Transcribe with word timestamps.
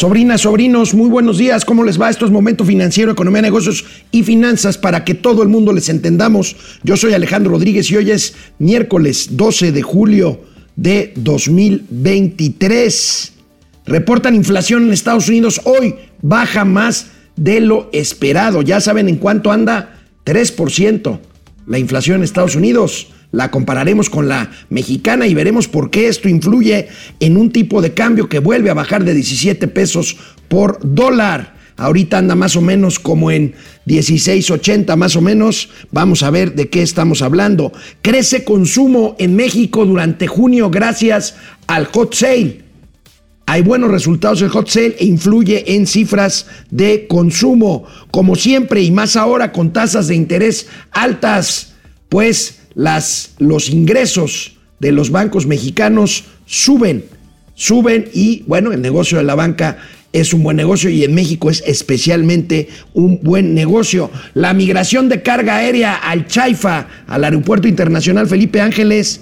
Sobrinas, 0.00 0.40
sobrinos, 0.40 0.94
muy 0.94 1.10
buenos 1.10 1.36
días. 1.36 1.66
¿Cómo 1.66 1.84
les 1.84 2.00
va? 2.00 2.08
Esto 2.08 2.24
es 2.24 2.30
Momento 2.30 2.64
Financiero, 2.64 3.12
Economía, 3.12 3.42
Negocios 3.42 3.84
y 4.10 4.22
Finanzas 4.22 4.78
para 4.78 5.04
que 5.04 5.12
todo 5.12 5.42
el 5.42 5.50
mundo 5.50 5.74
les 5.74 5.90
entendamos. 5.90 6.56
Yo 6.82 6.96
soy 6.96 7.12
Alejandro 7.12 7.52
Rodríguez 7.52 7.90
y 7.90 7.98
hoy 7.98 8.10
es 8.10 8.34
miércoles 8.58 9.36
12 9.36 9.72
de 9.72 9.82
julio 9.82 10.40
de 10.74 11.12
2023. 11.16 13.32
Reportan 13.84 14.34
inflación 14.34 14.84
en 14.84 14.94
Estados 14.94 15.28
Unidos 15.28 15.60
hoy, 15.64 15.96
baja 16.22 16.64
más 16.64 17.08
de 17.36 17.60
lo 17.60 17.90
esperado. 17.92 18.62
Ya 18.62 18.80
saben 18.80 19.06
en 19.06 19.16
cuánto 19.16 19.52
anda, 19.52 20.00
3% 20.24 21.18
la 21.66 21.78
inflación 21.78 22.16
en 22.16 22.24
Estados 22.24 22.56
Unidos. 22.56 23.08
La 23.32 23.50
compararemos 23.50 24.10
con 24.10 24.28
la 24.28 24.50
mexicana 24.70 25.26
y 25.26 25.34
veremos 25.34 25.68
por 25.68 25.90
qué 25.90 26.08
esto 26.08 26.28
influye 26.28 26.88
en 27.20 27.36
un 27.36 27.52
tipo 27.52 27.80
de 27.80 27.94
cambio 27.94 28.28
que 28.28 28.40
vuelve 28.40 28.70
a 28.70 28.74
bajar 28.74 29.04
de 29.04 29.14
17 29.14 29.68
pesos 29.68 30.16
por 30.48 30.80
dólar. 30.82 31.60
Ahorita 31.76 32.18
anda 32.18 32.34
más 32.34 32.56
o 32.56 32.60
menos 32.60 32.98
como 32.98 33.30
en 33.30 33.54
16.80 33.86 34.96
más 34.96 35.16
o 35.16 35.22
menos. 35.22 35.70
Vamos 35.90 36.22
a 36.22 36.30
ver 36.30 36.54
de 36.54 36.68
qué 36.68 36.82
estamos 36.82 37.22
hablando. 37.22 37.72
Crece 38.02 38.44
consumo 38.44 39.16
en 39.18 39.34
México 39.36 39.86
durante 39.86 40.26
junio 40.26 40.68
gracias 40.68 41.36
al 41.66 41.86
hot 41.86 42.14
sale. 42.14 42.64
Hay 43.46 43.62
buenos 43.62 43.90
resultados 43.90 44.42
el 44.42 44.50
hot 44.50 44.68
sale 44.68 44.96
e 44.98 45.06
influye 45.06 45.74
en 45.74 45.86
cifras 45.86 46.46
de 46.70 47.06
consumo. 47.08 47.86
Como 48.10 48.36
siempre 48.36 48.82
y 48.82 48.90
más 48.90 49.16
ahora 49.16 49.50
con 49.50 49.72
tasas 49.72 50.08
de 50.08 50.16
interés 50.16 50.68
altas, 50.92 51.74
pues 52.08 52.59
las, 52.74 53.34
los 53.38 53.70
ingresos 53.70 54.56
de 54.78 54.92
los 54.92 55.10
bancos 55.10 55.46
mexicanos 55.46 56.24
suben, 56.46 57.04
suben 57.54 58.08
y 58.12 58.42
bueno, 58.46 58.72
el 58.72 58.80
negocio 58.80 59.18
de 59.18 59.24
la 59.24 59.34
banca 59.34 59.78
es 60.12 60.34
un 60.34 60.42
buen 60.42 60.56
negocio 60.56 60.90
y 60.90 61.04
en 61.04 61.14
México 61.14 61.50
es 61.50 61.62
especialmente 61.66 62.68
un 62.94 63.20
buen 63.22 63.54
negocio. 63.54 64.10
La 64.34 64.52
migración 64.54 65.08
de 65.08 65.22
carga 65.22 65.56
aérea 65.56 65.94
al 65.94 66.26
Chaifa, 66.26 66.88
al 67.06 67.24
Aeropuerto 67.24 67.68
Internacional 67.68 68.26
Felipe 68.26 68.60
Ángeles, 68.60 69.20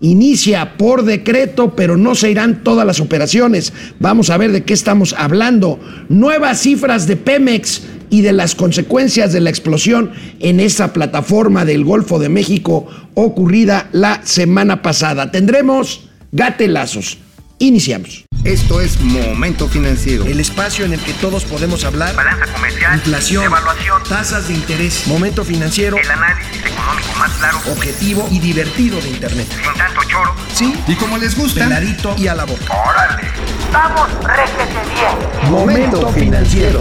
inicia 0.00 0.76
por 0.76 1.04
decreto, 1.04 1.74
pero 1.74 1.96
no 1.96 2.14
se 2.14 2.30
irán 2.30 2.62
todas 2.62 2.86
las 2.86 3.00
operaciones. 3.00 3.72
Vamos 3.98 4.28
a 4.28 4.36
ver 4.36 4.52
de 4.52 4.64
qué 4.64 4.74
estamos 4.74 5.14
hablando. 5.16 5.80
Nuevas 6.10 6.60
cifras 6.60 7.06
de 7.06 7.16
Pemex 7.16 7.82
y 8.10 8.22
de 8.22 8.32
las 8.32 8.54
consecuencias 8.54 9.32
de 9.32 9.40
la 9.40 9.50
explosión 9.50 10.12
en 10.40 10.60
esa 10.60 10.92
plataforma 10.92 11.64
del 11.64 11.84
Golfo 11.84 12.18
de 12.18 12.28
México 12.28 12.86
ocurrida 13.14 13.88
la 13.92 14.20
semana 14.24 14.82
pasada. 14.82 15.30
Tendremos 15.30 16.08
gatelazos. 16.32 17.18
Iniciamos. 17.58 18.26
Esto 18.44 18.80
es 18.80 19.00
Momento 19.00 19.66
Financiero. 19.66 20.24
El 20.24 20.38
espacio 20.38 20.84
en 20.84 20.92
el 20.92 21.00
que 21.00 21.12
todos 21.14 21.44
podemos 21.44 21.84
hablar. 21.84 22.14
Balanza 22.14 22.46
comercial. 22.52 22.94
Inflación. 22.94 23.44
Evaluación. 23.44 24.02
Tasas 24.08 24.46
de 24.48 24.54
interés. 24.54 25.04
Momento 25.06 25.42
Financiero. 25.42 25.96
El 25.96 26.08
análisis 26.08 26.64
económico 26.64 27.08
más 27.18 27.32
claro. 27.32 27.58
Objetivo 27.72 28.28
y 28.30 28.38
divertido 28.38 29.00
de 29.00 29.08
Internet. 29.08 29.48
Sin 29.50 29.74
tanto 29.74 30.00
choro. 30.04 30.34
Sí. 30.54 30.74
Y 30.86 30.94
como 30.94 31.18
les 31.18 31.36
gusta, 31.36 31.64
Peladito 31.64 32.14
y 32.18 32.28
a 32.28 32.34
la 32.34 32.44
boca. 32.44 32.72
Órale. 32.72 33.28
Vamos, 33.72 34.10
réjete 34.22 34.80
bien. 34.94 35.50
Momento 35.50 36.12
Financiero. 36.12 36.80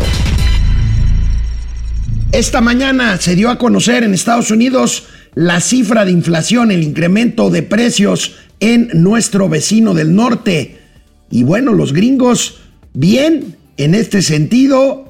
Esta 2.32 2.60
mañana 2.60 3.18
se 3.20 3.36
dio 3.36 3.50
a 3.50 3.58
conocer 3.58 4.04
en 4.04 4.14
Estados 4.14 4.52
Unidos 4.52 5.04
la 5.36 5.62
cifra 5.62 6.06
de 6.06 6.12
inflación, 6.12 6.72
el 6.72 6.84
incremento 6.84 7.50
de 7.50 7.64
precios 7.64 8.36
en 8.60 8.90
nuestro 8.94 9.48
vecino 9.48 9.94
del 9.94 10.16
norte. 10.16 10.78
Y 11.30 11.44
bueno, 11.44 11.74
los 11.74 11.94
gringos, 11.94 12.60
bien, 12.94 13.56
en 13.78 13.96
este 13.96 14.22
sentido, 14.22 15.05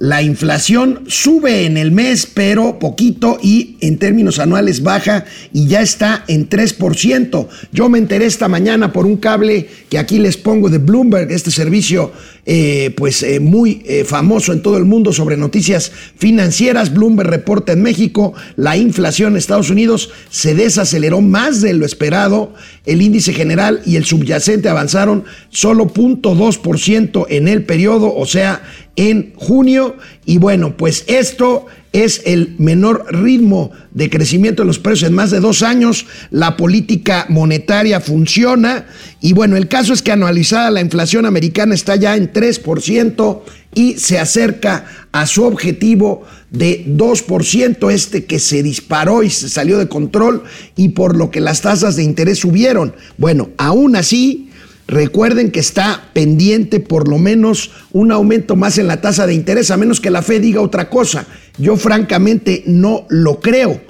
la 0.00 0.22
inflación 0.22 1.04
sube 1.08 1.66
en 1.66 1.76
el 1.76 1.92
mes, 1.92 2.26
pero 2.32 2.78
poquito 2.78 3.38
y 3.42 3.76
en 3.82 3.98
términos 3.98 4.38
anuales 4.38 4.82
baja 4.82 5.26
y 5.52 5.66
ya 5.66 5.82
está 5.82 6.24
en 6.26 6.48
3%. 6.48 7.48
Yo 7.70 7.90
me 7.90 7.98
enteré 7.98 8.24
esta 8.24 8.48
mañana 8.48 8.94
por 8.94 9.04
un 9.04 9.18
cable 9.18 9.68
que 9.90 9.98
aquí 9.98 10.18
les 10.18 10.38
pongo 10.38 10.70
de 10.70 10.78
Bloomberg, 10.78 11.30
este 11.30 11.50
servicio 11.50 12.12
eh, 12.46 12.94
pues 12.96 13.22
eh, 13.22 13.38
muy 13.38 13.82
eh, 13.84 14.04
famoso 14.04 14.54
en 14.54 14.62
todo 14.62 14.78
el 14.78 14.86
mundo 14.86 15.12
sobre 15.12 15.36
noticias 15.36 15.92
financieras. 16.16 16.94
Bloomberg 16.94 17.28
reporta 17.28 17.72
en 17.72 17.82
México, 17.82 18.32
la 18.56 18.78
inflación 18.78 19.34
en 19.34 19.36
Estados 19.36 19.68
Unidos 19.68 20.10
se 20.30 20.54
desaceleró 20.54 21.20
más 21.20 21.60
de 21.60 21.74
lo 21.74 21.84
esperado. 21.84 22.54
El 22.86 23.02
índice 23.02 23.34
general 23.34 23.82
y 23.84 23.96
el 23.96 24.06
subyacente 24.06 24.70
avanzaron 24.70 25.24
solo 25.50 25.88
0.2% 25.88 27.26
en 27.28 27.48
el 27.48 27.64
periodo, 27.64 28.14
o 28.14 28.24
sea, 28.24 28.62
en 28.96 29.32
junio. 29.36 29.96
Y 30.24 30.38
bueno, 30.38 30.76
pues 30.76 31.04
esto 31.06 31.66
es 31.92 32.22
el 32.24 32.54
menor 32.58 33.06
ritmo 33.10 33.72
de 33.90 34.10
crecimiento 34.10 34.62
de 34.62 34.66
los 34.66 34.78
precios 34.78 35.08
en 35.10 35.16
más 35.16 35.30
de 35.30 35.40
dos 35.40 35.62
años. 35.62 36.06
La 36.30 36.56
política 36.56 37.26
monetaria 37.28 38.00
funciona. 38.00 38.86
Y 39.20 39.32
bueno, 39.32 39.56
el 39.56 39.68
caso 39.68 39.92
es 39.92 40.02
que 40.02 40.12
anualizada 40.12 40.70
la 40.70 40.80
inflación 40.80 41.26
americana 41.26 41.74
está 41.74 41.96
ya 41.96 42.16
en 42.16 42.32
3% 42.32 43.40
y 43.74 43.94
se 43.94 44.18
acerca 44.18 44.84
a 45.12 45.26
su 45.26 45.44
objetivo 45.44 46.24
de 46.50 46.84
2%, 46.86 47.90
este 47.92 48.24
que 48.24 48.38
se 48.38 48.62
disparó 48.62 49.22
y 49.22 49.30
se 49.30 49.48
salió 49.48 49.78
de 49.78 49.88
control 49.88 50.42
y 50.76 50.90
por 50.90 51.16
lo 51.16 51.30
que 51.30 51.40
las 51.40 51.60
tasas 51.60 51.96
de 51.96 52.02
interés 52.02 52.40
subieron. 52.40 52.94
Bueno, 53.18 53.50
aún 53.56 53.96
así 53.96 54.49
Recuerden 54.90 55.52
que 55.52 55.60
está 55.60 56.10
pendiente 56.12 56.80
por 56.80 57.06
lo 57.06 57.16
menos 57.16 57.70
un 57.92 58.10
aumento 58.10 58.56
más 58.56 58.76
en 58.76 58.88
la 58.88 59.00
tasa 59.00 59.24
de 59.24 59.34
interés, 59.34 59.70
a 59.70 59.76
menos 59.76 60.00
que 60.00 60.10
la 60.10 60.20
Fed 60.20 60.42
diga 60.42 60.60
otra 60.60 60.90
cosa. 60.90 61.28
Yo 61.58 61.76
francamente 61.76 62.64
no 62.66 63.06
lo 63.08 63.38
creo, 63.38 63.80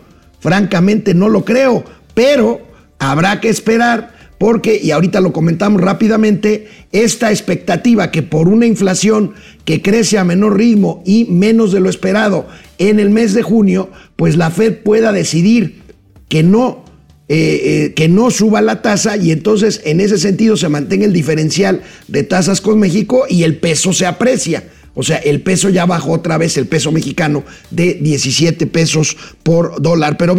francamente 0.40 1.14
no 1.14 1.30
lo 1.30 1.42
creo, 1.42 1.84
pero 2.12 2.60
habrá 2.98 3.40
que 3.40 3.48
esperar 3.48 4.14
porque, 4.36 4.78
y 4.82 4.90
ahorita 4.90 5.22
lo 5.22 5.32
comentamos 5.32 5.80
rápidamente, 5.80 6.68
esta 6.92 7.30
expectativa 7.30 8.10
que 8.10 8.22
por 8.22 8.46
una 8.48 8.66
inflación 8.66 9.32
que 9.64 9.80
crece 9.80 10.18
a 10.18 10.24
menor 10.24 10.58
ritmo 10.58 11.02
y 11.06 11.24
menos 11.24 11.72
de 11.72 11.80
lo 11.80 11.88
esperado 11.88 12.46
en 12.76 13.00
el 13.00 13.08
mes 13.08 13.32
de 13.32 13.42
junio, 13.42 13.88
pues 14.16 14.36
la 14.36 14.50
Fed 14.50 14.82
pueda 14.82 15.12
decidir 15.12 15.80
que 16.28 16.42
no 16.42 16.84
eh, 17.32 17.60
eh, 17.62 17.92
que 17.94 18.08
no 18.08 18.32
suba 18.32 18.60
la 18.60 18.82
tasa 18.82 19.16
y 19.16 19.30
entonces 19.30 19.82
en 19.84 20.00
ese 20.00 20.18
sentido 20.18 20.56
se 20.56 20.68
mantenga 20.68 21.04
el 21.04 21.12
diferencial 21.12 21.80
de 22.08 22.24
tasas 22.24 22.60
con 22.60 22.80
México 22.80 23.24
y 23.28 23.44
el 23.44 23.58
peso 23.58 23.92
se 23.92 24.04
aprecia. 24.04 24.64
O 24.94 25.04
sea, 25.04 25.18
el 25.18 25.40
peso 25.40 25.68
ya 25.68 25.86
bajó 25.86 26.10
otra 26.10 26.38
vez, 26.38 26.56
el 26.56 26.66
peso 26.66 26.90
mexicano, 26.90 27.44
de 27.70 27.94
17 27.94 28.66
pesos 28.66 29.16
por 29.44 29.80
dólar. 29.80 30.16
Pero 30.16 30.36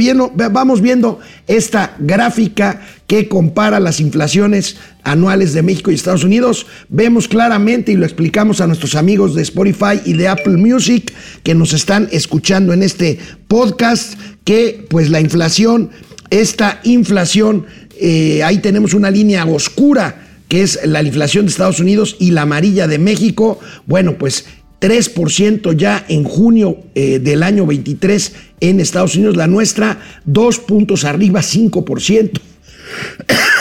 vamos 0.52 0.82
viendo 0.82 1.22
esta 1.48 1.96
gráfica 1.98 2.82
que 3.08 3.30
compara 3.30 3.80
las 3.80 4.02
inflaciones 4.02 4.76
anuales 5.04 5.54
de 5.54 5.62
México 5.62 5.92
y 5.92 5.96
Estados 5.96 6.26
Unidos. 6.26 6.68
Vemos 6.90 7.30
claramente 7.30 7.94
y 7.94 7.96
lo 7.96 8.06
explicamos 8.06 8.60
a 8.60 8.68
nuestros 8.68 8.96
amigos 8.96 9.34
de 9.34 9.44
Spotify 9.44 10.02
y 10.04 10.14
de 10.14 10.28
Apple 10.28 10.58
Music 10.58 11.14
que 11.44 11.56
nos 11.56 11.72
están 11.72 12.10
escuchando 12.12 12.74
en 12.74 12.84
este 12.84 13.18
podcast 13.48 14.16
que 14.44 14.86
pues 14.90 15.10
la 15.10 15.22
inflación 15.22 15.92
esta 16.32 16.80
inflación, 16.84 17.68
eh, 18.00 18.42
ahí 18.44 18.58
tenemos 18.58 18.96
una 18.96 19.12
línea 19.12 19.46
oscura 19.46 20.28
que 20.50 20.64
es 20.64 20.80
la 20.84 21.04
inflación 21.04 21.46
de 21.46 21.52
Estados 21.52 21.80
Unidos 21.80 22.18
y 22.20 22.32
la 22.32 22.42
amarilla 22.42 22.88
de 22.88 22.98
México. 22.98 23.60
Bueno, 23.86 24.18
pues 24.18 24.46
3% 24.82 25.78
ya 25.78 26.04
en 26.10 26.24
junio 26.24 26.78
eh, 26.96 27.20
del 27.20 27.44
año 27.44 27.66
23 27.66 28.34
en 28.60 28.80
Estados 28.80 29.16
Unidos, 29.16 29.38
la 29.38 29.48
nuestra, 29.48 30.02
dos 30.26 30.60
puntos 30.60 31.06
arriba, 31.06 31.42
5%. 31.42 32.42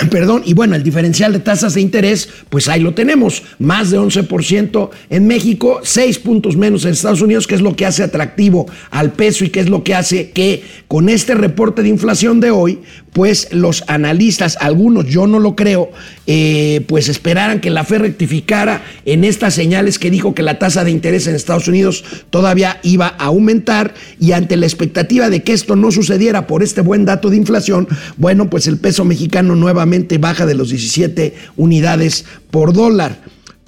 Perdón, 0.09 0.43
y 0.47 0.55
bueno, 0.55 0.77
el 0.77 0.83
diferencial 0.83 1.33
de 1.33 1.41
tasas 1.41 1.75
de 1.75 1.83
interés, 1.83 2.29
pues 2.49 2.69
ahí 2.69 2.81
lo 2.81 2.95
tenemos, 2.95 3.43
más 3.59 3.91
de 3.91 3.99
11% 3.99 4.91
en 5.11 5.27
México, 5.27 5.81
6 5.83 6.19
puntos 6.21 6.57
menos 6.57 6.85
en 6.85 6.93
Estados 6.93 7.21
Unidos, 7.21 7.47
que 7.47 7.55
es 7.55 7.61
lo 7.61 7.77
que 7.77 7.85
hace 7.85 8.03
atractivo 8.03 8.67
al 8.91 9.13
peso 9.13 9.45
y 9.45 9.51
que 9.51 9.61
es 9.61 9.69
lo 9.69 9.85
que 9.85 9.95
hace 9.95 10.31
que 10.31 10.63
con 10.89 11.09
este 11.09 11.35
reporte 11.35 11.83
de 11.83 11.89
inflación 11.89 12.41
de 12.41 12.51
hoy, 12.51 12.81
pues 13.13 13.49
los 13.53 13.85
analistas, 13.89 14.57
algunos 14.61 15.07
yo 15.07 15.27
no 15.27 15.39
lo 15.39 15.55
creo, 15.57 15.91
eh, 16.27 16.85
pues 16.89 17.09
esperaran 17.09 17.61
que 17.61 17.71
la 17.71 17.85
Fed 17.85 17.99
rectificara 17.99 18.83
en 19.05 19.25
estas 19.25 19.55
señales 19.55 19.99
que 19.99 20.11
dijo 20.11 20.35
que 20.35 20.43
la 20.43 20.59
tasa 20.59 20.85
de 20.85 20.93
interés 20.93 21.27
en 21.27 21.35
Estados 21.35 21.69
Unidos 21.69 22.05
todavía 22.31 22.79
iba 22.83 23.09
a 23.19 23.27
aumentar 23.27 23.95
y 24.19 24.33
ante 24.33 24.57
la 24.57 24.67
expectativa 24.67 25.29
de 25.29 25.43
que 25.43 25.53
esto 25.53 25.77
no 25.77 25.91
sucediera 25.91 26.47
por 26.47 26.63
este 26.63 26.81
buen 26.81 27.05
dato 27.05 27.31
de 27.31 27.37
inflación, 27.37 27.89
bueno, 28.17 28.49
pues 28.49 28.67
el 28.67 28.79
peso 28.79 29.05
mexicano 29.05 29.57
nuevamente 29.57 29.90
baja 30.19 30.47
de 30.47 30.55
los 30.55 30.71
17 30.71 31.35
unidades 31.57 32.25
por 32.51 32.73
dólar. 32.73 33.21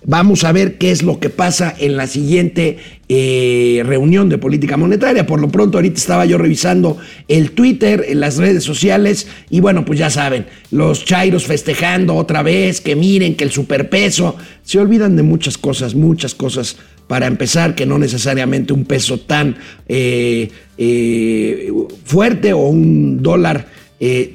Vamos 0.05 0.43
a 0.43 0.51
ver 0.51 0.79
qué 0.79 0.91
es 0.91 1.05
lo 1.05 1.21
que 1.21 1.31
pasa 1.31 1.73
en 1.79 1.97
la 1.97 2.09
siguiente 2.09 2.79
eh, 3.09 3.83
reunión 3.87 4.29
de 4.29 4.37
política 4.37 4.77
monetaria. 4.77 5.27
Por 5.27 5.41
lo 5.41 5.49
pronto, 5.49 5.79
ahorita 5.79 5.97
estaba 5.97 6.25
yo 6.25 6.39
revisando 6.39 6.99
el 7.29 7.53
Twitter, 7.53 8.07
en 8.09 8.19
las 8.19 8.37
redes 8.37 8.65
sociales, 8.65 9.29
y 9.49 9.61
bueno, 9.61 9.85
pues 9.85 10.01
ya 10.01 10.11
saben, 10.11 10.47
los 10.73 11.05
chairos 11.05 11.47
festejando 11.47 12.17
otra 12.17 12.43
vez, 12.43 12.81
que 12.81 12.97
miren 12.97 13.37
que 13.37 13.45
el 13.45 13.53
superpeso, 13.53 14.37
se 14.65 14.81
olvidan 14.81 15.15
de 15.15 15.23
muchas 15.23 15.57
cosas, 15.57 15.95
muchas 15.95 16.35
cosas. 16.35 16.77
Para 17.07 17.27
empezar, 17.27 17.75
que 17.75 17.87
no 17.87 17.99
necesariamente 17.99 18.73
un 18.73 18.85
peso 18.85 19.21
tan 19.21 19.57
eh, 19.87 20.51
eh, 20.79 21.71
fuerte 22.05 22.53
o 22.55 22.59
un 22.69 23.23
dólar 23.23 23.67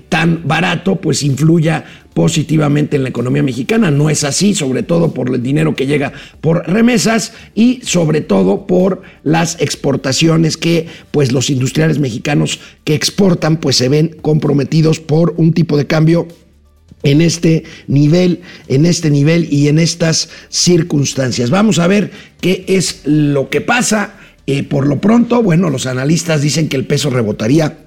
tan 0.10 0.48
barato, 0.48 0.96
pues 0.96 1.24
influya 1.24 1.84
positivamente 2.18 2.96
en 2.96 3.04
la 3.04 3.10
economía 3.10 3.44
mexicana. 3.44 3.92
No 3.92 4.10
es 4.10 4.24
así, 4.24 4.56
sobre 4.56 4.82
todo 4.82 5.14
por 5.14 5.32
el 5.36 5.44
dinero 5.44 5.76
que 5.76 5.86
llega 5.86 6.14
por 6.42 6.68
remesas 6.68 7.34
y 7.54 7.82
sobre 7.84 8.22
todo 8.22 8.66
por 8.66 9.04
las 9.24 9.62
exportaciones 9.62 10.58
que 10.58 10.88
pues 11.12 11.32
los 11.32 11.52
industriales 11.52 12.00
mexicanos 12.00 12.60
que 12.86 12.96
exportan 12.96 13.58
pues 13.58 13.76
se 13.76 13.88
ven 13.88 14.18
comprometidos 14.24 15.00
por 15.00 15.36
un 15.38 15.54
tipo 15.54 15.78
de 15.78 15.86
cambio 15.86 16.28
en 17.04 17.22
este 17.22 17.66
nivel, 17.88 18.42
en 18.68 18.88
este 18.88 19.12
nivel 19.12 19.48
y 19.54 19.68
en 19.68 19.78
estas 19.78 20.30
circunstancias. 20.50 21.52
Vamos 21.52 21.78
a 21.78 21.86
ver 21.86 22.10
qué 22.42 22.66
es 22.68 23.02
lo 23.06 23.52
que 23.52 23.62
pasa. 23.62 24.16
Eh, 24.48 24.64
por 24.64 24.88
lo 24.88 25.00
pronto, 25.00 25.44
bueno, 25.44 25.70
los 25.70 25.86
analistas 25.86 26.42
dicen 26.42 26.68
que 26.68 26.78
el 26.78 26.88
peso 26.88 27.12
rebotaría 27.12 27.87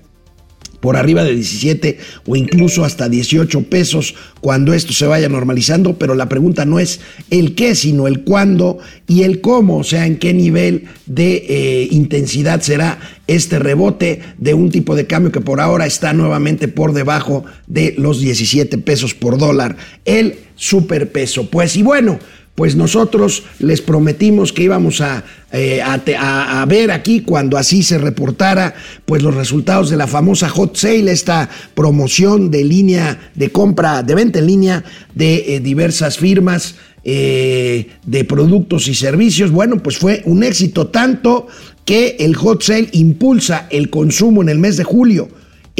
por 0.81 0.97
arriba 0.97 1.25
de 1.25 1.35
17 1.35 1.99
o 2.27 2.37
incluso 2.37 2.85
hasta 2.85 3.09
18 3.09 3.63
pesos 3.65 4.15
cuando 4.41 4.73
esto 4.73 4.93
se 4.93 5.07
vaya 5.07 5.29
normalizando, 5.29 5.99
pero 5.99 6.15
la 6.15 6.29
pregunta 6.29 6.65
no 6.65 6.81
es 6.81 7.01
el 7.31 7.55
qué, 7.55 7.75
sino 7.75 8.07
el 8.07 8.25
cuándo 8.25 8.79
y 9.07 9.23
el 9.23 9.41
cómo, 9.41 9.79
o 9.79 9.85
sea, 9.85 10.07
en 10.07 10.19
qué 10.19 10.33
nivel 10.33 10.85
de 11.07 11.45
eh, 11.49 11.89
intensidad 11.91 12.61
será 12.63 12.99
este 13.27 13.59
rebote 13.59 14.23
de 14.39 14.55
un 14.55 14.71
tipo 14.71 14.97
de 14.97 15.07
cambio 15.07 15.31
que 15.31 15.41
por 15.41 15.61
ahora 15.61 15.87
está 15.87 16.13
nuevamente 16.13 16.69
por 16.69 16.93
debajo 16.93 17.45
de 17.67 17.95
los 17.97 18.21
17 18.21 18.79
pesos 18.79 19.15
por 19.15 19.39
dólar, 19.39 19.77
el 20.05 20.39
superpeso. 20.57 21.49
Pues 21.49 21.77
y 21.77 21.83
bueno, 21.83 22.19
pues 22.61 22.77
nosotros 22.77 23.45
les 23.59 23.81
prometimos 23.81 24.53
que 24.53 24.65
íbamos 24.65 25.03
eh, 25.51 25.81
a, 25.81 26.61
a, 26.61 26.67
ver 26.67 26.91
aquí 26.91 27.23
cuando 27.23 27.57
así 27.57 27.83
se 27.83 27.97
reportara 27.97 28.75
pues 29.07 29.23
los 29.23 29.35
resultados 29.35 29.89
de 29.89 29.97
la 29.97 30.07
famosa 30.07 30.51
hot 30.51 30.77
sale, 30.77 31.11
esta 31.11 31.49
promoción 31.75 32.51
de 32.51 32.63
línea 32.63 33.31
de 33.35 33.51
compra, 33.51 34.03
de 34.03 34.15
venta 34.15 34.41
en 34.41 34.47
línea 34.47 34.85
de 35.15 35.57
eh, 35.57 35.61
diversas 35.61 36.19
firmas 36.19 36.75
eh, 37.03 37.93
de 38.05 38.25
productos 38.27 38.89
y 38.89 38.95
servicios. 38.95 39.51
Bueno, 39.51 39.83
pues 39.83 39.97
fue 39.97 40.21
un 40.27 40.43
éxito 40.45 40.89
tanto 40.89 41.47
que 41.87 42.17
el 42.21 42.37
hot 42.37 42.63
sale 42.63 42.91
impulsa 42.93 43.69
el 43.71 43.89
consumo 43.89 44.43
en 44.43 44.51
el 44.51 44.59
mes 44.59 44.77
de 44.77 44.85
julio 44.85 45.31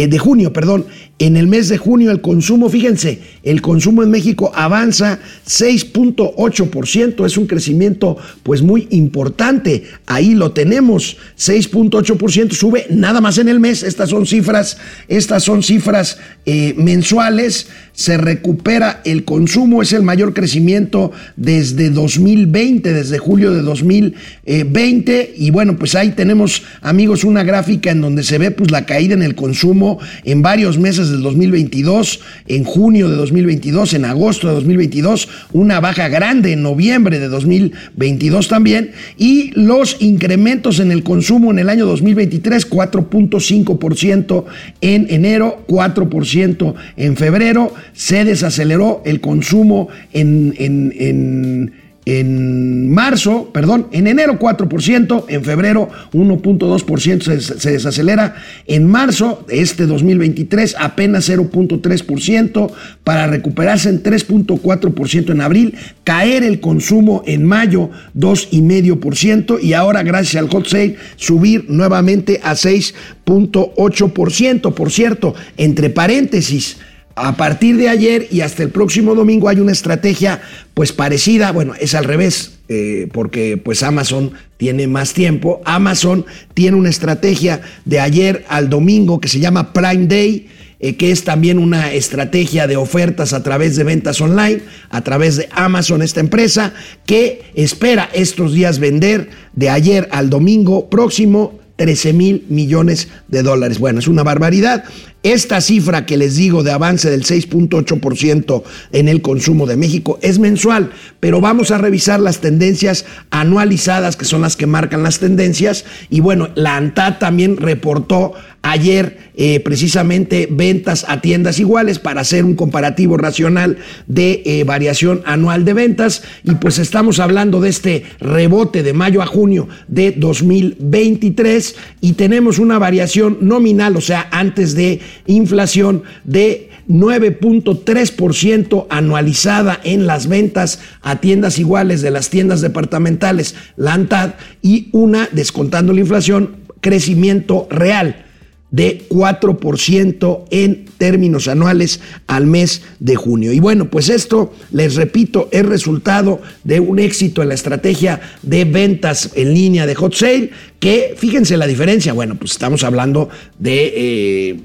de 0.07 0.19
junio, 0.19 0.51
perdón, 0.51 0.87
en 1.21 1.37
el 1.37 1.47
mes 1.47 1.69
de 1.69 1.77
junio 1.77 2.11
el 2.11 2.23
consumo, 2.23 2.71
fíjense, 2.71 3.21
el 3.43 3.61
consumo 3.61 4.03
en 4.03 4.11
México 4.11 4.53
avanza 4.55 5.19
6.8%, 5.47 7.27
es 7.27 7.37
un 7.37 7.47
crecimiento 7.47 8.17
pues 8.43 8.63
muy 8.63 8.89
importante. 8.91 9.85
Ahí 10.07 10.35
lo 10.35 10.53
tenemos, 10.53 11.19
6.8% 11.39 12.53
sube 12.53 12.87
nada 12.89 13.21
más 13.21 13.37
en 13.37 13.49
el 13.51 13.61
mes. 13.61 13.83
Estas 13.83 14.09
son 14.09 14.25
cifras, 14.25 14.79
estas 15.09 15.43
son 15.43 15.63
cifras 15.63 16.19
eh, 16.47 16.73
mensuales. 16.79 17.69
Se 17.93 18.17
recupera 18.17 19.03
el 19.05 19.25
consumo, 19.25 19.83
es 19.83 19.93
el 19.93 20.03
mayor 20.03 20.33
crecimiento 20.33 21.13
desde 21.37 21.91
2020, 21.91 22.95
desde 22.95 23.19
julio 23.19 23.53
de 23.53 23.61
2020. 23.61 25.35
Y 25.37 25.51
bueno, 25.51 25.77
pues 25.77 25.95
ahí 25.95 26.13
tenemos, 26.13 26.63
amigos, 26.81 27.25
una 27.25 27.43
gráfica 27.43 27.91
en 27.91 28.01
donde 28.01 28.23
se 28.23 28.39
ve 28.39 28.53
pues 28.53 28.71
la 28.71 28.87
caída 28.87 29.13
en 29.13 29.23
el 29.23 29.35
consumo 29.35 29.99
en 30.25 30.41
varios 30.41 30.79
meses 30.79 31.10
del 31.11 31.23
2022, 31.23 32.21
en 32.47 32.65
junio 32.65 33.09
de 33.09 33.17
2022, 33.17 33.95
en 33.95 34.05
agosto 34.05 34.49
de 34.49 34.55
2022, 34.55 35.29
una 35.53 35.81
baja 35.81 36.09
grande 36.09 36.53
en 36.53 36.63
noviembre 36.63 37.19
de 37.19 37.29
2022 37.29 38.49
también, 38.49 38.93
y 39.17 39.51
los 39.55 39.97
incrementos 40.01 40.81
en 40.81 40.93
el 40.93 41.03
consumo 41.03 41.51
en 41.51 41.59
el 41.59 41.69
año 41.69 41.87
2023, 41.87 42.71
4.5% 42.71 44.45
en 44.81 45.07
enero, 45.11 45.65
4% 45.69 46.75
en 46.97 47.17
febrero, 47.17 47.73
se 47.93 48.25
desaceleró 48.25 49.03
el 49.05 49.21
consumo 49.21 49.89
en, 50.13 50.55
en, 50.59 50.95
en 50.99 51.80
en 52.07 52.91
marzo, 52.91 53.51
perdón, 53.53 53.89
en 53.93 54.07
enero 54.07 54.39
4%, 54.39 55.27
en 55.29 55.45
febrero 55.45 55.91
1.2% 56.13 57.59
se, 57.59 57.71
desacelera, 57.71 58.37
en 58.67 58.89
marzo 58.89 59.45
de 59.47 59.61
este 59.61 59.85
2023 59.87 60.77
apenas 60.79 61.29
0.3%, 61.29 62.73
para 63.05 63.27
recuperarse 63.27 63.91
en 63.91 64.03
3.4% 64.03 65.31
en 65.31 65.43
abril, 65.43 65.75
caer 66.05 66.43
el 66.43 66.61
consumo 66.61 67.23
en 67.27 67.45
mayo 67.45 67.91
2,5% 68.17 69.63
y 69.63 69.75
ahora 69.75 70.03
gracias 70.03 70.43
al 70.43 70.49
hot 70.49 70.67
sale 70.67 70.97
subir 71.17 71.67
nuevamente 71.69 72.41
a 72.43 72.53
6.8%. 72.53 74.73
Por 74.73 74.91
cierto, 74.91 75.35
entre 75.57 75.91
paréntesis, 75.91 76.79
a 77.21 77.37
partir 77.37 77.77
de 77.77 77.89
ayer 77.89 78.29
y 78.31 78.41
hasta 78.41 78.63
el 78.63 78.71
próximo 78.71 79.15
domingo 79.15 79.49
hay 79.49 79.61
una 79.61 79.73
estrategia 79.73 80.41
pues 80.75 80.93
parecida, 80.93 81.53
bueno, 81.53 81.75
es 81.79 81.95
al 81.95 82.05
revés, 82.05 82.59
eh, 82.69 83.09
porque 83.13 83.57
pues 83.57 83.83
Amazon 83.83 84.33
tiene 84.57 84.87
más 84.87 85.13
tiempo. 85.13 85.61
Amazon 85.65 86.25
tiene 86.55 86.77
una 86.77 86.89
estrategia 86.89 87.61
de 87.85 88.01
ayer 88.01 88.45
al 88.49 88.71
domingo 88.71 89.21
que 89.21 89.29
se 89.29 89.41
llama 89.41 89.73
Prime 89.73 90.07
Day, 90.07 90.49
eh, 90.81 90.97
que 90.97 91.11
es 91.11 91.25
también 91.25 91.59
una 91.59 91.93
estrategia 91.93 92.67
de 92.67 92.77
ofertas 92.77 93.35
a 93.35 93.43
través 93.43 93.77
de 93.77 93.85
ventas 93.85 94.21
online, 94.21 94.63
a 94.89 95.03
través 95.03 95.37
de 95.37 95.49
Amazon, 95.53 96.01
esta 96.01 96.21
empresa, 96.21 96.73
que 97.05 97.43
espera 97.55 98.09
estos 98.15 98.55
días 98.55 98.79
vender 98.79 99.29
de 99.53 99.69
ayer 99.69 100.09
al 100.11 100.31
domingo 100.31 100.89
próximo 100.89 101.60
13 101.81 102.13
mil 102.13 102.45
millones 102.51 103.09
de 103.29 103.43
dólares. 103.43 103.79
Bueno, 103.79 104.01
es 104.01 104.07
una 104.07 104.23
barbaridad. 104.23 104.85
Esta 105.23 105.63
cifra 105.63 106.05
que 106.05 106.19
les 106.19 106.37
digo 106.37 106.63
de 106.63 106.73
avance 106.73 107.09
del 107.09 107.25
6.8% 107.25 108.63
en 108.93 109.09
el 109.09 109.23
consumo 109.23 109.67
de 109.67 109.79
México 109.79 110.19
es 110.21 110.39
mensual, 110.39 110.93
pero 111.21 111.41
vamos 111.41 111.71
a 111.71 111.79
revisar 111.79 112.21
las 112.21 112.41
tendencias 112.41 113.07
anualizadas, 113.31 114.17
que 114.17 114.27
son 114.27 114.43
las 114.43 114.57
que 114.57 114.67
marcan 114.67 115.03
las 115.03 115.21
tendencias. 115.21 115.87
Y 116.11 116.21
bueno, 116.21 116.51
la 116.55 116.77
ANTAD 116.77 117.19
también 117.19 117.57
reportó 117.57 118.35
ayer 118.63 119.31
eh, 119.37 119.61
precisamente 119.61 120.47
ventas 120.51 121.07
a 121.09 121.21
tiendas 121.21 121.59
iguales 121.59 121.99
para 121.99 122.21
hacer 122.21 122.45
un 122.45 122.57
comparativo 122.57 123.17
racional 123.17 123.79
de 124.07 124.43
eh, 124.45 124.65
variación 124.65 125.23
anual 125.25 125.65
de 125.65 125.73
ventas. 125.73 126.23
Y 126.45 126.57
pues 126.57 126.79
estamos 126.79 127.21
hablando 127.21 127.61
de 127.61 127.71
este 127.71 128.05
rebote 128.21 128.83
de 128.83 128.93
mayo 128.93 129.23
a 129.23 129.27
junio 129.27 129.69
de 129.89 130.13
2023 130.13 131.77
y 132.01 132.13
tenemos 132.13 132.59
una 132.59 132.79
variación 132.79 133.39
nominal, 133.41 133.97
o 133.97 134.01
sea, 134.01 134.29
antes 134.31 134.75
de 134.75 135.01
inflación 135.27 136.03
de 136.25 136.69
9.3% 136.89 138.87
anualizada 138.91 139.81
en 139.85 140.07
las 140.07 140.27
ventas 140.27 140.81
a 141.03 141.21
tiendas 141.21 141.59
iguales 141.59 142.03
de 142.03 142.11
las 142.11 142.29
tiendas 142.31 142.61
departamentales, 142.61 143.55
la 143.77 143.95
ANTAD, 143.95 144.35
y 144.61 144.89
una, 144.93 145.29
descontando 145.33 145.93
la 145.93 146.01
inflación, 146.01 146.57
crecimiento 146.81 147.69
real 147.71 148.27
de 148.71 149.07
4% 149.09 150.45
en 150.51 150.85
términos 150.97 151.49
anuales 151.49 152.01
al 152.27 152.47
mes 152.47 152.83
de 152.99 153.17
junio. 153.17 153.53
Y 153.53 153.61
bueno, 153.61 153.91
pues 153.91 154.09
esto, 154.09 154.53
les 154.73 154.95
repito, 154.95 155.49
es 155.51 155.65
resultado 155.65 156.41
de 156.65 156.81
un 156.81 156.99
éxito 156.99 157.43
en 157.43 157.49
la 157.49 157.55
estrategia 157.55 158.21
de 158.43 158.65
ventas 158.65 159.31
en 159.35 159.55
línea 159.55 159.87
de 159.87 159.95
Hot 159.95 160.15
Sale, 160.15 160.51
que 160.79 161.15
fíjense 161.17 161.57
la 161.57 161.67
diferencia, 161.67 162.13
bueno, 162.13 162.37
pues 162.37 162.53
estamos 162.53 162.85
hablando 162.85 163.29
de... 163.59 163.93
Eh, 163.97 164.61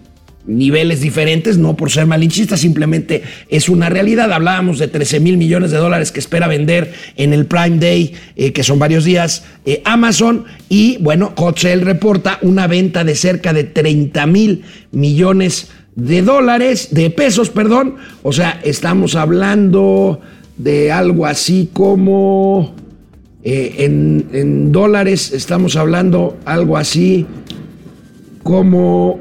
niveles 0.48 1.02
diferentes, 1.02 1.58
no 1.58 1.76
por 1.76 1.92
ser 1.92 2.06
malinchista, 2.06 2.58
simplemente 2.58 3.24
es 3.50 3.70
una 3.70 3.90
realidad. 3.90 4.32
Hablábamos 4.32 4.80
de 4.80 4.88
13 4.88 5.20
mil 5.20 5.38
millones 5.38 5.72
de 5.72 5.78
dólares 5.78 6.12
que 6.12 6.20
espera 6.20 6.48
vender 6.48 6.94
en 7.16 7.34
el 7.34 7.46
Prime 7.46 7.78
Day, 7.80 8.14
eh, 8.36 8.54
que 8.54 8.64
son 8.64 8.80
varios 8.80 9.04
días, 9.06 9.46
eh, 9.66 9.82
Amazon, 9.86 10.46
y 10.70 10.98
bueno, 11.00 11.34
Hot 11.38 11.60
reporta 11.60 12.40
una 12.42 12.68
venta 12.68 13.04
de 13.04 13.16
cerca 13.16 13.54
de 13.54 13.64
30 13.64 14.26
mil 14.28 14.64
millones 14.92 15.70
de 15.96 16.22
dólares, 16.22 16.90
de 16.92 17.10
pesos, 17.10 17.50
perdón, 17.50 17.96
o 18.22 18.34
sea, 18.34 18.60
estamos 18.64 19.16
hablando 19.16 20.22
de 20.58 20.92
algo 20.92 21.26
así 21.26 21.70
como... 21.74 22.76
Eh, 23.48 23.86
en 23.86 24.72
dólares 24.72 25.32
estamos 25.32 25.76
hablando 25.76 26.36
algo 26.46 26.78
así 26.78 27.28
como 28.42 29.20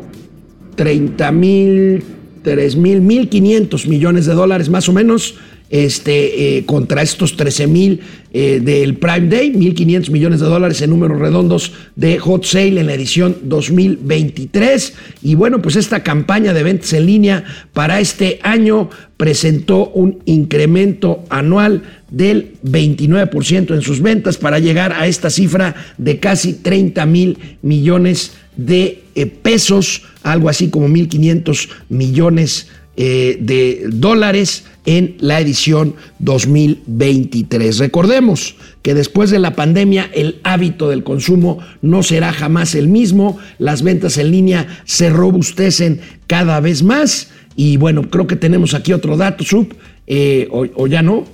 30 0.74 1.32
mil 1.32 2.04
3 2.44 2.76
mil, 2.76 3.00
1.500 3.02 3.88
millones 3.88 4.26
de 4.26 4.34
dólares 4.34 4.68
más 4.68 4.88
o 4.88 4.92
menos 4.92 5.34
este, 5.70 6.58
eh, 6.58 6.66
contra 6.66 7.02
estos 7.02 7.36
13 7.36 7.66
mil 7.66 8.00
eh, 8.32 8.60
del 8.62 8.96
Prime 8.96 9.28
Day, 9.28 9.52
1.500 9.52 10.10
millones 10.10 10.40
de 10.40 10.46
dólares 10.46 10.80
en 10.82 10.90
números 10.90 11.18
redondos 11.18 11.72
de 11.96 12.18
Hot 12.18 12.44
Sale 12.44 12.80
en 12.80 12.86
la 12.86 12.94
edición 12.94 13.36
2023. 13.42 14.94
Y 15.22 15.34
bueno, 15.34 15.62
pues 15.62 15.74
esta 15.76 16.02
campaña 16.02 16.52
de 16.52 16.62
ventas 16.62 16.92
en 16.92 17.06
línea 17.06 17.44
para 17.72 17.98
este 17.98 18.38
año 18.42 18.90
presentó 19.16 19.88
un 19.88 20.18
incremento 20.26 21.24
anual 21.30 21.82
del 22.10 22.52
29% 22.62 23.74
en 23.74 23.82
sus 23.82 24.00
ventas 24.02 24.36
para 24.36 24.58
llegar 24.58 24.92
a 24.92 25.06
esta 25.06 25.30
cifra 25.30 25.74
de 25.96 26.20
casi 26.20 26.52
30 26.52 27.06
mil 27.06 27.38
millones 27.62 28.32
de 28.56 28.84
eh, 28.84 29.03
pesos, 29.42 30.02
algo 30.22 30.48
así 30.48 30.68
como 30.70 30.88
1.500 30.88 31.68
millones 31.88 32.68
de 32.96 33.86
dólares 33.88 34.64
en 34.86 35.16
la 35.18 35.40
edición 35.40 35.94
2023. 36.18 37.78
Recordemos 37.78 38.56
que 38.82 38.94
después 38.94 39.30
de 39.30 39.38
la 39.38 39.56
pandemia 39.56 40.10
el 40.12 40.40
hábito 40.44 40.88
del 40.88 41.04
consumo 41.04 41.58
no 41.80 42.02
será 42.02 42.32
jamás 42.32 42.74
el 42.74 42.88
mismo, 42.88 43.38
las 43.58 43.82
ventas 43.82 44.18
en 44.18 44.30
línea 44.30 44.82
se 44.84 45.10
robustecen 45.10 46.00
cada 46.26 46.60
vez 46.60 46.82
más. 46.82 47.30
Y 47.56 47.76
bueno, 47.76 48.10
creo 48.10 48.26
que 48.26 48.36
tenemos 48.36 48.74
aquí 48.74 48.92
otro 48.92 49.16
dato, 49.16 49.44
Sub, 49.44 49.74
eh, 50.06 50.48
o 50.50 50.86
ya 50.86 51.02
no, 51.02 51.24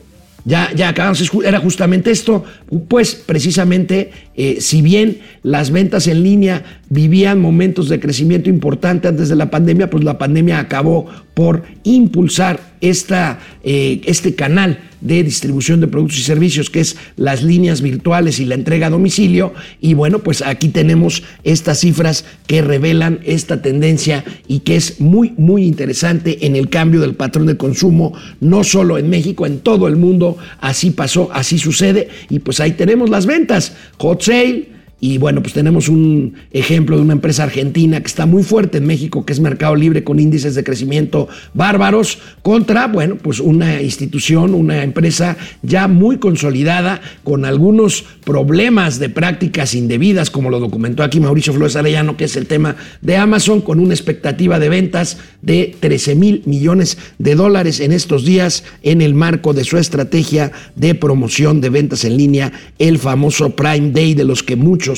ya, 0.44 0.72
ya 0.74 0.88
acabamos, 0.88 1.30
era 1.44 1.60
justamente 1.60 2.10
esto, 2.10 2.44
pues 2.88 3.14
precisamente, 3.14 4.10
eh, 4.34 4.58
si 4.60 4.82
bien 4.82 5.20
las 5.42 5.70
ventas 5.70 6.06
en 6.06 6.22
línea 6.22 6.80
vivían 6.88 7.40
momentos 7.40 7.88
de 7.88 8.00
crecimiento 8.00 8.48
importante 8.48 9.08
antes 9.08 9.28
de 9.28 9.36
la 9.36 9.50
pandemia, 9.50 9.90
pues 9.90 10.04
la 10.04 10.18
pandemia 10.18 10.58
acabó 10.58 11.06
por 11.34 11.64
impulsar 11.84 12.60
esta, 12.80 13.38
eh, 13.62 14.00
este 14.04 14.34
canal 14.34 14.78
de 15.00 15.22
distribución 15.22 15.80
de 15.80 15.86
productos 15.86 16.18
y 16.18 16.22
servicios, 16.22 16.70
que 16.70 16.80
es 16.80 16.96
las 17.16 17.42
líneas 17.42 17.80
virtuales 17.80 18.40
y 18.40 18.44
la 18.44 18.54
entrega 18.54 18.88
a 18.88 18.90
domicilio. 18.90 19.52
Y 19.80 19.94
bueno, 19.94 20.20
pues 20.20 20.42
aquí 20.42 20.68
tenemos 20.68 21.22
estas 21.44 21.80
cifras 21.80 22.24
que 22.46 22.62
revelan 22.62 23.20
esta 23.24 23.62
tendencia 23.62 24.24
y 24.46 24.60
que 24.60 24.76
es 24.76 25.00
muy, 25.00 25.34
muy 25.36 25.64
interesante 25.64 26.46
en 26.46 26.56
el 26.56 26.68
cambio 26.68 27.00
del 27.00 27.14
patrón 27.14 27.46
de 27.46 27.56
consumo, 27.56 28.12
no 28.40 28.64
solo 28.64 28.98
en 28.98 29.10
México, 29.10 29.46
en 29.46 29.60
todo 29.60 29.88
el 29.88 29.96
mundo. 29.96 30.36
Así 30.60 30.90
pasó, 30.90 31.30
así 31.32 31.58
sucede. 31.58 32.08
Y 32.28 32.40
pues 32.40 32.60
ahí 32.60 32.72
tenemos 32.72 33.10
las 33.10 33.26
ventas. 33.26 33.74
Hot 33.98 34.22
Sale 34.22 34.79
y 35.00 35.16
bueno, 35.16 35.40
pues 35.40 35.54
tenemos 35.54 35.88
un 35.88 36.34
ejemplo 36.52 36.96
de 36.96 37.02
una 37.02 37.14
empresa 37.14 37.44
argentina 37.44 38.00
que 38.00 38.06
está 38.06 38.26
muy 38.26 38.42
fuerte 38.42 38.78
en 38.78 38.86
México, 38.86 39.24
que 39.24 39.32
es 39.32 39.40
Mercado 39.40 39.74
Libre, 39.74 40.04
con 40.04 40.20
índices 40.20 40.54
de 40.54 40.62
crecimiento 40.62 41.26
bárbaros, 41.54 42.18
contra, 42.42 42.86
bueno, 42.86 43.16
pues 43.16 43.40
una 43.40 43.80
institución, 43.80 44.52
una 44.52 44.82
empresa 44.82 45.38
ya 45.62 45.88
muy 45.88 46.18
consolidada, 46.18 47.00
con 47.24 47.46
algunos 47.46 48.04
problemas 48.24 48.98
de 48.98 49.08
prácticas 49.08 49.74
indebidas, 49.74 50.28
como 50.28 50.50
lo 50.50 50.60
documentó 50.60 51.02
aquí 51.02 51.18
Mauricio 51.18 51.54
Flores 51.54 51.76
Arellano, 51.76 52.18
que 52.18 52.24
es 52.24 52.36
el 52.36 52.46
tema 52.46 52.76
de 53.00 53.16
Amazon, 53.16 53.62
con 53.62 53.80
una 53.80 53.94
expectativa 53.94 54.58
de 54.58 54.68
ventas 54.68 55.16
de 55.40 55.74
13 55.80 56.14
mil 56.14 56.42
millones 56.44 56.98
de 57.18 57.34
dólares 57.34 57.80
en 57.80 57.92
estos 57.92 58.26
días, 58.26 58.64
en 58.82 59.00
el 59.00 59.14
marco 59.14 59.54
de 59.54 59.64
su 59.64 59.78
estrategia 59.78 60.52
de 60.76 60.94
promoción 60.94 61.62
de 61.62 61.70
ventas 61.70 62.04
en 62.04 62.18
línea, 62.18 62.52
el 62.78 62.98
famoso 62.98 63.56
Prime 63.56 63.92
Day, 63.92 64.12
de 64.12 64.24
los 64.24 64.42
que 64.42 64.56
muchos 64.56 64.89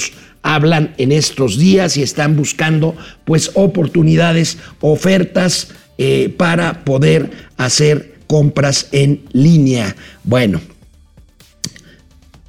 hablan 0.43 0.95
en 0.99 1.13
estos 1.13 1.59
días 1.59 1.97
y 1.97 2.03
están 2.03 2.37
buscando 2.37 2.97
pues 3.25 3.51
oportunidades, 3.55 4.59
ofertas 4.81 5.69
eh, 5.99 6.35
para 6.37 6.85
poder 6.85 7.31
hacer 7.57 8.17
compras 8.27 8.89
en 8.93 9.23
línea. 9.33 9.95
Bueno, 10.25 10.61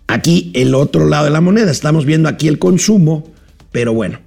aquí 0.08 0.52
el 0.56 0.76
otro 0.76 1.08
lado 1.08 1.26
de 1.26 1.32
la 1.32 1.42
moneda, 1.42 1.72
estamos 1.72 2.06
viendo 2.06 2.30
aquí 2.30 2.48
el 2.48 2.60
consumo, 2.60 3.32
pero 3.72 3.94
bueno, 3.94 4.20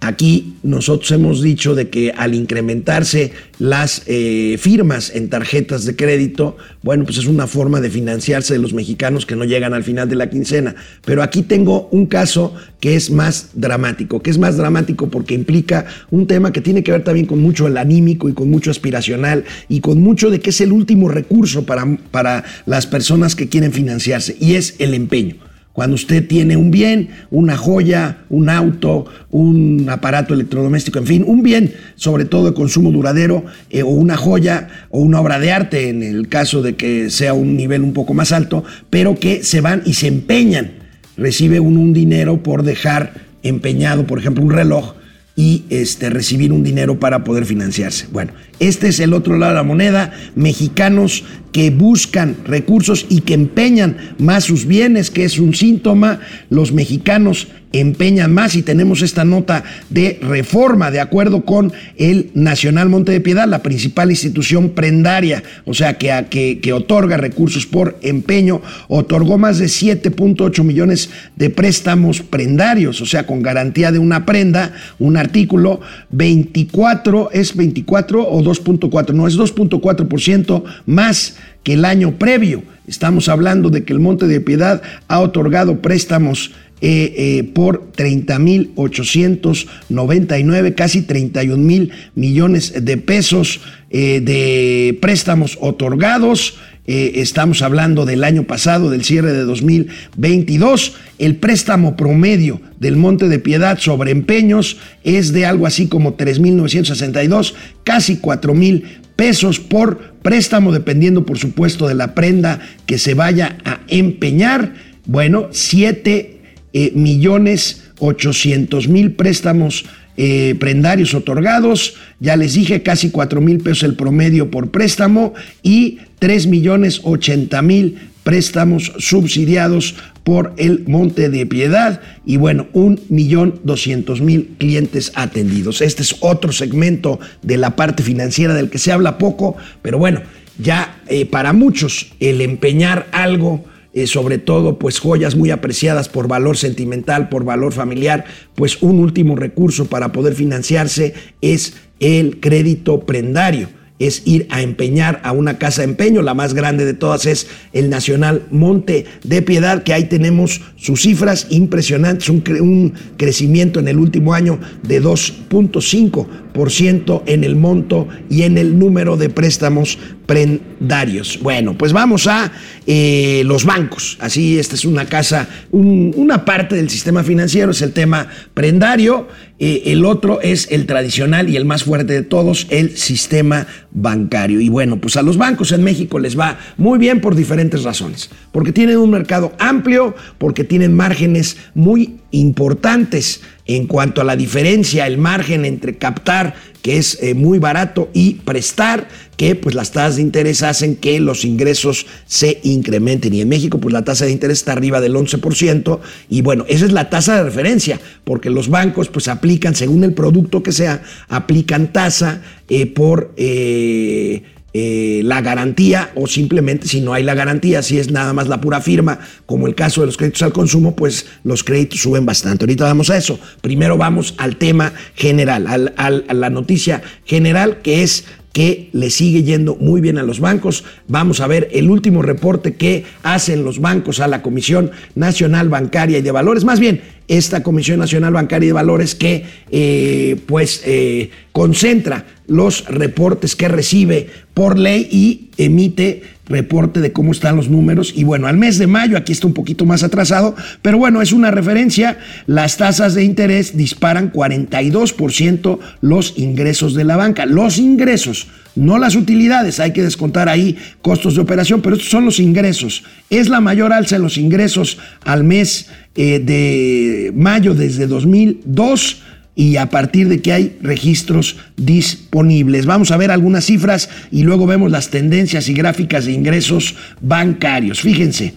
Aquí 0.00 0.54
nosotros 0.62 1.10
hemos 1.10 1.42
dicho 1.42 1.74
de 1.74 1.88
que 1.88 2.12
al 2.12 2.34
incrementarse 2.34 3.32
las 3.58 4.02
eh, 4.06 4.56
firmas 4.56 5.10
en 5.12 5.28
tarjetas 5.28 5.84
de 5.86 5.96
crédito, 5.96 6.56
bueno, 6.82 7.04
pues 7.04 7.18
es 7.18 7.26
una 7.26 7.48
forma 7.48 7.80
de 7.80 7.90
financiarse 7.90 8.54
de 8.54 8.60
los 8.60 8.74
mexicanos 8.74 9.26
que 9.26 9.34
no 9.34 9.44
llegan 9.44 9.74
al 9.74 9.82
final 9.82 10.08
de 10.08 10.14
la 10.14 10.30
quincena. 10.30 10.76
Pero 11.04 11.24
aquí 11.24 11.42
tengo 11.42 11.88
un 11.90 12.06
caso 12.06 12.54
que 12.78 12.94
es 12.94 13.10
más 13.10 13.50
dramático, 13.54 14.22
que 14.22 14.30
es 14.30 14.38
más 14.38 14.56
dramático 14.56 15.08
porque 15.08 15.34
implica 15.34 15.86
un 16.12 16.28
tema 16.28 16.52
que 16.52 16.60
tiene 16.60 16.84
que 16.84 16.92
ver 16.92 17.02
también 17.02 17.26
con 17.26 17.40
mucho 17.40 17.66
el 17.66 17.76
anímico 17.76 18.28
y 18.28 18.34
con 18.34 18.48
mucho 18.48 18.70
aspiracional 18.70 19.44
y 19.68 19.80
con 19.80 20.00
mucho 20.00 20.30
de 20.30 20.38
que 20.38 20.50
es 20.50 20.60
el 20.60 20.70
último 20.70 21.08
recurso 21.08 21.66
para, 21.66 21.98
para 22.12 22.44
las 22.66 22.86
personas 22.86 23.34
que 23.34 23.48
quieren 23.48 23.72
financiarse 23.72 24.36
y 24.38 24.54
es 24.54 24.76
el 24.78 24.94
empeño. 24.94 25.47
Cuando 25.78 25.94
usted 25.94 26.26
tiene 26.26 26.56
un 26.56 26.72
bien, 26.72 27.10
una 27.30 27.56
joya, 27.56 28.24
un 28.30 28.48
auto, 28.48 29.06
un 29.30 29.86
aparato 29.88 30.34
electrodoméstico, 30.34 30.98
en 30.98 31.06
fin, 31.06 31.24
un 31.24 31.44
bien 31.44 31.72
sobre 31.94 32.24
todo 32.24 32.46
de 32.46 32.52
consumo 32.52 32.90
duradero, 32.90 33.44
eh, 33.70 33.84
o 33.84 33.86
una 33.90 34.16
joya 34.16 34.66
o 34.90 34.98
una 34.98 35.20
obra 35.20 35.38
de 35.38 35.52
arte, 35.52 35.88
en 35.88 36.02
el 36.02 36.26
caso 36.26 36.62
de 36.62 36.74
que 36.74 37.10
sea 37.10 37.32
un 37.32 37.56
nivel 37.56 37.82
un 37.82 37.92
poco 37.92 38.12
más 38.12 38.32
alto, 38.32 38.64
pero 38.90 39.14
que 39.14 39.44
se 39.44 39.60
van 39.60 39.82
y 39.84 39.94
se 39.94 40.08
empeñan. 40.08 40.72
Recibe 41.16 41.60
un 41.60 41.92
dinero 41.92 42.42
por 42.42 42.64
dejar 42.64 43.12
empeñado, 43.44 44.04
por 44.04 44.18
ejemplo, 44.18 44.42
un 44.42 44.50
reloj 44.50 44.94
y 45.36 45.62
este, 45.70 46.10
recibir 46.10 46.52
un 46.52 46.64
dinero 46.64 46.98
para 46.98 47.22
poder 47.22 47.44
financiarse. 47.44 48.08
Bueno, 48.10 48.32
este 48.60 48.88
es 48.88 49.00
el 49.00 49.12
otro 49.12 49.38
lado 49.38 49.52
de 49.52 49.56
la 49.56 49.62
moneda, 49.62 50.12
mexicanos 50.34 51.24
que 51.52 51.70
buscan 51.70 52.36
recursos 52.44 53.06
y 53.08 53.22
que 53.22 53.34
empeñan 53.34 53.96
más 54.18 54.44
sus 54.44 54.66
bienes, 54.66 55.10
que 55.10 55.24
es 55.24 55.38
un 55.38 55.54
síntoma, 55.54 56.20
los 56.50 56.72
mexicanos 56.72 57.48
empeñan 57.72 58.32
más 58.32 58.54
y 58.54 58.62
tenemos 58.62 59.02
esta 59.02 59.24
nota 59.24 59.62
de 59.90 60.18
reforma 60.22 60.90
de 60.90 61.00
acuerdo 61.00 61.44
con 61.44 61.72
el 61.96 62.30
Nacional 62.34 62.88
Monte 62.88 63.12
de 63.12 63.20
Piedad, 63.20 63.46
la 63.46 63.62
principal 63.62 64.10
institución 64.10 64.70
prendaria, 64.70 65.42
o 65.66 65.74
sea, 65.74 65.98
que, 65.98 66.58
que, 66.62 66.72
otorga 66.72 67.16
recursos 67.16 67.66
por 67.66 67.98
empeño, 68.02 68.62
otorgó 68.88 69.36
más 69.36 69.58
de 69.58 69.66
7.8 69.66 70.62
millones 70.64 71.10
de 71.36 71.50
préstamos 71.50 72.22
prendarios, 72.22 73.00
o 73.00 73.06
sea, 73.06 73.26
con 73.26 73.42
garantía 73.42 73.92
de 73.92 73.98
una 73.98 74.24
prenda, 74.24 74.72
un 74.98 75.16
artículo, 75.16 75.80
24, 76.10 77.30
es 77.32 77.54
24 77.54 78.28
o 78.28 78.42
2.4, 78.48 79.12
no, 79.12 79.28
es 79.28 79.38
2.4% 79.38 80.64
más 80.86 81.36
que 81.62 81.74
el 81.74 81.84
año 81.84 82.18
previo. 82.18 82.62
Estamos 82.86 83.28
hablando 83.28 83.68
de 83.68 83.84
que 83.84 83.92
el 83.92 84.00
Monte 84.00 84.26
de 84.26 84.40
Piedad 84.40 84.80
ha 85.08 85.20
otorgado 85.20 85.82
préstamos 85.82 86.52
eh, 86.80 87.12
eh, 87.16 87.42
por 87.54 87.90
30.899, 87.92 90.74
casi 90.76 91.02
31 91.02 91.62
mil 91.62 91.90
millones 92.14 92.84
de 92.84 92.96
pesos 92.96 93.60
eh, 93.90 94.20
de 94.20 94.96
préstamos 95.00 95.58
otorgados. 95.60 96.56
Estamos 96.88 97.62
hablando 97.62 98.06
del 98.06 98.24
año 98.24 98.44
pasado, 98.44 98.90
del 98.90 99.04
cierre 99.04 99.32
de 99.32 99.44
2022. 99.44 100.94
El 101.18 101.36
préstamo 101.36 101.96
promedio 101.96 102.60
del 102.80 102.96
Monte 102.96 103.28
de 103.28 103.38
Piedad 103.38 103.78
sobre 103.78 104.10
empeños 104.10 104.78
es 105.04 105.32
de 105.32 105.44
algo 105.44 105.66
así 105.66 105.88
como 105.88 106.16
3.962, 106.16 107.54
casi 107.84 108.16
4.000 108.16 108.82
pesos 109.16 109.60
por 109.60 110.14
préstamo, 110.22 110.72
dependiendo 110.72 111.26
por 111.26 111.38
supuesto 111.38 111.86
de 111.88 111.94
la 111.94 112.14
prenda 112.14 112.60
que 112.86 112.98
se 112.98 113.14
vaya 113.14 113.58
a 113.64 113.80
empeñar. 113.88 114.74
Bueno, 115.04 115.48
7 115.50 116.40
eh, 116.72 116.92
millones 116.94 117.88
800 118.00 118.88
mil 118.88 119.12
préstamos 119.12 119.84
eh, 120.20 120.56
prendarios 120.58 121.14
otorgados, 121.14 121.94
ya 122.18 122.36
les 122.36 122.54
dije 122.54 122.82
casi 122.82 123.10
4 123.10 123.40
mil 123.40 123.58
pesos 123.58 123.84
el 123.84 123.94
promedio 123.94 124.50
por 124.50 124.72
préstamo 124.72 125.32
y 125.62 125.98
3 126.18 126.48
millones 126.48 127.02
80 127.04 127.62
mil 127.62 127.98
préstamos 128.24 128.92
subsidiados 128.98 129.94
por 130.24 130.54
el 130.56 130.84
Monte 130.88 131.28
de 131.28 131.46
Piedad 131.46 132.00
y 132.26 132.36
bueno, 132.36 132.66
un 132.72 133.00
millón 133.08 133.60
doscientos 133.62 134.20
mil 134.20 134.56
clientes 134.58 135.12
atendidos. 135.14 135.80
Este 135.82 136.02
es 136.02 136.16
otro 136.18 136.50
segmento 136.50 137.20
de 137.42 137.56
la 137.56 137.76
parte 137.76 138.02
financiera 138.02 138.54
del 138.54 138.70
que 138.70 138.78
se 138.78 138.90
habla 138.90 139.18
poco, 139.18 139.56
pero 139.82 139.98
bueno, 139.98 140.20
ya 140.58 141.00
eh, 141.06 141.26
para 141.26 141.52
muchos 141.52 142.12
el 142.18 142.40
empeñar 142.40 143.06
algo 143.12 143.64
eh, 144.02 144.06
sobre 144.06 144.38
todo 144.38 144.78
pues 144.78 144.98
joyas 144.98 145.36
muy 145.36 145.50
apreciadas 145.50 146.08
por 146.08 146.28
valor 146.28 146.56
sentimental, 146.56 147.28
por 147.28 147.44
valor 147.44 147.72
familiar, 147.72 148.24
pues 148.54 148.82
un 148.82 148.98
último 148.98 149.36
recurso 149.36 149.86
para 149.86 150.12
poder 150.12 150.34
financiarse 150.34 151.14
es 151.40 151.74
el 152.00 152.40
crédito 152.40 153.00
prendario 153.00 153.68
es 153.98 154.22
ir 154.26 154.46
a 154.50 154.62
empeñar 154.62 155.20
a 155.24 155.32
una 155.32 155.58
casa 155.58 155.82
de 155.82 155.88
empeño, 155.88 156.22
la 156.22 156.34
más 156.34 156.54
grande 156.54 156.84
de 156.84 156.94
todas 156.94 157.26
es 157.26 157.48
el 157.72 157.90
Nacional 157.90 158.46
Monte 158.50 159.06
de 159.24 159.42
Piedad, 159.42 159.82
que 159.82 159.92
ahí 159.92 160.04
tenemos 160.04 160.60
sus 160.76 161.02
cifras 161.02 161.46
impresionantes, 161.50 162.28
un, 162.28 162.42
un 162.60 162.94
crecimiento 163.16 163.80
en 163.80 163.88
el 163.88 163.98
último 163.98 164.34
año 164.34 164.60
de 164.82 165.02
2.5 165.02 166.26
4% 166.58 167.22
en 167.26 167.44
el 167.44 167.56
monto 167.56 168.08
y 168.28 168.42
en 168.42 168.58
el 168.58 168.78
número 168.78 169.16
de 169.16 169.30
préstamos 169.30 169.98
prendarios. 170.26 171.38
Bueno, 171.40 171.78
pues 171.78 171.92
vamos 171.92 172.26
a 172.26 172.52
eh, 172.86 173.42
los 173.46 173.64
bancos. 173.64 174.18
Así, 174.20 174.58
esta 174.58 174.74
es 174.74 174.84
una 174.84 175.06
casa, 175.06 175.48
una 175.70 176.44
parte 176.44 176.76
del 176.76 176.90
sistema 176.90 177.22
financiero 177.24 177.70
es 177.70 177.80
el 177.82 177.92
tema 177.92 178.28
prendario. 178.54 179.28
Eh, 179.60 179.84
el 179.86 180.04
otro 180.04 180.40
es 180.40 180.68
el 180.70 180.86
tradicional 180.86 181.48
y 181.48 181.56
el 181.56 181.64
más 181.64 181.84
fuerte 181.84 182.12
de 182.12 182.22
todos, 182.22 182.66
el 182.70 182.96
sistema 182.96 183.66
bancario. 183.90 184.60
Y 184.60 184.68
bueno, 184.68 185.00
pues 185.00 185.16
a 185.16 185.22
los 185.22 185.36
bancos 185.36 185.72
en 185.72 185.82
México 185.82 186.18
les 186.18 186.38
va 186.38 186.58
muy 186.76 186.98
bien 186.98 187.20
por 187.20 187.34
diferentes 187.34 187.82
razones. 187.82 188.30
Porque 188.52 188.72
tienen 188.72 188.98
un 188.98 189.10
mercado 189.10 189.54
amplio, 189.58 190.14
porque 190.36 190.62
tienen 190.62 190.94
márgenes 190.94 191.56
muy 191.74 192.18
importantes 192.30 193.40
en 193.68 193.86
cuanto 193.86 194.22
a 194.22 194.24
la 194.24 194.34
diferencia, 194.34 195.06
el 195.06 195.18
margen 195.18 195.66
entre 195.66 195.98
captar, 195.98 196.54
que 196.80 196.96
es 196.96 197.18
eh, 197.22 197.34
muy 197.34 197.58
barato, 197.58 198.08
y 198.14 198.34
prestar, 198.36 199.08
que 199.36 199.54
pues 199.54 199.74
las 199.74 199.92
tasas 199.92 200.16
de 200.16 200.22
interés 200.22 200.62
hacen 200.62 200.96
que 200.96 201.20
los 201.20 201.44
ingresos 201.44 202.06
se 202.26 202.60
incrementen. 202.62 203.34
Y 203.34 203.42
en 203.42 203.48
México 203.50 203.78
pues 203.78 203.92
la 203.92 204.04
tasa 204.04 204.24
de 204.24 204.32
interés 204.32 204.58
está 204.58 204.72
arriba 204.72 205.02
del 205.02 205.14
11%, 205.14 206.00
y 206.30 206.40
bueno, 206.40 206.64
esa 206.66 206.86
es 206.86 206.92
la 206.92 207.10
tasa 207.10 207.36
de 207.36 207.44
referencia, 207.44 208.00
porque 208.24 208.48
los 208.48 208.70
bancos 208.70 209.08
pues 209.08 209.28
aplican, 209.28 209.74
según 209.74 210.02
el 210.02 210.14
producto 210.14 210.62
que 210.62 210.72
sea, 210.72 211.02
aplican 211.28 211.92
tasa 211.92 212.42
eh, 212.68 212.86
por... 212.86 213.34
Eh, 213.36 214.42
eh, 214.74 215.22
la 215.24 215.40
garantía 215.40 216.10
o 216.14 216.26
simplemente 216.26 216.88
si 216.88 217.00
no 217.00 217.14
hay 217.14 217.22
la 217.22 217.34
garantía, 217.34 217.82
si 217.82 217.98
es 217.98 218.10
nada 218.10 218.32
más 218.34 218.48
la 218.48 218.60
pura 218.60 218.80
firma, 218.80 219.18
como 219.46 219.66
el 219.66 219.74
caso 219.74 220.02
de 220.02 220.06
los 220.06 220.16
créditos 220.16 220.42
al 220.42 220.52
consumo, 220.52 220.94
pues 220.94 221.26
los 221.42 221.64
créditos 221.64 222.00
suben 222.00 222.26
bastante. 222.26 222.64
Ahorita 222.64 222.84
vamos 222.84 223.08
a 223.10 223.16
eso. 223.16 223.40
Primero 223.62 223.96
vamos 223.96 224.34
al 224.36 224.56
tema 224.56 224.92
general, 225.14 225.94
a 225.96 226.10
la 226.10 226.50
noticia 226.50 227.02
general 227.24 227.78
que 227.82 228.02
es 228.02 228.24
que 228.52 228.88
le 228.92 229.10
sigue 229.10 229.42
yendo 229.42 229.76
muy 229.76 230.00
bien 230.00 230.18
a 230.18 230.22
los 230.22 230.40
bancos. 230.40 230.84
Vamos 231.06 231.40
a 231.40 231.46
ver 231.46 231.68
el 231.72 231.90
último 231.90 232.22
reporte 232.22 232.74
que 232.74 233.04
hacen 233.22 233.64
los 233.64 233.80
bancos 233.80 234.20
a 234.20 234.28
la 234.28 234.42
Comisión 234.42 234.90
Nacional 235.14 235.68
Bancaria 235.68 236.18
y 236.18 236.22
de 236.22 236.32
Valores. 236.32 236.64
Más 236.64 236.80
bien, 236.80 237.02
esta 237.28 237.62
Comisión 237.62 237.98
Nacional 237.98 238.32
Bancaria 238.32 238.66
y 238.66 238.68
de 238.68 238.72
Valores 238.72 239.14
que 239.14 239.44
eh, 239.70 240.36
pues 240.46 240.82
eh, 240.86 241.30
concentra 241.52 242.24
los 242.46 242.86
reportes 242.86 243.54
que 243.54 243.68
recibe 243.68 244.28
por 244.54 244.78
ley 244.78 245.06
y 245.10 245.50
emite 245.62 246.22
reporte 246.48 247.00
de 247.00 247.12
cómo 247.12 247.32
están 247.32 247.56
los 247.56 247.68
números. 247.68 248.12
Y 248.14 248.24
bueno, 248.24 248.46
al 248.46 248.56
mes 248.56 248.78
de 248.78 248.86
mayo, 248.86 249.16
aquí 249.16 249.32
está 249.32 249.46
un 249.46 249.54
poquito 249.54 249.84
más 249.84 250.02
atrasado, 250.02 250.54
pero 250.82 250.98
bueno, 250.98 251.22
es 251.22 251.32
una 251.32 251.50
referencia. 251.50 252.18
Las 252.46 252.76
tasas 252.76 253.14
de 253.14 253.24
interés 253.24 253.76
disparan 253.76 254.32
42% 254.32 255.78
los 256.00 256.38
ingresos 256.38 256.94
de 256.94 257.04
la 257.04 257.16
banca. 257.16 257.46
Los 257.46 257.78
ingresos, 257.78 258.48
no 258.74 258.98
las 258.98 259.14
utilidades, 259.14 259.80
hay 259.80 259.92
que 259.92 260.02
descontar 260.02 260.48
ahí 260.48 260.76
costos 261.02 261.34
de 261.34 261.40
operación, 261.40 261.80
pero 261.82 261.96
estos 261.96 262.10
son 262.10 262.24
los 262.24 262.40
ingresos. 262.40 263.04
Es 263.30 263.48
la 263.48 263.60
mayor 263.60 263.92
alza 263.92 264.16
en 264.16 264.22
los 264.22 264.38
ingresos 264.38 264.98
al 265.24 265.44
mes 265.44 265.90
eh, 266.14 266.38
de 266.40 267.32
mayo 267.34 267.74
desde 267.74 268.06
2002 268.06 269.22
y 269.58 269.76
a 269.76 269.90
partir 269.90 270.28
de 270.28 270.40
que 270.40 270.52
hay 270.52 270.78
registros 270.80 271.56
disponibles. 271.76 272.86
Vamos 272.86 273.10
a 273.10 273.16
ver 273.16 273.32
algunas 273.32 273.64
cifras 273.64 274.08
y 274.30 274.44
luego 274.44 274.68
vemos 274.68 274.92
las 274.92 275.10
tendencias 275.10 275.68
y 275.68 275.74
gráficas 275.74 276.26
de 276.26 276.32
ingresos 276.32 276.94
bancarios. 277.20 278.00
Fíjense, 278.00 278.54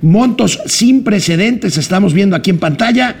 montos 0.00 0.60
sin 0.66 1.02
precedentes 1.02 1.76
estamos 1.76 2.14
viendo 2.14 2.36
aquí 2.36 2.50
en 2.50 2.58
pantalla, 2.58 3.16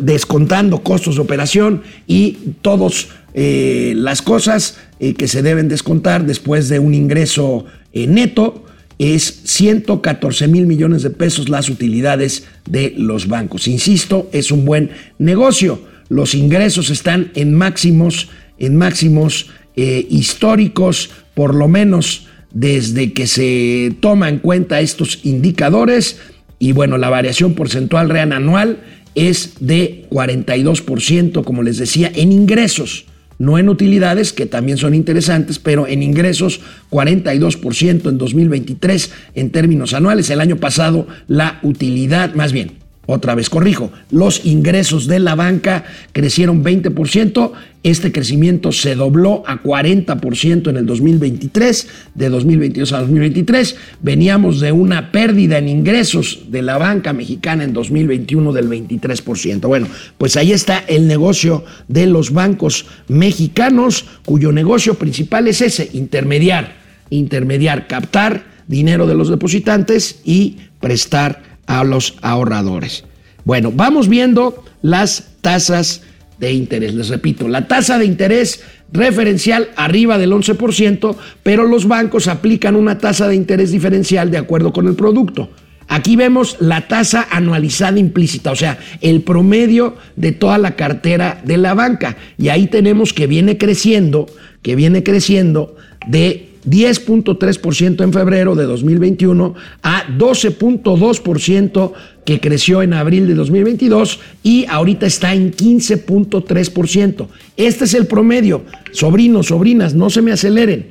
descontando 0.00 0.82
costos 0.82 1.14
de 1.14 1.22
operación 1.22 1.84
y 2.08 2.38
todas 2.60 3.06
eh, 3.34 3.92
las 3.96 4.20
cosas 4.20 4.78
eh, 4.98 5.14
que 5.14 5.28
se 5.28 5.42
deben 5.42 5.68
descontar 5.68 6.26
después 6.26 6.68
de 6.68 6.80
un 6.80 6.92
ingreso 6.92 7.66
eh, 7.92 8.08
neto 8.08 8.63
es 8.98 9.42
114 9.44 10.48
mil 10.48 10.66
millones 10.66 11.02
de 11.02 11.10
pesos 11.10 11.48
las 11.48 11.68
utilidades 11.68 12.44
de 12.68 12.94
los 12.96 13.28
bancos. 13.28 13.66
Insisto, 13.68 14.28
es 14.32 14.50
un 14.50 14.64
buen 14.64 14.90
negocio. 15.18 15.82
Los 16.08 16.34
ingresos 16.34 16.90
están 16.90 17.30
en 17.34 17.54
máximos, 17.54 18.28
en 18.58 18.76
máximos 18.76 19.50
eh, 19.76 20.06
históricos, 20.10 21.10
por 21.34 21.54
lo 21.54 21.68
menos 21.68 22.28
desde 22.52 23.12
que 23.12 23.26
se 23.26 23.96
toma 24.00 24.28
en 24.28 24.38
cuenta 24.38 24.80
estos 24.80 25.20
indicadores. 25.24 26.18
Y 26.58 26.72
bueno, 26.72 26.98
la 26.98 27.10
variación 27.10 27.54
porcentual 27.54 28.08
real 28.08 28.32
anual 28.32 28.80
es 29.14 29.54
de 29.60 30.06
42%, 30.10 31.44
como 31.44 31.62
les 31.62 31.78
decía, 31.78 32.10
en 32.14 32.32
ingresos 32.32 33.06
no 33.38 33.58
en 33.58 33.68
utilidades, 33.68 34.32
que 34.32 34.46
también 34.46 34.78
son 34.78 34.94
interesantes, 34.94 35.58
pero 35.58 35.86
en 35.86 36.02
ingresos 36.02 36.60
42% 36.90 38.08
en 38.08 38.18
2023 38.18 39.12
en 39.34 39.50
términos 39.50 39.94
anuales. 39.94 40.30
El 40.30 40.40
año 40.40 40.56
pasado 40.56 41.06
la 41.26 41.58
utilidad, 41.62 42.34
más 42.34 42.52
bien, 42.52 42.83
otra 43.06 43.34
vez 43.34 43.50
corrijo, 43.50 43.90
los 44.10 44.44
ingresos 44.44 45.06
de 45.06 45.18
la 45.18 45.34
banca 45.34 45.84
crecieron 46.12 46.64
20%, 46.64 47.52
este 47.82 48.12
crecimiento 48.12 48.72
se 48.72 48.94
dobló 48.94 49.42
a 49.46 49.62
40% 49.62 50.70
en 50.70 50.76
el 50.76 50.86
2023, 50.86 51.88
de 52.14 52.28
2022 52.30 52.92
a 52.92 53.00
2023, 53.00 53.76
veníamos 54.00 54.60
de 54.60 54.72
una 54.72 55.12
pérdida 55.12 55.58
en 55.58 55.68
ingresos 55.68 56.44
de 56.48 56.62
la 56.62 56.78
banca 56.78 57.12
mexicana 57.12 57.64
en 57.64 57.74
2021 57.74 58.52
del 58.52 58.70
23%. 58.70 59.66
Bueno, 59.66 59.86
pues 60.16 60.36
ahí 60.36 60.52
está 60.52 60.78
el 60.78 61.06
negocio 61.06 61.64
de 61.88 62.06
los 62.06 62.32
bancos 62.32 62.86
mexicanos, 63.08 64.06
cuyo 64.24 64.50
negocio 64.50 64.94
principal 64.94 65.46
es 65.48 65.60
ese, 65.60 65.90
intermediar, 65.92 66.76
intermediar, 67.10 67.86
captar 67.86 68.54
dinero 68.66 69.06
de 69.06 69.14
los 69.14 69.28
depositantes 69.28 70.20
y 70.24 70.56
prestar 70.80 71.53
a 71.66 71.84
los 71.84 72.16
ahorradores. 72.22 73.04
Bueno, 73.44 73.72
vamos 73.74 74.08
viendo 74.08 74.64
las 74.82 75.30
tasas 75.40 76.02
de 76.38 76.52
interés. 76.52 76.94
Les 76.94 77.08
repito, 77.08 77.48
la 77.48 77.68
tasa 77.68 77.98
de 77.98 78.06
interés 78.06 78.62
referencial 78.92 79.70
arriba 79.76 80.18
del 80.18 80.32
11%, 80.32 81.16
pero 81.42 81.64
los 81.64 81.86
bancos 81.86 82.28
aplican 82.28 82.76
una 82.76 82.98
tasa 82.98 83.28
de 83.28 83.34
interés 83.34 83.70
diferencial 83.70 84.30
de 84.30 84.38
acuerdo 84.38 84.72
con 84.72 84.86
el 84.86 84.94
producto. 84.94 85.50
Aquí 85.88 86.16
vemos 86.16 86.56
la 86.60 86.88
tasa 86.88 87.26
anualizada 87.30 87.98
implícita, 87.98 88.50
o 88.50 88.56
sea, 88.56 88.78
el 89.02 89.20
promedio 89.20 89.96
de 90.16 90.32
toda 90.32 90.56
la 90.56 90.76
cartera 90.76 91.42
de 91.44 91.58
la 91.58 91.74
banca. 91.74 92.16
Y 92.38 92.48
ahí 92.48 92.68
tenemos 92.68 93.12
que 93.12 93.26
viene 93.26 93.58
creciendo, 93.58 94.26
que 94.62 94.76
viene 94.76 95.02
creciendo 95.02 95.76
de 96.06 96.53
10.3% 96.68 98.02
en 98.02 98.12
febrero 98.12 98.54
de 98.54 98.64
2021 98.64 99.54
a 99.82 100.06
12.2% 100.06 101.92
que 102.24 102.40
creció 102.40 102.82
en 102.82 102.94
abril 102.94 103.26
de 103.26 103.34
2022 103.34 104.20
y 104.42 104.66
ahorita 104.66 105.06
está 105.06 105.34
en 105.34 105.52
15.3%. 105.52 107.26
Este 107.56 107.84
es 107.84 107.94
el 107.94 108.06
promedio. 108.06 108.64
Sobrinos, 108.92 109.46
sobrinas, 109.46 109.94
no 109.94 110.10
se 110.10 110.22
me 110.22 110.32
aceleren. 110.32 110.88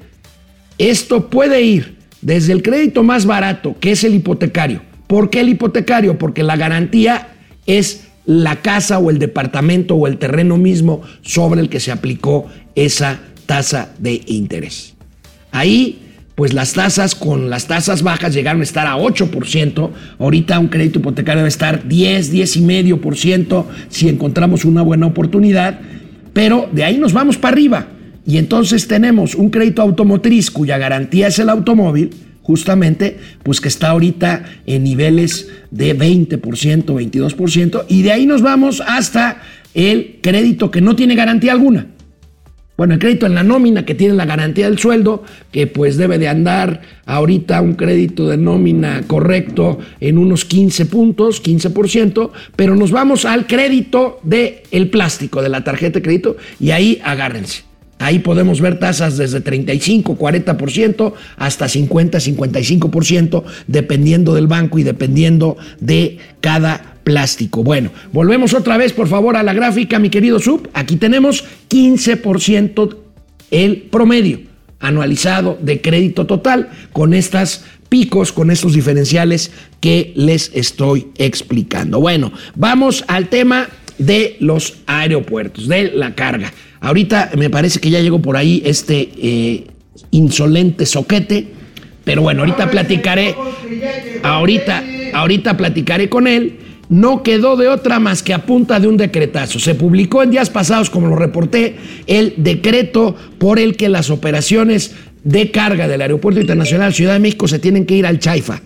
Esto 0.78 1.30
puede 1.30 1.62
ir 1.62 1.98
desde 2.22 2.54
el 2.54 2.64
crédito 2.64 3.04
más 3.04 3.26
barato, 3.26 3.76
que 3.80 3.92
es 3.92 4.04
el 4.04 4.16
hipotecario. 4.16 4.82
¿Por 5.08 5.30
qué 5.30 5.42
el 5.42 5.50
hipotecario? 5.50 6.18
Porque 6.18 6.44
la 6.44 6.56
garantía 6.56 7.36
es 7.66 8.08
la 8.26 8.62
casa 8.62 9.00
o 9.00 9.10
el 9.10 9.20
departamento 9.20 9.96
o 9.96 10.08
el 10.08 10.18
terreno 10.18 10.58
mismo 10.58 11.02
sobre 11.22 11.62
el 11.62 11.70
que 11.70 11.80
se 11.80 11.92
aplicó 11.92 12.48
esa 12.76 13.20
tasa 13.46 13.94
de 14.00 14.22
interés. 14.28 14.93
Ahí, 15.54 16.00
pues 16.34 16.54
las 16.54 16.74
tasas 16.74 17.14
con 17.14 17.52
las 17.52 17.68
tasas 17.68 18.02
bajas 18.02 18.34
llegaron 18.34 18.62
a 18.62 18.64
estar 18.64 18.88
a 18.88 18.98
8%. 18.98 19.92
Ahorita 20.18 20.58
un 20.58 20.68
crédito 20.68 20.98
hipotecario 20.98 21.42
debe 21.42 21.50
estar 21.50 21.88
10, 21.88 22.34
10,5% 22.34 23.66
si 23.88 24.10
encontramos 24.10 24.66
una 24.66 24.82
buena 24.82 25.06
oportunidad. 25.06 25.80
Pero 26.34 26.68
de 26.72 26.84
ahí 26.84 26.98
nos 26.98 27.14
vamos 27.14 27.38
para 27.38 27.54
arriba. 27.54 27.88
y 28.26 28.38
entonces 28.38 28.88
tenemos 28.88 29.36
un 29.36 29.50
crédito 29.50 29.82
automotriz 29.82 30.50
cuya 30.50 30.78
garantía 30.78 31.28
es 31.28 31.40
el 31.40 31.50
automóvil, 31.50 32.10
justamente, 32.42 33.20
pues 33.44 33.60
que 33.60 33.68
está 33.68 33.90
ahorita 33.90 34.46
en 34.66 34.84
niveles 34.84 35.50
de 35.72 35.94
20%, 35.96 36.40
22%, 36.40 37.86
y 37.90 38.02
de 38.02 38.12
ahí 38.14 38.26
nos 38.26 38.42
vamos 38.42 38.82
hasta 38.82 39.42
el 39.74 40.20
crédito 40.22 40.72
que 40.72 40.80
no 40.80 40.96
tiene 40.96 41.16
garantía 41.16 41.52
alguna. 41.52 41.88
Bueno, 42.76 42.96
el 42.96 43.00
crédito 43.00 43.28
en 43.28 43.36
la 43.36 43.44
nómina 43.44 43.86
que 43.86 43.94
tiene 43.94 44.16
la 44.16 44.26
garantía 44.26 44.66
del 44.66 44.80
sueldo, 44.80 45.24
que 45.52 45.68
pues 45.68 45.96
debe 45.96 46.18
de 46.18 46.28
andar 46.28 46.82
ahorita 47.06 47.62
un 47.62 47.76
crédito 47.76 48.28
de 48.28 48.38
nómina 48.38 49.04
correcto 49.06 49.78
en 50.00 50.18
unos 50.18 50.44
15 50.46 50.88
puntos, 50.88 51.44
15%, 51.44 52.32
pero 52.56 52.76
nos 52.76 52.90
vamos 52.90 53.26
al 53.26 53.46
crédito 53.46 54.20
del 54.24 54.62
el 54.72 54.90
plástico, 54.90 55.44
de 55.44 55.50
la 55.50 55.64
tarjeta 55.64 56.00
de 56.00 56.04
crédito, 56.04 56.36
y 56.60 56.72
ahí 56.72 57.00
agárrense. 57.04 57.64
Ahí 58.00 58.20
podemos 58.20 58.60
ver 58.60 58.80
tasas 58.80 59.18
desde 59.18 59.40
35, 59.40 60.18
40% 60.18 61.14
hasta 61.38 61.70
50, 61.70 62.18
55%, 62.18 63.44
dependiendo 63.68 64.34
del 64.34 64.48
banco 64.48 64.80
y 64.80 64.84
dependiendo 64.84 65.58
de 65.80 66.18
cada 66.42 66.93
plástico. 67.04 67.64
Bueno, 67.64 67.92
volvemos 68.12 68.54
otra 68.54 68.78
vez, 68.78 68.94
por 68.94 69.08
favor, 69.08 69.36
a 69.36 69.44
la 69.44 69.54
gráfica, 69.54 70.00
mi 70.00 70.10
querido 70.10 70.40
Sub. 70.40 70.70
Aquí 70.74 70.96
tenemos 70.96 71.46
15% 71.70 72.98
el 73.52 73.78
promedio 73.84 74.40
anualizado 74.80 75.58
de 75.62 75.82
crédito 75.82 76.26
total 76.26 76.70
con 76.92 77.14
estas 77.14 77.64
picos, 77.90 78.34
con 78.34 78.52
estos 78.52 78.74
diferenciales 78.74 79.52
que 79.80 80.14
les 80.16 80.52
estoy 80.54 81.08
explicando. 81.18 82.00
Bueno, 82.00 82.34
vamos 82.56 83.06
al 83.08 83.30
tema 83.30 83.70
de 83.98 84.36
los 84.40 84.78
aeropuertos, 84.88 85.68
de 85.68 85.92
la 85.92 86.16
carga. 86.16 86.52
Ahorita 86.82 87.32
me 87.38 87.50
parece 87.50 87.80
que 87.80 87.90
ya 87.90 88.02
llegó 88.02 88.22
por 88.22 88.36
ahí 88.36 88.62
este 88.66 89.10
eh, 89.22 89.68
insolente 90.12 90.86
soquete, 90.86 91.48
pero 92.04 92.22
bueno, 92.24 92.42
ahorita 92.42 92.70
platicaré, 92.70 93.36
ahorita, 94.24 94.84
ahorita 95.14 95.56
platicaré 95.56 96.10
con 96.10 96.28
él. 96.28 96.60
No 96.90 97.24
quedó 97.24 97.56
de 97.56 97.70
otra 97.70 98.00
más 98.00 98.22
que 98.24 98.34
a 98.34 98.46
punta 98.46 98.80
de 98.80 98.88
un 98.88 98.98
decretazo. 98.98 99.60
Se 99.60 99.76
publicó 99.76 100.22
en 100.22 100.32
días 100.32 100.50
pasados, 100.50 100.90
como 100.90 101.08
lo 101.08 101.16
reporté, 101.16 101.78
el 102.08 102.34
decreto 102.38 103.16
por 103.38 103.60
el 103.60 103.76
que 103.76 103.90
las 103.90 104.10
operaciones 104.10 104.94
de 105.24 105.52
carga 105.52 105.88
del 105.88 106.02
Aeropuerto 106.02 106.42
Internacional 106.42 106.94
Ciudad 106.94 107.14
de 107.14 107.20
México 107.20 107.48
se 107.48 107.60
tienen 107.60 107.86
que 107.86 107.96
ir 107.96 108.06
al 108.06 108.20
Chaifa. 108.20 108.62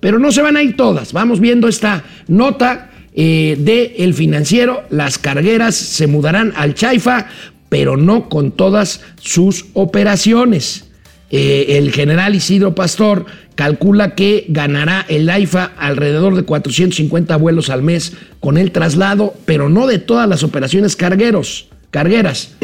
Pero 0.00 0.18
no 0.18 0.30
se 0.30 0.42
van 0.42 0.56
a 0.56 0.62
ir 0.62 0.76
todas. 0.76 1.12
Vamos 1.12 1.40
viendo 1.40 1.68
esta 1.68 2.04
nota 2.28 2.90
eh, 3.14 3.56
de 3.58 3.96
El 3.98 4.14
Financiero, 4.14 4.84
las 4.90 5.18
cargueras 5.18 5.74
se 5.74 6.06
mudarán 6.06 6.52
al 6.56 6.74
Chaifa, 6.74 7.26
pero 7.68 7.96
no 7.96 8.28
con 8.28 8.52
todas 8.52 9.00
sus 9.20 9.66
operaciones. 9.74 10.87
Eh, 11.30 11.76
el 11.78 11.92
general 11.92 12.34
Isidro 12.34 12.74
Pastor 12.74 13.26
calcula 13.54 14.14
que 14.14 14.46
ganará 14.48 15.04
el 15.08 15.28
AIFA 15.28 15.72
alrededor 15.76 16.34
de 16.34 16.44
450 16.44 17.36
vuelos 17.36 17.70
al 17.70 17.82
mes 17.82 18.14
con 18.40 18.56
el 18.56 18.72
traslado, 18.72 19.34
pero 19.44 19.68
no 19.68 19.86
de 19.86 19.98
todas 19.98 20.28
las 20.28 20.42
operaciones 20.42 20.96
cargueros, 20.96 21.68
cargueras 21.90 22.56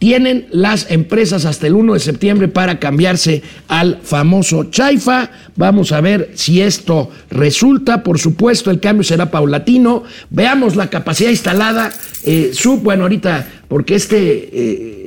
tienen 0.00 0.46
las 0.50 0.90
empresas 0.90 1.44
hasta 1.44 1.66
el 1.66 1.74
1 1.74 1.92
de 1.92 2.00
septiembre 2.00 2.48
para 2.48 2.80
cambiarse 2.80 3.42
al 3.68 3.98
famoso 4.02 4.64
Chaifa. 4.64 5.30
Vamos 5.56 5.92
a 5.92 6.00
ver 6.00 6.30
si 6.34 6.62
esto 6.62 7.10
resulta. 7.30 8.02
Por 8.02 8.18
supuesto, 8.18 8.70
el 8.70 8.80
cambio 8.80 9.04
será 9.04 9.30
paulatino. 9.30 10.02
Veamos 10.30 10.74
la 10.74 10.88
capacidad 10.88 11.28
instalada. 11.28 11.92
Eh, 12.24 12.50
bueno, 12.82 13.04
ahorita, 13.04 13.46
porque 13.68 13.94
este... 13.94 14.48
Eh, 14.52 14.99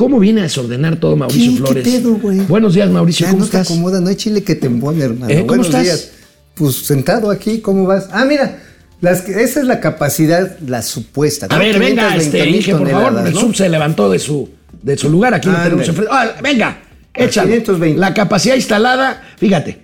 ¿Cómo 0.00 0.18
viene 0.18 0.40
a 0.40 0.44
desordenar 0.44 0.96
todo 0.96 1.14
Mauricio 1.14 1.58
Flores? 1.58 1.84
¿Qué 1.84 1.90
pedo, 1.98 2.14
güey? 2.14 2.38
Buenos 2.40 2.72
días, 2.72 2.88
Mauricio. 2.88 3.26
Ya 3.26 3.32
¿Cómo 3.32 3.40
no 3.40 3.44
estás? 3.44 3.66
te 3.68 3.74
acomoda, 3.74 4.00
no 4.00 4.08
hay 4.08 4.16
chile 4.16 4.42
que 4.42 4.54
te 4.54 4.66
embone, 4.66 5.04
hermano. 5.04 5.30
Eh, 5.30 5.34
¿cómo 5.40 5.48
Buenos 5.48 5.66
estás? 5.66 5.82
días. 5.82 6.10
Pues 6.54 6.76
sentado 6.76 7.30
aquí, 7.30 7.58
¿cómo 7.60 7.84
vas? 7.84 8.08
Ah, 8.10 8.24
mira, 8.24 8.60
las 9.02 9.20
que- 9.20 9.42
esa 9.42 9.60
es 9.60 9.66
la 9.66 9.78
capacidad, 9.78 10.58
la 10.66 10.80
supuesta. 10.80 11.48
A 11.50 11.58
ver, 11.58 11.78
venga, 11.78 12.08
520 12.14 12.38
este, 12.38 12.48
Inge, 12.50 12.74
por 12.76 12.90
favor. 12.90 13.26
El 13.26 13.34
sub 13.34 13.54
se 13.54 13.68
levantó 13.68 14.10
de 14.10 14.18
su, 14.18 14.48
de 14.80 14.96
su 14.96 15.10
lugar. 15.10 15.34
Aquí 15.34 15.50
lo 15.50 15.58
Ah, 15.58 15.64
tenemos 15.64 15.86
enfrente. 15.86 16.10
Ah, 16.14 16.30
venga, 16.42 16.78
échalo. 17.12 17.48
520. 17.48 18.00
La 18.00 18.14
capacidad 18.14 18.54
instalada, 18.56 19.22
fíjate. 19.36 19.80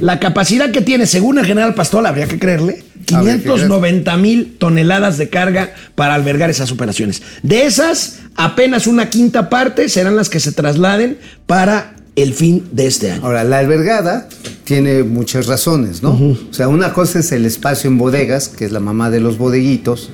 La 0.00 0.18
capacidad 0.18 0.70
que 0.70 0.80
tiene, 0.80 1.04
según 1.06 1.38
el 1.40 1.44
general 1.44 1.74
Pastor, 1.74 2.06
habría 2.06 2.26
que 2.26 2.38
creerle, 2.38 2.84
590 3.08 4.16
mil 4.16 4.56
toneladas 4.58 5.18
de 5.18 5.28
carga 5.28 5.72
para 5.94 6.14
albergar 6.14 6.50
esas 6.50 6.70
operaciones. 6.72 7.22
De 7.42 7.64
esas, 7.64 8.20
apenas 8.36 8.86
una 8.86 9.10
quinta 9.10 9.48
parte 9.48 9.88
serán 9.88 10.16
las 10.16 10.28
que 10.28 10.40
se 10.40 10.52
trasladen 10.52 11.18
para 11.46 11.94
el 12.16 12.34
fin 12.34 12.68
de 12.72 12.86
este 12.86 13.12
año. 13.12 13.24
Ahora, 13.24 13.44
la 13.44 13.58
albergada 13.58 14.28
tiene 14.64 15.04
muchas 15.04 15.46
razones, 15.46 16.02
¿no? 16.02 16.10
O 16.12 16.52
sea, 16.52 16.68
una 16.68 16.92
cosa 16.92 17.20
es 17.20 17.32
el 17.32 17.46
espacio 17.46 17.88
en 17.88 17.96
bodegas, 17.96 18.48
que 18.48 18.64
es 18.64 18.72
la 18.72 18.80
mamá 18.80 19.08
de 19.10 19.20
los 19.20 19.38
bodeguitos, 19.38 20.10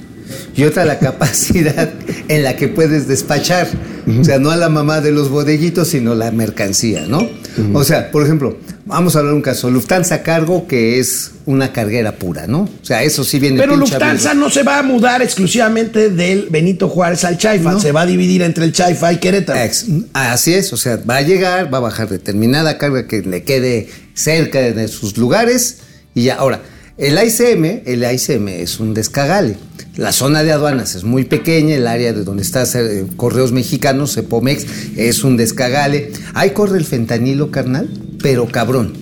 y 0.57 0.65
otra 0.65 0.85
la 0.85 0.99
capacidad 0.99 1.91
en 2.29 2.43
la 2.43 2.57
que 2.57 2.69
puedes 2.69 3.07
despachar. 3.09 3.69
O 4.21 4.23
sea, 4.25 4.39
no 4.39 4.51
a 4.51 4.57
la 4.57 4.69
mamá 4.69 5.01
de 5.01 5.13
los 5.13 5.31
bodeguitos, 5.31 5.89
sino 5.89 6.15
la 6.15 6.31
mercancía, 6.31 7.07
¿no? 7.07 7.27
O 7.73 7.85
sea, 7.85 8.11
por 8.11 8.23
ejemplo, 8.25 8.59
vamos 8.85 9.15
a 9.17 9.21
hablar 9.21 9.33
de 9.33 9.37
un 9.37 9.43
caso, 9.43 9.71
Lufthansa 9.71 10.23
Cargo, 10.23 10.67
que 10.67 10.99
es 10.99 11.31
una 11.47 11.73
carguera 11.73 12.17
pura, 12.17 12.47
¿no? 12.47 12.63
O 12.63 12.85
sea, 12.85 13.03
eso 13.03 13.25
sí 13.25 13.39
viene 13.39 13.59
Pero 13.59 13.77
Lufthansa 13.77 14.35
no 14.35 14.51
se 14.51 14.63
va 14.63 14.79
a 14.81 14.83
mudar 14.83 15.23
exclusivamente 15.23 16.11
del 16.11 16.49
Benito 16.51 16.89
Juárez 16.89 17.25
al 17.25 17.39
Chaifa, 17.39 17.73
No. 17.73 17.81
se 17.81 17.93
va 17.93 18.03
a 18.03 18.07
dividir 18.07 18.43
entre 18.43 18.65
el 18.65 18.73
Chaifa 18.73 19.13
y 19.13 19.19
Querétaro. 19.19 19.59
Ex- 19.61 19.87
Así 20.13 20.53
es, 20.53 20.73
o 20.73 20.77
sea, 20.77 20.97
va 21.09 21.17
a 21.19 21.23
llegar, 21.23 21.73
va 21.73 21.79
a 21.79 21.83
bajar 21.83 22.09
determinada 22.09 22.77
carga 22.77 23.07
que 23.07 23.23
le 23.23 23.43
quede 23.45 23.89
cerca 24.15 24.61
de 24.61 24.89
sus 24.89 25.17
lugares 25.17 25.79
y 26.15 26.25
ya. 26.25 26.35
Ahora, 26.35 26.61
el 26.99 27.15
ICM, 27.25 27.83
el 27.87 28.05
ICM 28.05 28.49
es 28.49 28.81
un 28.81 28.93
descagale. 28.95 29.57
La 29.97 30.13
zona 30.13 30.43
de 30.43 30.51
aduanas 30.51 30.97
es 30.97 31.05
muy 31.05 31.25
pequeña, 31.25 31.77
el 31.77 31.87
área 31.87 32.13
de 32.13 32.25
donde 32.25 32.43
está 32.43 32.65
eh, 32.75 33.07
Correos 33.17 33.53
Mexicanos, 33.53 34.15
Cepomex, 34.15 34.67
es 34.97 35.23
un 35.23 35.37
descagale. 35.37 36.11
Ahí 36.35 36.51
corre 36.51 36.79
el 36.79 36.85
fentanilo, 36.85 37.53
carnal, 37.53 37.89
pero 38.21 38.47
cabrón. 38.47 38.93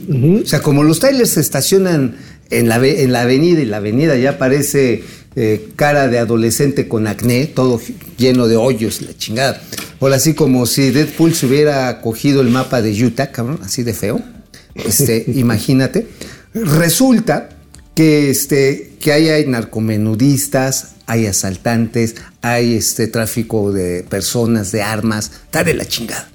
O 0.44 0.46
sea, 0.46 0.61
como 0.61 0.83
los 0.83 0.98
trailers 0.98 1.31
se 1.31 1.40
estacionan 1.40 2.16
en 2.50 2.68
la, 2.68 2.76
en 2.87 3.12
la 3.12 3.22
avenida 3.22 3.61
y 3.61 3.64
la 3.64 3.78
avenida 3.78 4.16
ya 4.16 4.37
parece 4.37 5.02
eh, 5.35 5.70
cara 5.76 6.09
de 6.09 6.18
adolescente 6.18 6.88
con 6.88 7.07
acné, 7.07 7.46
todo 7.46 7.81
lleno 8.18 8.46
de 8.46 8.57
hoyos, 8.57 9.00
la 9.00 9.16
chingada. 9.16 9.62
O 9.98 10.09
así 10.09 10.35
como 10.35 10.66
si 10.66 10.90
Deadpool 10.90 11.35
se 11.35 11.46
hubiera 11.46 12.02
cogido 12.02 12.42
el 12.42 12.48
mapa 12.48 12.83
de 12.83 12.92
Utah, 13.02 13.31
cabrón, 13.31 13.61
así 13.64 13.83
de 13.83 13.94
feo. 13.94 14.20
Este, 14.74 15.24
imagínate. 15.35 16.07
Resulta 16.52 17.48
que, 17.94 18.31
este, 18.31 18.92
que 19.00 19.12
ahí 19.12 19.28
hay 19.28 19.46
narcomenudistas, 19.46 20.92
hay 21.07 21.26
asaltantes, 21.26 22.16
hay 22.40 22.74
este 22.74 23.07
tráfico 23.09 23.72
de 23.72 24.05
personas, 24.09 24.72
de 24.72 24.83
armas, 24.83 25.31
está 25.44 25.64
de 25.64 25.74
la 25.74 25.85
chingada. 25.85 26.28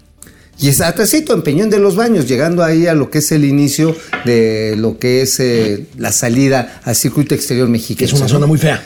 Y 0.60 0.70
es 0.70 0.82
atrásito 0.82 1.36
en 1.36 1.44
Peñón 1.44 1.70
de 1.70 1.78
los 1.78 1.96
Baños, 1.96 2.28
llegando 2.28 2.64
ahí 2.64 2.88
a 2.88 2.96
lo 2.96 3.12
que 3.12 3.20
es 3.20 3.32
el 3.32 3.46
inicio 3.46 3.96
de 4.26 4.76
lo 4.76 4.98
que 4.98 5.22
es 5.22 5.40
eh, 5.40 5.86
la 5.98 6.12
salida 6.12 6.82
al 6.84 6.96
circuito 6.96 7.36
exterior 7.36 7.70
mexicano. 7.70 8.08
es 8.08 8.14
una 8.14 8.28
zona 8.28 8.48
muy 8.48 8.58
fea. 8.58 8.84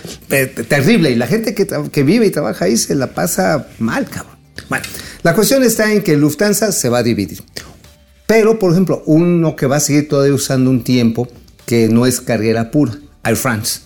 Terrible. 0.68 1.12
Y 1.12 1.16
la 1.16 1.28
gente 1.28 1.54
que, 1.54 1.66
que 1.66 2.04
vive 2.04 2.26
y 2.26 2.30
trabaja 2.30 2.66
ahí 2.66 2.76
se 2.76 2.94
la 2.94 3.14
pasa 3.14 3.70
mal, 3.80 4.06
cabrón. 4.10 4.36
Bueno, 4.68 4.84
la 5.24 5.34
cuestión 5.34 5.64
está 5.64 5.92
en 5.94 6.04
que 6.04 6.18
Lufthansa 6.18 6.74
se 6.74 6.90
va 6.90 7.00
a 7.00 7.04
dividir. 7.04 7.42
Pero, 8.28 8.60
por 8.60 8.72
ejemplo, 8.72 9.02
uno 9.06 9.56
que 9.56 9.66
va 9.66 9.78
a 9.78 9.80
seguir 9.80 10.10
todavía 10.10 10.34
usando 10.34 10.70
un 10.70 10.84
tiempo 10.84 11.30
que 11.72 11.88
no 11.88 12.06
es 12.06 12.20
carguera 12.20 12.70
pura, 12.70 12.98
Air 13.24 13.38
France. 13.38 13.80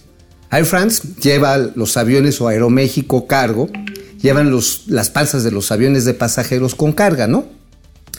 Air 0.51 0.65
France 0.65 1.03
lleva 1.21 1.55
los 1.75 1.97
aviones 1.97 2.41
o 2.41 2.47
Aeroméxico 2.47 3.27
cargo, 3.27 3.69
llevan 4.19 4.49
los, 4.49 4.85
las 4.87 5.11
panzas 5.11 5.43
de 5.43 5.51
los 5.51 5.71
aviones 5.71 6.03
de 6.03 6.15
pasajeros 6.15 6.73
con 6.73 6.93
carga, 6.93 7.27
¿no? 7.27 7.45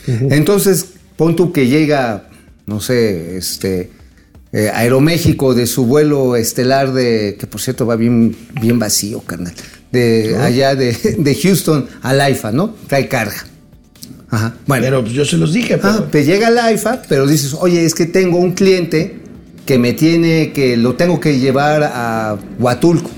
Entonces, 0.07 0.85
pon 1.17 1.35
tú 1.35 1.51
que 1.51 1.67
llega, 1.67 2.29
no 2.65 2.79
sé, 2.79 3.35
este, 3.35 3.91
eh, 4.53 4.71
Aeroméxico 4.73 5.53
de 5.53 5.67
su 5.67 5.85
vuelo 5.85 6.37
estelar 6.37 6.93
de, 6.93 7.35
que 7.37 7.45
por 7.45 7.59
cierto 7.59 7.85
va 7.85 7.97
bien, 7.97 8.37
bien 8.61 8.79
vacío, 8.79 9.19
carnal, 9.19 9.53
de 9.91 10.37
allá 10.39 10.75
de, 10.75 10.93
de 11.19 11.35
Houston 11.35 11.89
al 12.03 12.21
AIFA, 12.21 12.53
¿no? 12.53 12.73
Trae 12.87 13.09
carga. 13.09 13.45
Ajá. 14.29 14.55
Bueno, 14.65 14.85
Pero 14.85 15.01
pues, 15.01 15.13
yo 15.13 15.25
se 15.25 15.35
los 15.35 15.51
dije, 15.51 15.77
pero 15.77 15.89
Ah, 15.89 16.07
te 16.09 16.23
llega 16.23 16.47
el 16.47 16.57
AIFA, 16.57 17.01
pero 17.09 17.27
dices, 17.27 17.53
oye, 17.53 17.83
es 17.83 17.93
que 17.93 18.05
tengo 18.05 18.37
un 18.37 18.53
cliente 18.53 19.26
que 19.67 19.77
me 19.77 19.93
tiene, 19.93 20.51
que 20.53 20.77
lo 20.77 20.95
tengo 20.95 21.19
que 21.19 21.37
llevar 21.39 21.83
a 21.83 22.37
Huatulco. 22.57 23.11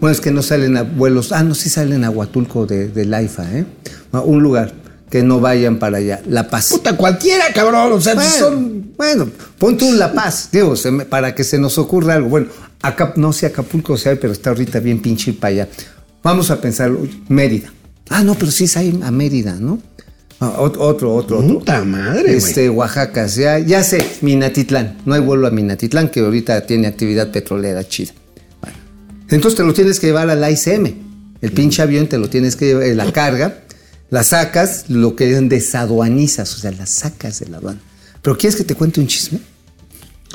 Bueno, 0.00 0.12
es 0.12 0.20
que 0.20 0.32
no 0.32 0.42
salen 0.42 0.76
a 0.76 0.82
vuelos, 0.82 1.30
ah, 1.32 1.44
no, 1.44 1.54
sí 1.54 1.70
salen 1.70 2.04
a 2.04 2.10
Huatulco 2.10 2.66
de, 2.66 2.88
del 2.88 3.14
AIFA, 3.14 3.58
¿eh? 3.58 3.64
Un 4.12 4.42
lugar, 4.42 4.74
que 5.08 5.22
no 5.22 5.40
vayan 5.40 5.78
para 5.78 5.98
allá, 5.98 6.20
La 6.26 6.50
Paz. 6.50 6.70
puta, 6.70 6.96
cualquiera, 6.96 7.44
cabrón. 7.54 7.92
O 7.92 8.00
sea, 8.00 8.14
Bueno, 8.14 8.30
son. 8.30 8.92
bueno, 8.96 9.28
pon 9.58 9.78
tú 9.78 9.92
La 9.92 10.12
Paz, 10.12 10.48
digo, 10.50 10.74
para 11.08 11.34
que 11.34 11.44
se 11.44 11.58
nos 11.58 11.78
ocurra 11.78 12.14
algo. 12.14 12.28
Bueno, 12.28 12.48
acá, 12.82 13.12
no 13.16 13.32
sé 13.32 13.46
Acapulco 13.46 13.96
sea, 13.96 14.18
pero 14.18 14.32
está 14.32 14.50
ahorita 14.50 14.80
bien 14.80 15.00
pinche 15.00 15.32
para 15.32 15.50
allá. 15.52 15.68
Vamos 16.22 16.50
a 16.50 16.60
pensar, 16.60 16.90
Mérida. 17.28 17.72
Ah, 18.10 18.24
no, 18.24 18.34
pero 18.34 18.50
sí 18.50 18.64
es 18.64 18.76
ahí 18.76 18.98
a 19.04 19.10
Mérida, 19.12 19.54
¿no? 19.54 19.78
Ah, 20.44 20.56
ot- 20.58 20.76
otro, 20.78 21.14
otro, 21.14 21.38
otro. 21.38 21.58
Puta 21.58 21.84
madre. 21.84 22.36
Este, 22.36 22.68
Oaxaca, 22.68 23.26
ya, 23.26 23.60
ya 23.60 23.84
sé, 23.84 24.04
Minatitlán. 24.22 24.98
No 25.06 25.14
hay 25.14 25.20
vuelo 25.20 25.46
a 25.46 25.50
Minatitlán, 25.52 26.08
que 26.08 26.18
ahorita 26.18 26.66
tiene 26.66 26.88
actividad 26.88 27.30
petrolera 27.30 27.86
chida. 27.86 28.12
Bueno, 28.60 28.76
entonces 29.28 29.56
te 29.56 29.62
lo 29.62 29.72
tienes 29.72 30.00
que 30.00 30.08
llevar 30.08 30.28
al 30.30 30.42
ICM. 30.50 30.94
El 31.42 31.52
pinche 31.52 31.80
avión 31.82 32.08
te 32.08 32.18
lo 32.18 32.28
tienes 32.28 32.56
que 32.56 32.66
llevar, 32.66 32.82
eh, 32.84 32.94
la 32.96 33.12
carga, 33.12 33.58
la 34.10 34.24
sacas, 34.24 34.86
lo 34.88 35.14
que 35.14 35.26
desaduanizas, 35.42 36.54
o 36.56 36.58
sea, 36.58 36.72
la 36.72 36.86
sacas 36.86 37.38
de 37.38 37.46
la 37.48 37.58
aduana. 37.58 37.80
¿Pero 38.20 38.36
quieres 38.36 38.56
que 38.56 38.64
te 38.64 38.74
cuente 38.74 39.00
un 39.00 39.06
chisme? 39.06 39.38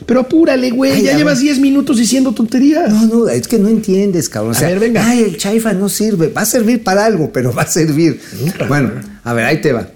Pero 0.05 0.21
apúrale, 0.21 0.69
güey. 0.71 0.91
Ay, 0.91 1.03
Ya 1.03 1.17
llevas 1.17 1.39
ver. 1.39 1.45
10 1.45 1.59
minutos 1.59 1.97
diciendo 1.97 2.31
tonterías. 2.31 2.89
No, 2.93 3.05
no, 3.07 3.27
es 3.29 3.47
que 3.47 3.57
no 3.59 3.67
entiendes, 3.67 4.29
cabrón. 4.29 4.53
O 4.55 4.57
A 4.57 4.61
ver, 4.61 4.79
venga. 4.79 5.05
Ay, 5.05 5.23
el 5.23 5.37
chaifa 5.37 5.73
no 5.73 5.89
sirve. 5.89 6.29
Va 6.29 6.41
a 6.41 6.45
servir 6.45 6.83
para 6.83 7.03
algo, 7.05 7.31
pero 7.33 7.51
va 7.53 7.63
a 7.63 7.67
servir. 7.67 8.21
Bueno, 8.69 8.91
a 9.23 9.33
ver, 9.33 9.45
ahí 9.45 9.59
te 9.59 9.73
va. 9.73 9.89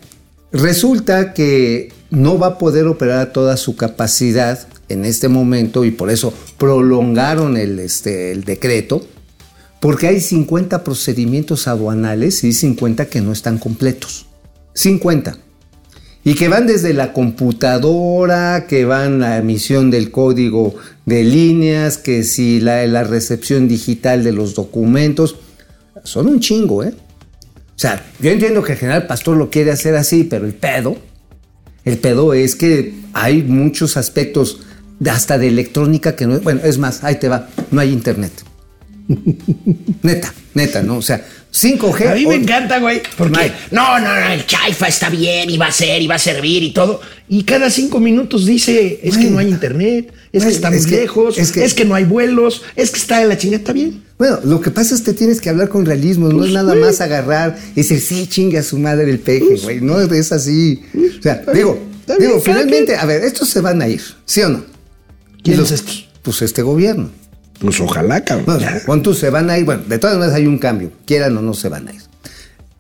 Resulta 0.52 1.34
que 1.34 1.94
no 2.10 2.38
va 2.38 2.48
a 2.48 2.58
poder 2.58 2.88
operar 2.88 3.20
a 3.20 3.34
toda 3.34 3.56
su 3.56 3.76
capacidad 3.76 4.68
en 4.90 5.06
este 5.06 5.30
momento 5.30 5.86
y 5.86 5.92
por 5.92 6.10
eso 6.10 6.34
prolongaron 6.58 7.56
el, 7.56 7.80
este, 7.80 8.36
decreto, 8.36 9.06
porque 9.80 10.08
hay 10.08 10.20
50 10.20 10.84
procedimientos 10.84 11.68
aduanales 11.68 12.44
y 12.44 12.54
50 12.54 13.06
que 13.06 13.22
no 13.22 13.32
están 13.32 13.58
completos. 13.58 14.28
50. 14.74 15.38
Y 16.24 16.36
que 16.36 16.50
van 16.50 16.68
desde 16.68 16.94
la 16.94 17.14
computadora, 17.14 18.68
que 18.68 18.86
van 18.86 19.20
la 19.20 19.38
emisión 19.38 19.90
del 19.90 20.12
código 20.12 20.76
de 21.06 21.24
líneas, 21.24 21.98
que 21.98 22.24
si 22.24 22.60
la, 22.60 22.86
la 22.86 23.04
recepción 23.04 23.68
digital 23.68 24.24
de 24.24 24.34
los 24.34 24.54
documentos. 24.54 25.38
Son 26.04 26.28
un 26.28 26.40
chingo, 26.40 26.84
¿eh? 26.84 26.94
O 27.76 27.80
sea, 27.82 28.06
yo 28.20 28.32
entiendo 28.32 28.62
que 28.64 28.74
el 28.74 28.78
general 28.78 29.08
Pastor 29.08 29.38
lo 29.38 29.50
quiere 29.50 29.72
hacer 29.72 29.96
así, 29.96 30.24
pero 30.24 30.46
el 30.46 30.54
pedo, 30.54 30.98
el 31.84 31.98
pedo 31.98 32.34
es 32.34 32.56
que 32.56 32.94
hay 33.14 33.42
muchos 33.42 33.98
aspectos 33.98 34.62
hasta 35.10 35.38
de 35.38 35.48
electrónica 35.48 36.16
que 36.16 36.28
no... 36.28 36.40
Bueno, 36.40 36.62
es 36.64 36.78
más, 36.78 37.04
ahí 37.04 37.16
te 37.16 37.28
va, 37.28 37.50
no 37.72 37.82
hay 37.82 37.92
internet. 37.92 38.32
Neta, 40.04 40.34
neta, 40.54 40.82
¿no? 40.84 40.98
O 40.98 41.02
sea, 41.02 41.26
5G... 41.54 42.08
A 42.12 42.16
mí 42.16 42.26
me 42.26 42.36
o- 42.36 42.38
encanta, 42.38 42.80
güey, 42.80 43.02
porque 43.18 43.38
Mike. 43.38 43.56
no, 43.72 44.00
no, 44.00 44.08
no, 44.20 44.28
el 44.32 44.46
chaifa 44.46 44.88
está 44.88 45.10
bien 45.10 45.50
y 45.50 45.58
va 45.58 45.68
a 45.68 45.72
ser 45.72 46.02
y 46.02 46.08
va 46.08 46.16
a 46.16 46.20
servir 46.20 46.64
y 46.64 46.72
todo. 46.72 47.02
Y 47.30 47.44
cada 47.44 47.70
cinco 47.70 48.00
minutos 48.00 48.46
dice, 48.46 49.00
es 49.04 49.18
que 49.18 49.26
no 49.26 49.40
hay 49.40 49.50
internet, 49.50 50.14
es 50.32 50.44
que 50.46 50.50
está 50.52 50.70
muy 50.70 50.80
es 50.80 50.86
que- 50.88 50.96
lejos, 50.98 51.38
es 51.38 51.56
es 51.58 51.74
que- 51.74 51.86
no 51.86 51.96
hay 51.96 52.06
vuelos, 52.06 52.62
es 52.76 52.92
que 52.92 53.00
está 53.00 53.20
de 53.20 53.28
la 53.28 53.38
chingada, 53.38 53.60
está 53.60 53.74
bien. 53.74 54.04
Bueno, 54.18 54.40
lo 54.44 54.62
que 54.62 54.70
pasa 54.72 54.94
es 54.96 55.02
que 55.02 55.14
tienes 55.14 55.42
que 55.42 55.50
hablar 55.50 55.68
con 55.70 55.86
realismo, 55.86 56.30
no 56.30 56.38
Pues, 56.38 56.50
es 56.50 56.54
nada 56.54 56.74
güey. 56.74 56.86
más 56.86 57.02
agarrar 57.02 57.58
y 57.72 57.82
decir, 57.82 58.00
sí, 58.00 58.28
chingue 58.28 58.60
a 58.60 58.64
su 58.64 58.78
madre 58.78 59.10
el 59.10 59.20
peje, 59.20 59.46
Pues, 59.46 59.64
güey. 59.64 59.82
No 59.82 60.00
es 60.00 60.32
así. 60.32 60.82
O 61.20 61.22
sea, 61.24 61.44
digo, 61.54 61.80
digo, 62.20 62.40
finalmente, 62.40 62.96
a 62.96 63.06
ver, 63.06 63.24
estos 63.24 63.50
se 63.50 63.62
van 63.62 63.82
a 63.82 63.88
ir, 63.88 64.02
¿sí 64.26 64.42
o 64.42 64.50
no? 64.50 64.64
¿Quién 65.44 65.58
los- 65.58 65.72
es 65.72 65.80
estos? 65.80 66.08
Pues 66.22 66.42
este 66.44 66.62
gobierno. 66.62 67.10
Pues 67.62 67.80
ojalá, 67.80 68.24
cabrón. 68.26 68.46
Bueno, 68.46 68.68
pon 68.86 69.04
tú, 69.04 69.14
se 69.14 69.30
van 69.30 69.50
a 69.50 69.58
ir, 69.58 69.66
bueno, 69.66 69.84
de 69.88 70.00
todas 70.00 70.18
maneras 70.18 70.36
hay 70.36 70.48
un 70.48 70.58
cambio, 70.58 70.92
quieran 71.06 71.38
o 71.38 71.42
no 71.42 71.54
se 71.54 71.70
van 71.70 71.88
a 71.88 71.94
ir. 71.94 72.02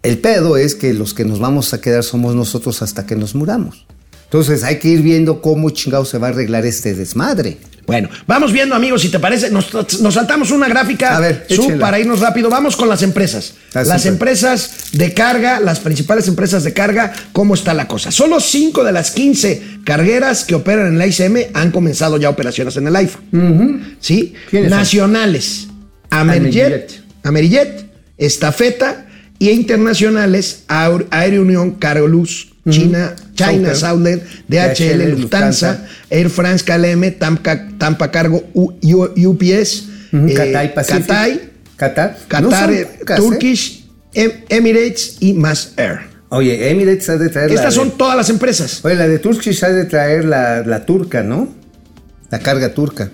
El 0.02 0.18
pedo 0.18 0.58
es 0.58 0.74
que 0.74 0.94
los 0.94 1.14
que 1.14 1.24
nos 1.24 1.40
vamos 1.40 1.74
a 1.74 1.82
quedar 1.82 2.04
somos 2.04 2.34
nosotros 2.34 2.82
hasta 2.82 3.06
que 3.06 3.16
nos 3.16 3.36
muramos. 3.36 3.86
Entonces 4.24 4.64
hay 4.64 4.80
que 4.80 4.88
ir 4.88 5.04
viendo 5.04 5.42
cómo 5.42 5.70
chingado 5.70 6.06
se 6.06 6.18
va 6.18 6.28
a 6.28 6.30
arreglar 6.32 6.66
este 6.66 6.96
desmadre. 6.96 7.60
Bueno, 7.88 8.10
vamos 8.28 8.52
viendo, 8.54 8.76
amigos, 8.76 9.02
si 9.02 9.10
te 9.10 9.20
parece, 9.20 9.50
nos, 9.50 9.74
nos 10.02 10.14
saltamos 10.14 10.52
una 10.52 10.68
gráfica 10.70 11.18
A 11.18 11.20
ver, 11.20 11.46
sub 11.50 11.66
para 11.80 12.00
irnos 12.00 12.20
rápido. 12.20 12.50
Vamos 12.50 12.76
con 12.78 12.88
las 12.88 13.02
empresas. 13.04 13.54
Ah, 13.74 13.84
las 13.84 14.06
empresas 14.06 14.90
de 14.94 15.14
carga, 15.14 15.60
las 15.60 15.80
principales 15.80 16.28
empresas 16.28 16.64
de 16.64 16.74
carga, 16.74 17.12
¿cómo 17.34 17.54
está 17.56 17.74
la 17.74 17.88
cosa? 17.88 18.12
Solo 18.12 18.40
5 18.40 18.84
de 18.84 18.92
las 18.92 19.12
15 19.12 19.80
cargueras 19.84 20.46
que 20.46 20.56
operan 20.56 20.88
en 20.88 20.98
la 21.00 21.08
ICM 21.08 21.52
han 21.54 21.72
comenzado 21.72 22.18
ya 22.18 22.30
operaciones 22.30 22.78
en 22.78 22.88
el 22.88 22.96
AIFA. 22.96 23.20
¿Sí? 24.00 24.34
Nacionales, 24.70 25.68
Amerijet, 26.10 27.02
Amerijet. 27.24 27.86
Estafeta 28.18 29.08
y 29.40 29.50
internacionales, 29.50 30.64
Aer- 30.68 31.08
Aéreo 31.10 31.42
Unión, 31.42 31.72
Caroluz, 31.72 32.51
China, 32.70 33.16
China 33.34 33.74
Southern, 33.74 34.22
DHL, 34.48 35.20
Lufthansa. 35.20 35.88
Air 36.10 36.30
France, 36.30 36.64
KLM, 36.64 37.18
Tampa, 37.18 37.68
Tampa 37.78 38.12
Cargo, 38.12 38.44
UPS, 38.54 39.86
Pacific. 40.76 41.52
Qatar. 41.78 42.18
Qatar. 42.28 42.70
Turkish, 43.16 43.86
Em- 44.14 44.44
Emirates 44.50 45.18
y 45.20 45.34
más 45.34 45.74
Air. 45.78 46.02
Oye, 46.30 46.70
Emirates 46.70 47.10
ha 47.10 47.18
de 47.18 47.30
traer 47.30 47.52
Estas 47.52 47.74
son 47.74 47.92
todas 47.98 48.16
las 48.16 48.30
empresas. 48.30 48.84
Oye, 48.86 48.96
la 48.96 49.08
de 49.08 49.20
Turkish 49.20 49.64
ha 49.64 49.70
de 49.70 49.86
traer 49.86 50.26
la, 50.26 50.62
la 50.66 50.86
turca, 50.86 51.24
¿no? 51.24 51.50
La 52.30 52.40
carga 52.40 52.74
turca. 52.74 53.10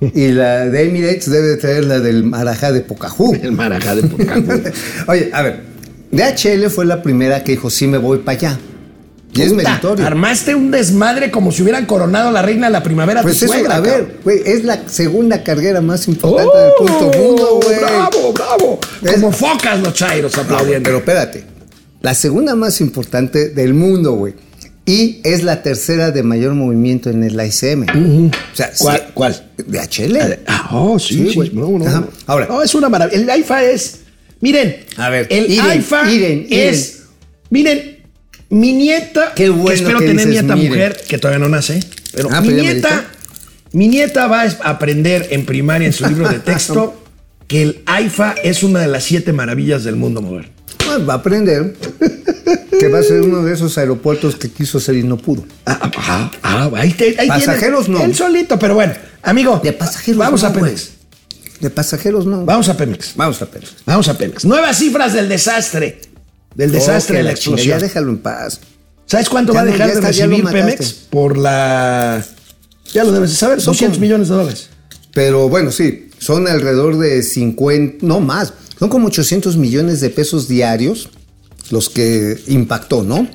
Y 0.00 0.28
la 0.28 0.66
de 0.68 0.82
Emirates 0.88 1.30
debe 1.30 1.46
de 1.48 1.56
traer 1.56 1.84
la 1.84 1.98
del 2.00 2.24
Marajá 2.24 2.70
de 2.72 2.82
Pocahú. 2.82 3.34
El 3.42 3.52
Marajá 3.52 3.94
de 3.94 4.02
Pocahú. 4.02 4.62
Oye, 5.08 5.30
a 5.32 5.42
ver, 5.42 5.60
DHL 6.10 6.68
fue 6.70 6.84
la 6.84 7.02
primera 7.02 7.42
que 7.42 7.52
dijo, 7.52 7.70
sí 7.70 7.86
me 7.86 7.98
voy 7.98 8.18
para 8.18 8.38
allá. 8.38 8.58
Y 9.34 9.40
es 9.42 9.52
meritorio. 9.52 10.06
Armaste 10.06 10.54
un 10.54 10.70
desmadre 10.70 11.30
como 11.30 11.52
si 11.52 11.62
hubieran 11.62 11.86
coronado 11.86 12.28
a 12.28 12.32
la 12.32 12.42
reina 12.42 12.66
de 12.66 12.72
la 12.72 12.82
primavera. 12.82 13.22
Pues 13.22 13.38
tu 13.38 13.46
eso, 13.46 13.54
suegra, 13.54 13.76
a 13.76 13.80
ver, 13.80 14.18
güey, 14.22 14.40
es 14.44 14.64
la 14.64 14.86
segunda 14.88 15.42
carguera 15.42 15.80
más 15.80 16.06
importante 16.08 16.50
¡Oh! 16.54 17.10
del 17.10 17.20
mundo, 17.20 17.60
güey. 17.64 17.78
¡Bravo, 17.78 18.32
bravo! 18.34 18.80
Es- 19.02 19.12
Como 19.14 19.32
focas 19.32 19.80
los 19.80 19.94
chairos 19.94 20.36
aplaudiendo. 20.36 20.84
pero 20.84 20.98
espérate. 20.98 21.44
La 22.02 22.14
segunda 22.14 22.54
más 22.56 22.80
importante 22.80 23.48
del 23.50 23.72
mundo, 23.74 24.12
güey. 24.12 24.34
Y 24.84 25.20
es 25.22 25.44
la 25.44 25.62
tercera 25.62 26.10
de 26.10 26.24
mayor 26.24 26.54
movimiento 26.54 27.08
en 27.08 27.22
el 27.22 27.34
ICM. 27.40 27.86
O 28.52 28.56
sea, 28.56 28.72
¿Cuál- 28.76 28.98
sí, 28.98 29.04
cuál? 29.14 29.50
DHL. 29.66 30.40
Ah, 30.46 30.68
oh, 30.72 30.98
sí, 30.98 31.28
Sí, 31.30 31.34
güey. 31.36 31.50
No, 31.54 31.68
no, 31.78 31.84
no. 31.88 32.08
Ahora. 32.26 32.46
No, 32.48 32.62
es 32.62 32.74
una 32.74 32.88
maravilla. 32.88 33.16
El 33.22 33.30
AIFA 33.30 33.62
es. 33.64 34.00
Miren. 34.40 34.76
A 34.96 35.08
ver, 35.08 35.28
El 35.30 35.48
Iren, 35.50 35.70
AIFA 35.70 36.10
Iren, 36.10 36.46
es. 36.50 37.02
Miren, 37.50 38.01
mi 38.52 38.72
nieta. 38.74 39.32
Qué 39.34 39.48
bueno 39.48 39.68
que 39.68 39.74
espero 39.74 39.98
que 39.98 40.06
tener 40.06 40.26
dices 40.28 40.42
nieta 40.44 40.56
mujer, 40.56 41.00
que 41.08 41.18
todavía 41.18 41.38
no 41.38 41.48
nace. 41.48 41.80
Pero 42.14 42.28
Ah, 42.30 42.40
mi 42.40 42.48
pero 42.48 42.62
ya 42.62 42.68
me 42.68 42.72
nieta. 42.74 43.04
Mi 43.72 43.88
nieta 43.88 44.26
va 44.26 44.42
a 44.42 44.68
aprender 44.68 45.28
en 45.30 45.46
primaria 45.46 45.86
en 45.86 45.92
su 45.94 46.06
libro 46.06 46.28
de 46.28 46.38
texto 46.38 47.02
que 47.48 47.62
el 47.62 47.82
AIFA 47.86 48.34
es 48.44 48.62
una 48.62 48.80
de 48.80 48.88
las 48.88 49.04
siete 49.04 49.32
maravillas 49.32 49.84
del 49.84 49.96
mundo 49.96 50.20
moderno. 50.20 50.50
Pues 50.84 51.08
va 51.08 51.14
a 51.14 51.16
aprender 51.16 51.74
que 52.78 52.88
va 52.88 52.98
a 52.98 53.02
ser 53.02 53.22
uno 53.22 53.42
de 53.42 53.54
esos 53.54 53.78
aeropuertos 53.78 54.36
que 54.36 54.50
quiso 54.50 54.78
ser 54.80 54.96
y 54.96 55.02
no 55.02 55.16
pudo. 55.16 55.44
Ah, 55.64 55.78
ah, 55.80 55.90
ah, 55.96 56.30
ah, 56.42 56.70
ahí, 56.76 56.92
te- 56.92 57.16
ahí 57.18 57.28
Pasajeros 57.28 57.88
no. 57.88 58.02
Él 58.04 58.14
solito, 58.14 58.58
pero 58.58 58.74
bueno, 58.74 58.92
amigo. 59.22 59.60
De 59.64 59.72
pasajeros 59.72 60.18
Vamos 60.18 60.42
no, 60.42 60.48
a 60.48 60.50
güey. 60.50 60.64
Pemex. 60.64 60.90
De 61.60 61.70
pasajeros 61.70 62.26
no. 62.26 62.44
Vamos 62.44 62.68
a 62.68 62.76
Pemex. 62.76 63.12
Vamos 63.16 63.40
a 63.40 63.46
Pemex. 63.46 63.74
Vamos 63.86 64.08
a 64.08 64.18
Pemex. 64.18 64.44
Nuevas 64.44 64.76
cifras 64.78 65.14
del 65.14 65.28
desastre. 65.28 66.00
Del 66.54 66.72
desastre 66.72 67.18
de 67.18 67.22
la 67.24 67.30
explosión. 67.32 67.68
Ya 67.78 67.78
déjalo 67.78 68.10
en 68.10 68.18
paz. 68.18 68.60
¿Sabes 69.06 69.28
cuánto 69.28 69.52
Ya 69.52 69.60
va 69.60 69.62
a 69.62 69.70
dejar 69.72 69.94
de 69.94 70.00
recibir. 70.00 70.44
Pemex 70.44 70.92
por 71.10 71.36
la. 71.38 72.24
Ya 72.94 73.04
lo 73.04 73.12
debes 73.12 73.30
de 73.30 73.36
saber, 73.36 73.60
Son 73.60 73.72
200 73.72 73.96
como- 73.96 74.02
millones 74.06 74.28
de 74.28 74.34
dólares. 74.34 74.68
Pero 75.14 75.48
bueno, 75.48 75.70
sí, 75.70 76.08
son 76.18 76.46
alrededor 76.48 76.98
de 76.98 77.22
50, 77.22 78.06
no 78.06 78.20
más, 78.20 78.52
son 78.78 78.88
como 78.88 79.08
800 79.08 79.56
millones 79.56 80.00
de 80.00 80.08
pesos 80.10 80.48
diarios 80.48 81.08
los 81.70 81.88
que 81.90 82.38
impactó, 82.48 83.02
¿no? 83.02 83.28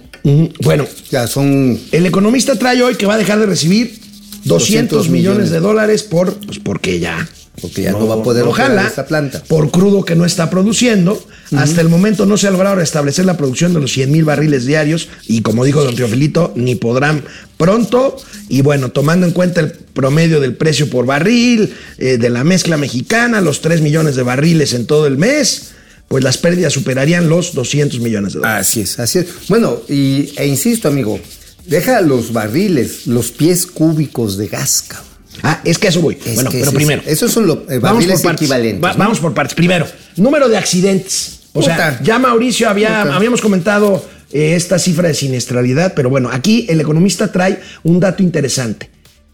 Bueno, 0.62 0.86
Ya 1.10 1.26
son 1.28 1.80
el 1.92 2.06
economista 2.06 2.58
trae 2.60 2.82
hoy 2.84 2.96
que 2.96 3.06
va 3.06 3.14
a 3.14 3.18
dejar 3.18 3.40
de 3.40 3.46
recibir 3.46 4.00
200, 4.44 4.46
200 4.46 5.10
millones 5.10 5.12
millones. 5.12 5.52
de 5.52 5.60
dólares 5.60 6.04
por, 6.04 6.34
pues 6.46 6.60
porque 6.60 7.00
ya. 7.00 7.28
Porque 7.60 7.82
ya 7.82 7.92
no 7.92 8.08
va 8.08 8.16
a 8.16 8.24
poder 8.24 8.44
ojalá, 8.44 8.86
esta 8.86 9.08
planta. 9.08 9.42
Por 9.48 9.72
crudo 9.72 10.06
que 10.06 10.16
no 10.16 10.26
está 10.26 10.50
produciendo. 10.50 11.22
Hasta 11.56 11.82
el 11.82 11.90
momento 11.90 12.26
no 12.26 12.38
se 12.38 12.48
ha 12.48 12.52
logrado 12.52 12.76
restablecer 12.76 13.26
la 13.26 13.38
producción 13.38 13.74
de 13.74 13.80
los 13.80 13.92
100 13.94 14.12
mil 14.12 14.26
barriles 14.26 14.66
diarios. 14.66 15.10
Y 15.28 15.42
como 15.42 15.66
dijo 15.66 15.84
don 15.84 15.96
Teofilito, 15.96 16.54
ni 16.56 16.76
podrán 16.76 17.24
pronto. 17.58 18.18
Y 18.48 18.62
bueno, 18.62 18.90
tomando 18.90 19.26
en 19.26 19.32
cuenta 19.32 19.62
el 19.62 19.72
promedio 19.72 20.40
del 20.40 20.56
precio 20.56 20.88
por 20.90 21.08
barril, 21.08 21.74
eh, 21.98 22.18
de 22.18 22.30
la 22.30 22.44
mezcla 22.44 22.78
mexicana, 22.78 23.42
los 23.42 23.62
3 23.62 23.82
millones 23.82 24.16
de 24.16 24.22
barriles 24.24 24.74
en 24.74 24.86
todo 24.86 25.08
el 25.08 25.18
mes, 25.18 25.72
pues 26.08 26.24
las 26.24 26.38
pérdidas 26.38 26.74
superarían 26.74 27.28
los 27.28 27.56
200 27.56 28.00
millones 28.02 28.34
de 28.34 28.40
dólares. 28.40 28.68
Así 28.68 28.82
es, 28.82 29.00
así 29.00 29.20
es. 29.20 29.28
Bueno, 29.50 29.82
y, 29.90 30.32
e 30.38 30.46
insisto, 30.46 30.88
amigo, 30.90 31.20
deja 31.66 32.02
los 32.02 32.34
barriles, 32.34 33.08
los 33.08 33.32
pies 33.32 33.66
cúbicos 33.66 34.38
de 34.38 34.48
gas, 34.48 34.84
cabrón. 34.88 35.17
Ah, 35.44 35.62
es 35.64 35.78
que 35.78 35.88
a 35.88 35.90
eso 35.90 36.02
voy. 36.02 36.18
Es 36.26 36.36
bueno, 36.36 36.50
pero 36.52 36.72
primero. 36.72 37.02
sí. 37.04 37.10
Esos 37.12 37.32
son 37.32 37.48
los 37.48 37.58
eh, 37.70 37.80
Vamos 37.80 38.06
por 38.06 38.22
partes. 38.22 38.42
equivalentes. 38.42 38.84
Va- 38.84 38.94
¿no? 38.94 38.98
Vamos 39.00 39.20
por 39.20 39.34
partes. 39.34 39.56
Primero, 39.56 39.86
número 40.16 40.50
de 40.50 40.58
accidentes. 40.58 41.40
O 41.54 41.62
sea, 41.64 42.00
ya 42.04 42.20
Mauricio 42.20 42.70
había, 42.70 43.02
Puta. 43.04 43.16
habíamos 43.16 43.42
comentado 43.42 44.06
eh, 44.32 44.54
esta 44.56 44.78
cifra 44.78 45.08
de 45.08 45.14
siniestralidad, 45.16 45.94
pero 45.96 46.10
bueno, 46.10 46.30
aquí 46.32 46.66
el 46.70 46.80
economista 46.82 47.32
trae 47.32 47.60
un 47.84 48.00
dato 48.00 48.22
interesante. 48.22 48.90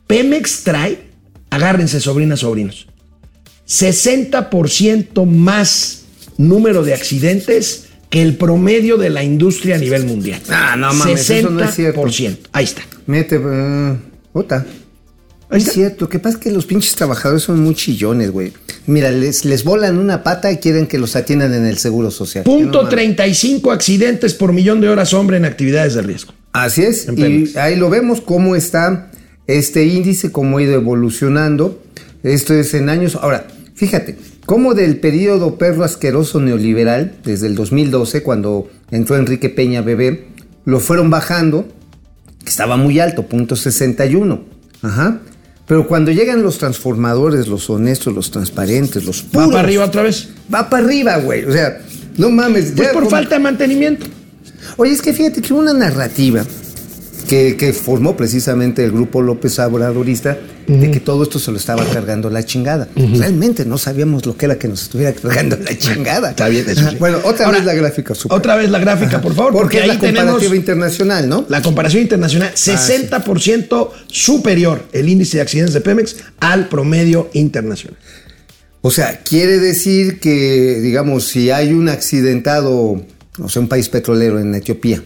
Pemex 0.08 0.63
trae, 0.63 1.00
agárrense 1.50 2.00
sobrinas, 2.00 2.39
sobrinos, 2.42 2.88
60% 3.68 5.26
más 5.26 6.04
número 6.38 6.84
de 6.84 6.94
accidentes 6.94 7.86
que 8.10 8.22
el 8.22 8.36
promedio 8.38 8.98
de 8.98 9.10
la 9.10 9.24
industria 9.24 9.76
a 9.76 9.80
nivel 9.80 10.06
mundial. 10.06 10.39
Ah, 10.50 10.76
no 10.78 10.94
mames, 10.94 11.30
eso 11.30 11.50
no 11.50 11.63
es 11.63 11.74
cierto. 11.76 12.02
60%. 12.04 12.38
Ahí 12.52 12.66
está. 12.66 12.84
Mete, 13.08 13.39
eh, 13.44 13.96
puta. 14.32 14.66
Es 15.54 15.72
cierto, 15.72 16.10
que 16.10 16.20
pasa 16.20 16.38
es 16.38 16.44
que 16.44 16.52
los 16.52 16.66
pinches 16.66 16.96
trabajadores 16.96 17.44
son 17.44 17.62
muy 17.62 17.76
chillones, 17.76 18.32
güey. 18.32 18.54
Mira, 18.86 19.12
les, 19.12 19.46
les 19.46 19.63
volan 19.63 19.98
una 19.98 20.24
pata 20.24 20.52
y 20.52 20.58
quieren 20.58 20.88
que 20.88 20.98
los 20.98 21.16
atiendan 21.16 21.54
en 21.54 21.66
el 21.66 21.78
seguro 21.78 22.12
social. 22.12 22.44
No 22.46 22.52
Punto 22.52 22.78
mames. 22.80 22.92
35 22.92 23.72
accidentes 23.72 24.34
por 24.34 24.52
millón 24.52 24.82
de 24.82 24.89
horas 24.89 25.13
hombre 25.13 25.38
en 25.38 25.46
actividades 25.46 25.94
de 25.94 26.02
riesgo. 26.02 26.34
Así 26.54 26.84
es, 26.84 27.08
y 27.16 27.58
ahí 27.58 27.76
lo 27.76 27.89
vemos 27.89 28.22
cómo 28.22 28.56
está 28.56 29.10
este 29.48 29.86
índice, 29.86 30.32
cómo 30.32 30.58
ha 30.58 30.63
ido 30.63 30.74
evolucionando. 30.74 31.82
Esto 32.22 32.54
es 32.54 32.74
en 32.74 32.89
años. 32.89 33.16
Ahora, 33.16 33.48
fíjate, 33.74 34.18
cómo 34.46 34.74
del 34.76 34.98
periodo 34.98 35.58
perro 35.58 35.84
asqueroso 35.84 36.39
neoliberal, 36.39 37.16
desde 37.24 37.48
el 37.48 37.56
2012, 37.56 38.22
cuando 38.22 38.70
entró 38.92 39.18
Enrique 39.18 39.50
Peña 39.50 39.82
Bebé, 39.82 40.28
lo 40.66 40.80
fueron 40.80 41.10
bajando, 41.10 41.68
que 42.44 42.50
estaba 42.50 42.78
muy 42.78 43.00
alto, 43.00 43.28
punto 43.28 43.56
61. 43.56 44.44
Ajá. 44.84 45.22
Pero 45.65 45.88
cuando 45.88 46.12
llegan 46.12 46.43
los 46.43 46.58
transformadores, 46.58 47.47
los 47.47 47.69
honestos, 47.69 48.13
los 48.13 48.32
transparentes, 48.32 49.06
los 49.06 49.23
Va 49.23 49.32
puros, 49.32 49.49
para 49.52 49.60
arriba 49.62 49.86
otra 49.86 50.02
vez. 50.04 50.30
Va 50.54 50.69
para 50.69 50.84
arriba, 50.86 51.17
güey. 51.17 51.45
O 51.45 51.52
sea, 51.52 51.80
no 52.17 52.30
mames. 52.30 52.73
Pues 52.76 52.88
ya 52.88 52.93
por 52.93 53.04
como- 53.04 53.10
falta 53.12 53.36
de 53.36 53.39
mantenimiento. 53.39 54.06
Oye, 54.78 54.91
es 54.91 55.02
que 55.02 55.13
fíjate 55.13 55.41
que 55.41 55.54
una 55.54 55.73
narrativa 55.73 56.43
que, 57.34 57.58
que 57.58 57.74
formó 57.74 58.15
precisamente 58.15 58.84
el 58.84 58.91
grupo 58.91 59.19
López 59.24 59.58
Obradorista 59.58 60.38
de 60.67 60.91
que 60.91 61.00
todo 61.00 61.24
esto 61.24 61.39
se 61.39 61.50
lo 61.50 61.58
estaba 61.58 61.84
cargando 61.84 62.30
la 62.30 62.46
chingada. 62.46 62.88
Realmente 62.96 63.65
no 63.65 63.80
sabíamos 63.80 64.28
lo 64.28 64.38
que 64.38 64.46
era 64.46 64.60
que 64.60 64.67
nos 64.67 64.84
estuviera 64.84 65.13
cargando 65.13 65.58
la 65.58 65.76
chingada. 65.76 66.30
Está 66.30 66.48
bien, 66.48 66.69
eso 66.69 66.88
sí. 66.91 66.96
Bueno, 67.00 67.17
otra 67.24 67.48
Ahora, 67.48 67.58
vez 67.58 67.65
la 67.65 67.74
gráfica. 67.74 68.13
super. 68.13 68.38
Otra 68.38 68.56
vez 68.56 68.69
la 68.69 68.78
gráfica, 68.78 69.19
por 69.19 69.34
favor, 69.34 69.52
porque, 69.52 69.63
Porque 69.63 69.78
es 69.78 69.82
ahí 69.84 69.88
la 69.88 69.93
comparativa 69.96 70.38
tenemos 70.38 70.56
internacional, 70.56 71.28
¿no? 71.28 71.46
la 71.50 71.62
comparación 71.63 72.04
internacional, 72.04 72.54
60% 72.54 73.89
superior 74.06 74.86
el 74.91 75.10
índice 75.10 75.38
de 75.38 75.41
accidentes 75.41 75.74
de 75.74 75.82
Pemex 75.82 76.17
al 76.39 76.69
promedio 76.69 77.32
internacional. 77.34 77.98
O 78.82 78.91
sea, 78.91 79.22
quiere 79.24 79.58
decir 79.60 80.19
que, 80.19 80.80
digamos, 80.82 81.24
si 81.28 81.50
hay 81.50 81.74
un 81.74 81.89
accidentado, 81.89 83.02
o 83.39 83.50
sea, 83.50 83.62
un 83.62 83.67
país 83.67 83.89
petrolero 83.89 84.39
en 84.39 84.54
Etiopía. 84.54 85.02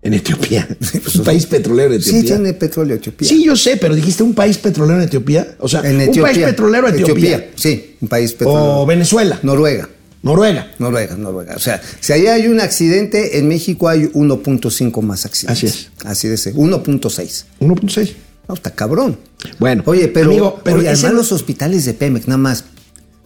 En 0.00 0.14
Etiopía. 0.14 0.66
un 1.18 1.24
país 1.24 1.46
petrolero 1.46 1.90
de 1.92 2.00
Sí, 2.00 2.10
Etiopía. 2.10 2.36
tiene 2.36 2.52
petróleo 2.54 2.96
Etiopía. 2.96 3.28
Sí, 3.28 3.44
yo 3.44 3.56
sé, 3.56 3.76
pero 3.76 3.94
dijiste 3.94 4.22
un 4.22 4.32
país 4.34 4.56
petrolero 4.58 4.98
en 5.00 5.06
Etiopía. 5.08 5.56
O 5.58 5.68
sea, 5.68 5.80
en 5.80 5.96
un 5.96 6.00
Etiopía. 6.02 6.22
país 6.22 6.38
petrolero 6.44 6.88
Etiopía. 6.88 7.50
Sí, 7.56 7.96
un 8.00 8.08
país 8.08 8.32
petrolero. 8.32 8.80
O 8.82 8.86
Venezuela. 8.86 9.38
Noruega. 9.42 9.88
Noruega. 10.22 10.70
Noruega, 10.78 11.16
Noruega. 11.16 11.54
O 11.56 11.58
sea, 11.60 11.80
si 12.00 12.12
allá 12.12 12.34
hay 12.34 12.46
un 12.46 12.60
accidente, 12.60 13.38
en 13.38 13.48
México 13.48 13.88
hay 13.88 14.04
1.5 14.06 15.02
más 15.02 15.24
accidentes. 15.26 15.64
Así 15.64 15.66
es. 15.66 15.90
Así 16.04 16.28
de 16.28 16.34
ese. 16.34 16.54
1.6. 16.54 17.44
1.6. 17.60 18.12
No, 18.48 18.54
está 18.54 18.70
cabrón. 18.70 19.18
Bueno, 19.58 19.82
Oye, 19.86 20.08
pero, 20.08 20.30
amigo, 20.30 20.60
pero 20.64 20.78
oye, 20.78 20.90
ese 20.90 21.08
no- 21.08 21.14
los 21.14 21.32
hospitales 21.32 21.84
de 21.84 21.94
Pemex, 21.94 22.26
nada 22.28 22.38
más. 22.38 22.64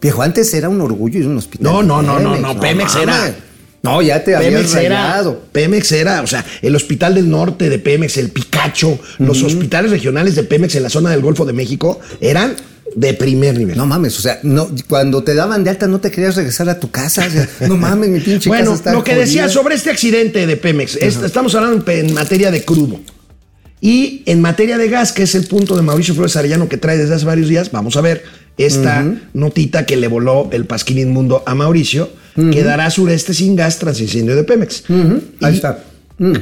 Viejo, 0.01 0.21
antes 0.23 0.53
era 0.53 0.69
un 0.69 0.81
orgullo 0.81 1.19
ir 1.21 1.27
a 1.27 1.29
un 1.29 1.37
hospital. 1.39 1.65
No, 1.73 1.81
de 1.81 1.87
no, 1.87 2.03
no, 2.03 2.19
no, 2.19 2.37
no, 2.37 2.61
Pemex 2.61 2.97
era-. 2.97 3.35
No, 3.83 4.01
ya 4.01 4.23
te 4.23 4.37
habías 4.37 4.53
Pemex 4.53 4.75
era, 4.77 5.09
rayado. 5.09 5.43
Pemex 5.51 5.93
era, 5.93 6.23
o 6.23 6.27
sea, 6.27 6.45
el 6.63 6.77
Hospital 6.77 7.17
del 7.17 7.29
Norte 7.29 7.69
de 7.69 7.79
Pemex, 7.81 8.17
el 8.17 8.31
Picacho, 8.31 8.99
los 9.19 9.43
hospitales 9.43 9.91
regionales 9.91 10.37
de 10.37 10.45
Pemex 10.45 10.75
en 10.77 10.85
la 10.85 10.89
zona 10.91 11.11
del 11.11 11.21
Golfo 11.21 11.45
de 11.45 11.53
México 11.53 11.99
eran 12.21 12.55
de 12.95 13.15
primer 13.15 13.57
nivel. 13.59 13.77
No 13.77 13.87
mames, 13.87 14.19
o 14.19 14.23
sea, 14.23 14.39
no, 14.45 14.69
cuando 14.89 15.25
te 15.25 15.35
daban 15.35 15.65
de 15.65 15.71
alta 15.71 15.89
no 15.89 15.99
te 15.99 16.11
querías 16.11 16.37
regresar 16.37 16.69
a 16.69 16.79
tu 16.79 16.91
casa. 16.91 17.27
o 17.27 17.31
sea, 17.31 17.49
no 17.67 17.77
mames, 17.77 18.11
mi 18.11 18.21
pinche 18.21 18.49
bueno, 18.49 18.67
casa 18.67 18.75
está 18.77 18.93
lo 18.93 19.03
que 19.03 19.15
decía 19.17 19.49
sobre 19.49 19.75
este 19.75 19.91
accidente 19.91 20.47
de 20.47 20.57
Pemex, 20.57 20.97
es- 20.97 21.17
estamos 21.17 21.55
hablando 21.55 21.85
en 21.91 22.15
materia 22.15 22.51
de 22.51 22.65
crudo. 22.65 23.01
Y 23.81 24.23
en 24.27 24.41
materia 24.41 24.79
de 24.79 24.89
gas, 24.89 25.11
que 25.13 25.25
es 25.25 25.35
el 25.35 25.47
punto 25.49 25.75
de 25.75 25.83
Mauricio 25.83 26.15
Flores 26.15 26.37
Arellano 26.37 26.69
que 26.69 26.77
trae 26.77 26.97
desde 26.97 27.15
hace 27.17 27.25
varios 27.25 27.49
días, 27.49 27.73
vamos 27.73 27.97
a 27.97 28.01
ver 28.01 28.23
esta 28.59 29.05
notita 29.35 29.87
que 29.87 29.97
le 29.97 30.07
voló 30.07 30.49
el 30.53 30.67
pasquín 30.67 30.99
inmundo 30.99 31.43
a 31.47 31.55
Mauricio, 31.57 32.09
quedará 32.35 32.91
sureste 32.91 33.35
sin 33.35 33.57
gas 33.57 33.79
tras 33.79 34.01
incendio 34.01 34.35
de 34.37 34.45
Pemex. 34.45 34.85
Ahí 35.41 35.53
Y- 35.53 35.57
está. 35.57 35.85
Mm. 36.19 36.33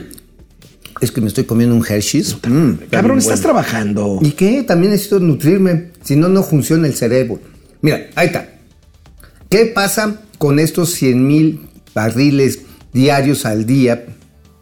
Es 1.01 1.11
que 1.11 1.21
me 1.23 1.29
estoy 1.29 1.45
comiendo 1.45 1.75
un 1.75 1.85
Hershey's. 1.87 2.37
Mm, 2.47 2.73
Cabrón, 2.91 3.19
estás 3.19 3.41
bueno. 3.41 3.43
trabajando. 3.61 4.19
¿Y 4.21 4.33
qué? 4.33 4.63
También 4.65 4.93
necesito 4.93 5.19
nutrirme. 5.19 5.93
Si 6.05 6.15
no, 6.17 6.29
no 6.29 6.43
funciona 6.43 6.87
el 6.87 6.95
cerebro. 6.95 7.41
Mira, 7.81 8.09
ahí 8.17 8.27
está. 8.27 8.49
¿Qué 9.49 9.67
pasa 9.67 10.21
con 10.39 10.59
estos 10.59 10.91
100 10.93 11.27
mil 11.27 11.61
barriles 11.95 12.61
diarios 12.93 13.47
al 13.47 13.65
día 13.65 14.05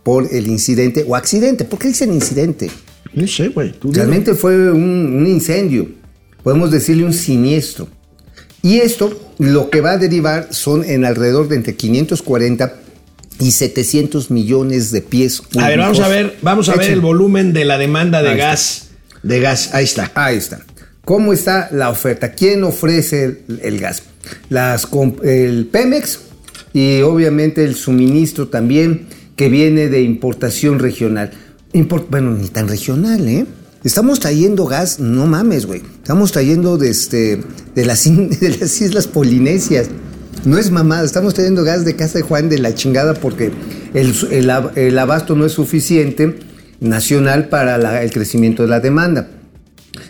por 0.04 0.32
el 0.32 0.46
incidente 0.46 1.04
o 1.08 1.16
accidente? 1.16 1.64
¿Por 1.64 1.78
qué 1.80 1.88
dicen 1.88 2.12
incidente? 2.12 2.70
No 3.14 3.26
sé, 3.26 3.48
güey. 3.48 3.74
Realmente 3.82 4.34
fue 4.34 4.70
un, 4.70 4.80
un 5.18 5.26
incendio. 5.26 5.88
Podemos 6.44 6.70
decirle 6.70 7.04
un 7.04 7.12
siniestro. 7.12 7.88
Y 8.62 8.78
esto 8.78 9.18
lo 9.38 9.70
que 9.70 9.80
va 9.80 9.92
a 9.92 9.98
derivar 9.98 10.48
son 10.50 10.84
en 10.84 11.04
alrededor 11.04 11.48
de 11.48 11.56
entre 11.56 11.74
540 11.76 12.74
y 13.40 13.52
700 13.52 14.30
millones 14.30 14.90
de 14.90 15.00
pies. 15.00 15.42
A 15.58 15.68
ver, 15.68 15.78
vamos 15.78 16.00
a 16.00 16.08
ver, 16.08 16.36
vamos 16.42 16.68
a 16.68 16.74
ver 16.74 16.90
el 16.90 17.00
volumen 17.00 17.52
de 17.52 17.64
la 17.64 17.78
demanda 17.78 18.20
de 18.22 18.30
Ahí 18.30 18.34
está. 18.34 18.46
gas. 18.48 18.84
De 19.22 19.40
gas, 19.40 19.70
ahí 19.74 19.84
está. 19.84 20.10
Ahí 20.14 20.36
está. 20.36 20.60
¿Cómo 21.04 21.32
está 21.32 21.68
la 21.72 21.88
oferta? 21.90 22.32
¿Quién 22.32 22.64
ofrece 22.64 23.24
el, 23.24 23.60
el 23.62 23.78
gas? 23.80 24.02
Las, 24.50 24.88
el 25.22 25.66
Pemex 25.70 26.20
y 26.74 27.00
obviamente 27.02 27.64
el 27.64 27.74
suministro 27.76 28.48
también 28.48 29.06
que 29.36 29.48
viene 29.48 29.88
de 29.88 30.02
importación 30.02 30.80
regional. 30.80 31.30
Import- 31.72 32.06
bueno, 32.10 32.32
ni 32.32 32.48
tan 32.48 32.66
regional, 32.68 33.26
¿eh? 33.28 33.46
Estamos 33.84 34.18
trayendo 34.20 34.66
gas, 34.66 34.98
no 34.98 35.26
mames, 35.26 35.66
güey. 35.66 35.82
Estamos 36.02 36.32
trayendo 36.32 36.78
de, 36.78 36.90
este, 36.90 37.40
de, 37.74 37.84
las, 37.84 38.04
de 38.40 38.56
las 38.60 38.80
Islas 38.80 39.06
Polinesias. 39.06 39.88
No 40.44 40.58
es 40.58 40.70
mamada, 40.70 41.04
estamos 41.04 41.34
trayendo 41.34 41.64
gas 41.64 41.84
de 41.84 41.96
Casa 41.96 42.18
de 42.18 42.22
Juan 42.22 42.48
de 42.48 42.58
la 42.58 42.74
chingada 42.74 43.14
porque 43.14 43.50
el, 43.94 44.14
el 44.30 44.50
ab- 44.50 44.72
el 44.76 44.98
abasto 44.98 45.34
no 45.34 45.44
es 45.46 45.52
suficiente 45.52 46.38
nacional 46.80 47.48
para 47.48 47.78
la- 47.78 48.02
el 48.02 48.10
crecimiento 48.12 48.62
de 48.62 48.68
la 48.68 48.80
demanda. 48.80 49.28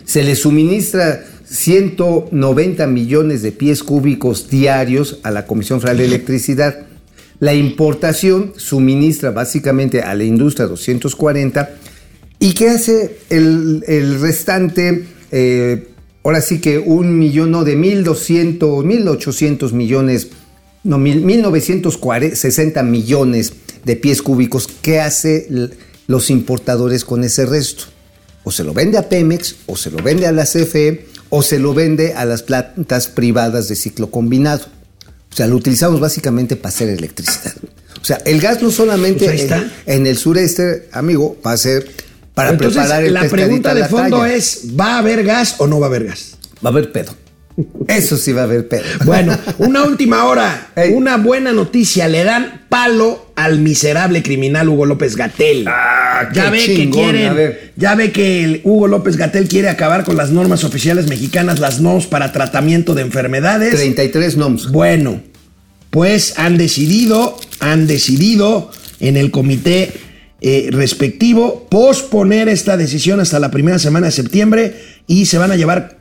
Se 0.05 0.23
le 0.23 0.35
suministra 0.35 1.23
190 1.45 2.85
millones 2.87 3.41
de 3.41 3.51
pies 3.51 3.83
cúbicos 3.83 4.49
diarios 4.49 5.19
a 5.23 5.31
la 5.31 5.45
Comisión 5.47 5.79
Federal 5.81 5.97
de 5.97 6.05
Electricidad. 6.05 6.79
La 7.39 7.53
importación 7.53 8.53
suministra 8.57 9.31
básicamente 9.31 10.01
a 10.01 10.13
la 10.13 10.23
industria 10.25 10.67
240. 10.67 11.69
¿Y 12.39 12.53
qué 12.53 12.69
hace 12.69 13.17
el, 13.29 13.83
el 13.87 14.19
restante? 14.21 15.05
Eh, 15.31 15.87
ahora 16.23 16.41
sí 16.41 16.59
que 16.59 16.79
un 16.79 17.17
millón, 17.19 17.51
no, 17.51 17.63
de 17.63 17.77
1.200, 17.77 18.59
1.800 18.59 19.71
millones, 19.73 20.27
no, 20.83 20.97
mil- 20.97 21.23
1.960 21.25 22.83
millones 22.83 23.53
de 23.83 23.95
pies 23.95 24.21
cúbicos. 24.21 24.67
¿Qué 24.81 24.99
hace 24.99 25.47
los 26.07 26.29
importadores 26.29 27.05
con 27.05 27.23
ese 27.23 27.45
resto? 27.45 27.85
o 28.45 28.51
se 28.51 28.63
lo 28.63 28.73
vende 28.73 28.97
a 28.97 29.07
Pemex, 29.09 29.57
o 29.67 29.75
se 29.75 29.91
lo 29.91 30.01
vende 30.01 30.25
a 30.25 30.31
la 30.31 30.43
CFE, 30.45 31.05
o 31.29 31.43
se 31.43 31.59
lo 31.59 31.73
vende 31.75 32.13
a 32.13 32.25
las 32.25 32.41
plantas 32.41 33.07
privadas 33.07 33.67
de 33.67 33.75
ciclo 33.75 34.09
combinado. 34.09 34.65
O 35.31 35.35
sea, 35.35 35.45
lo 35.45 35.55
utilizamos 35.57 35.99
básicamente 35.99 36.55
para 36.55 36.73
hacer 36.73 36.89
electricidad. 36.89 37.53
O 38.01 38.05
sea, 38.05 38.15
el 38.25 38.39
gas 38.41 38.63
no 38.63 38.71
solamente 38.71 39.25
Pues 39.25 39.41
en, 39.51 39.71
en 39.85 40.07
el 40.07 40.17
sureste, 40.17 40.87
amigo, 40.93 41.37
va 41.45 41.51
a 41.51 41.57
ser 41.57 41.91
para 42.39 42.51
Entonces, 42.51 42.79
preparar 42.79 43.03
el 43.03 43.13
la 43.13 43.27
pregunta 43.27 43.75
de 43.75 43.83
fondo 43.83 44.19
talla. 44.19 44.33
es, 44.33 44.61
¿va 44.79 44.95
a 44.95 44.99
haber 44.99 45.25
gas 45.25 45.55
o 45.57 45.67
no 45.67 45.77
va 45.77 45.87
a 45.87 45.89
haber 45.89 46.05
gas? 46.05 46.37
Va 46.65 46.69
a 46.69 46.71
haber 46.71 46.89
pedo. 46.89 47.13
Eso 47.85 48.15
sí 48.15 48.31
va 48.31 48.41
a 48.41 48.43
haber 48.45 48.69
pedo. 48.69 48.83
Bueno, 49.03 49.37
una 49.57 49.83
última 49.83 50.23
hora, 50.23 50.69
una 50.93 51.17
buena 51.17 51.51
noticia, 51.51 52.07
le 52.07 52.23
dan 52.23 52.61
palo 52.69 53.33
al 53.35 53.59
miserable 53.59 54.23
criminal 54.23 54.69
Hugo 54.69 54.85
López 54.85 55.17
Gatel. 55.17 55.65
Ah, 55.67 56.29
ya 56.31 56.49
ve 56.49 56.59
que 56.59 56.75
chingón, 56.77 57.11
quieren, 57.11 57.57
ya 57.75 57.95
ve 57.95 58.13
que 58.13 58.45
el 58.45 58.61
Hugo 58.63 58.87
López 58.87 59.17
Gatel 59.17 59.49
quiere 59.49 59.67
acabar 59.67 60.05
con 60.05 60.15
las 60.15 60.29
normas 60.29 60.63
oficiales 60.63 61.09
mexicanas, 61.09 61.59
las 61.59 61.81
NOMS 61.81 62.07
para 62.07 62.31
tratamiento 62.31 62.93
de 62.93 63.01
enfermedades. 63.01 63.75
33 63.75 64.37
NOMS. 64.37 64.71
Bueno, 64.71 65.19
pues 65.89 66.39
han 66.39 66.57
decidido, 66.57 67.37
han 67.59 67.85
decidido 67.85 68.71
en 69.01 69.17
el 69.17 69.29
comité 69.29 69.91
eh, 70.41 70.69
respectivo 70.71 71.67
posponer 71.69 72.47
esta 72.49 72.77
decisión 72.77 73.19
hasta 73.19 73.39
la 73.39 73.51
primera 73.51 73.79
semana 73.79 74.07
de 74.07 74.11
septiembre 74.11 74.75
y 75.07 75.25
se 75.25 75.37
van 75.37 75.51
a 75.51 75.55
llevar 75.55 75.97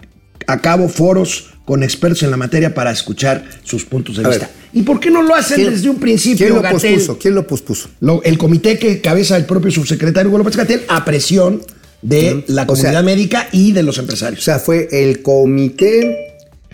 a 0.47 0.61
cabo 0.61 0.89
foros 0.89 1.47
con 1.65 1.83
expertos 1.83 2.23
en 2.23 2.31
la 2.31 2.37
materia 2.37 2.73
para 2.75 2.91
escuchar 2.91 3.45
sus 3.65 3.85
puntos 3.85 4.17
de 4.17 4.25
A 4.25 4.29
vista. 4.29 4.47
ver. 4.47 4.55
¿Y 4.73 4.83
por 4.83 5.01
qué 5.01 5.11
no 5.11 5.23
lo 5.23 5.35
hacen 5.35 5.57
¿Quién- 5.57 5.71
desde 5.75 5.91
un 5.91 5.97
principio, 5.97 6.39
¿Quién 6.47 6.55
lo 6.57 6.63
Gatell? 6.63 6.95
pospuso? 6.95 7.19
¿Quién 7.19 7.35
lo 7.35 7.47
pospuso? 7.47 7.89
Lo- 8.01 8.23
el 8.23 8.39
comité 8.39 8.79
que 8.79 9.01
cabeza 9.01 9.37
el 9.37 9.45
propio 9.45 9.71
subsecretario 9.71 10.29
Hugo 10.31 10.39
López 10.39 10.57
Gatel 10.57 10.83
a 10.89 11.05
presión 11.05 11.61
de 12.01 12.45
la 12.47 12.63
O 12.63 12.67
comunidad 12.69 12.93
sea, 12.93 13.03
médica 13.03 13.49
y 13.53 13.73
de 13.73 13.83
los 13.83 13.99
O 13.99 14.03
empresarios. 14.03 14.45
sea, 14.45 14.59
fue 14.61 14.89
el 14.93 15.21
comité 15.21 16.27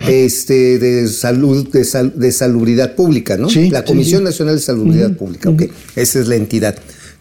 este, 0.06 0.78
de 0.78 1.08
salud, 1.08 1.68
de, 1.70 1.84
sal- 1.84 2.12
de 2.16 2.30
salubridad 2.32 2.94
pública, 2.94 3.36
¿no? 3.36 3.48
Sí, 3.48 3.70
la 3.70 3.84
Comisión 3.84 4.20
sí. 4.20 4.24
Nacional 4.24 4.56
de 4.56 4.60
Salubridad 4.60 5.12
Pública, 5.12 5.48
ok. 5.50 5.62
Esa 5.96 6.18
es 6.20 6.26
la 6.28 6.34
entidad 6.34 6.74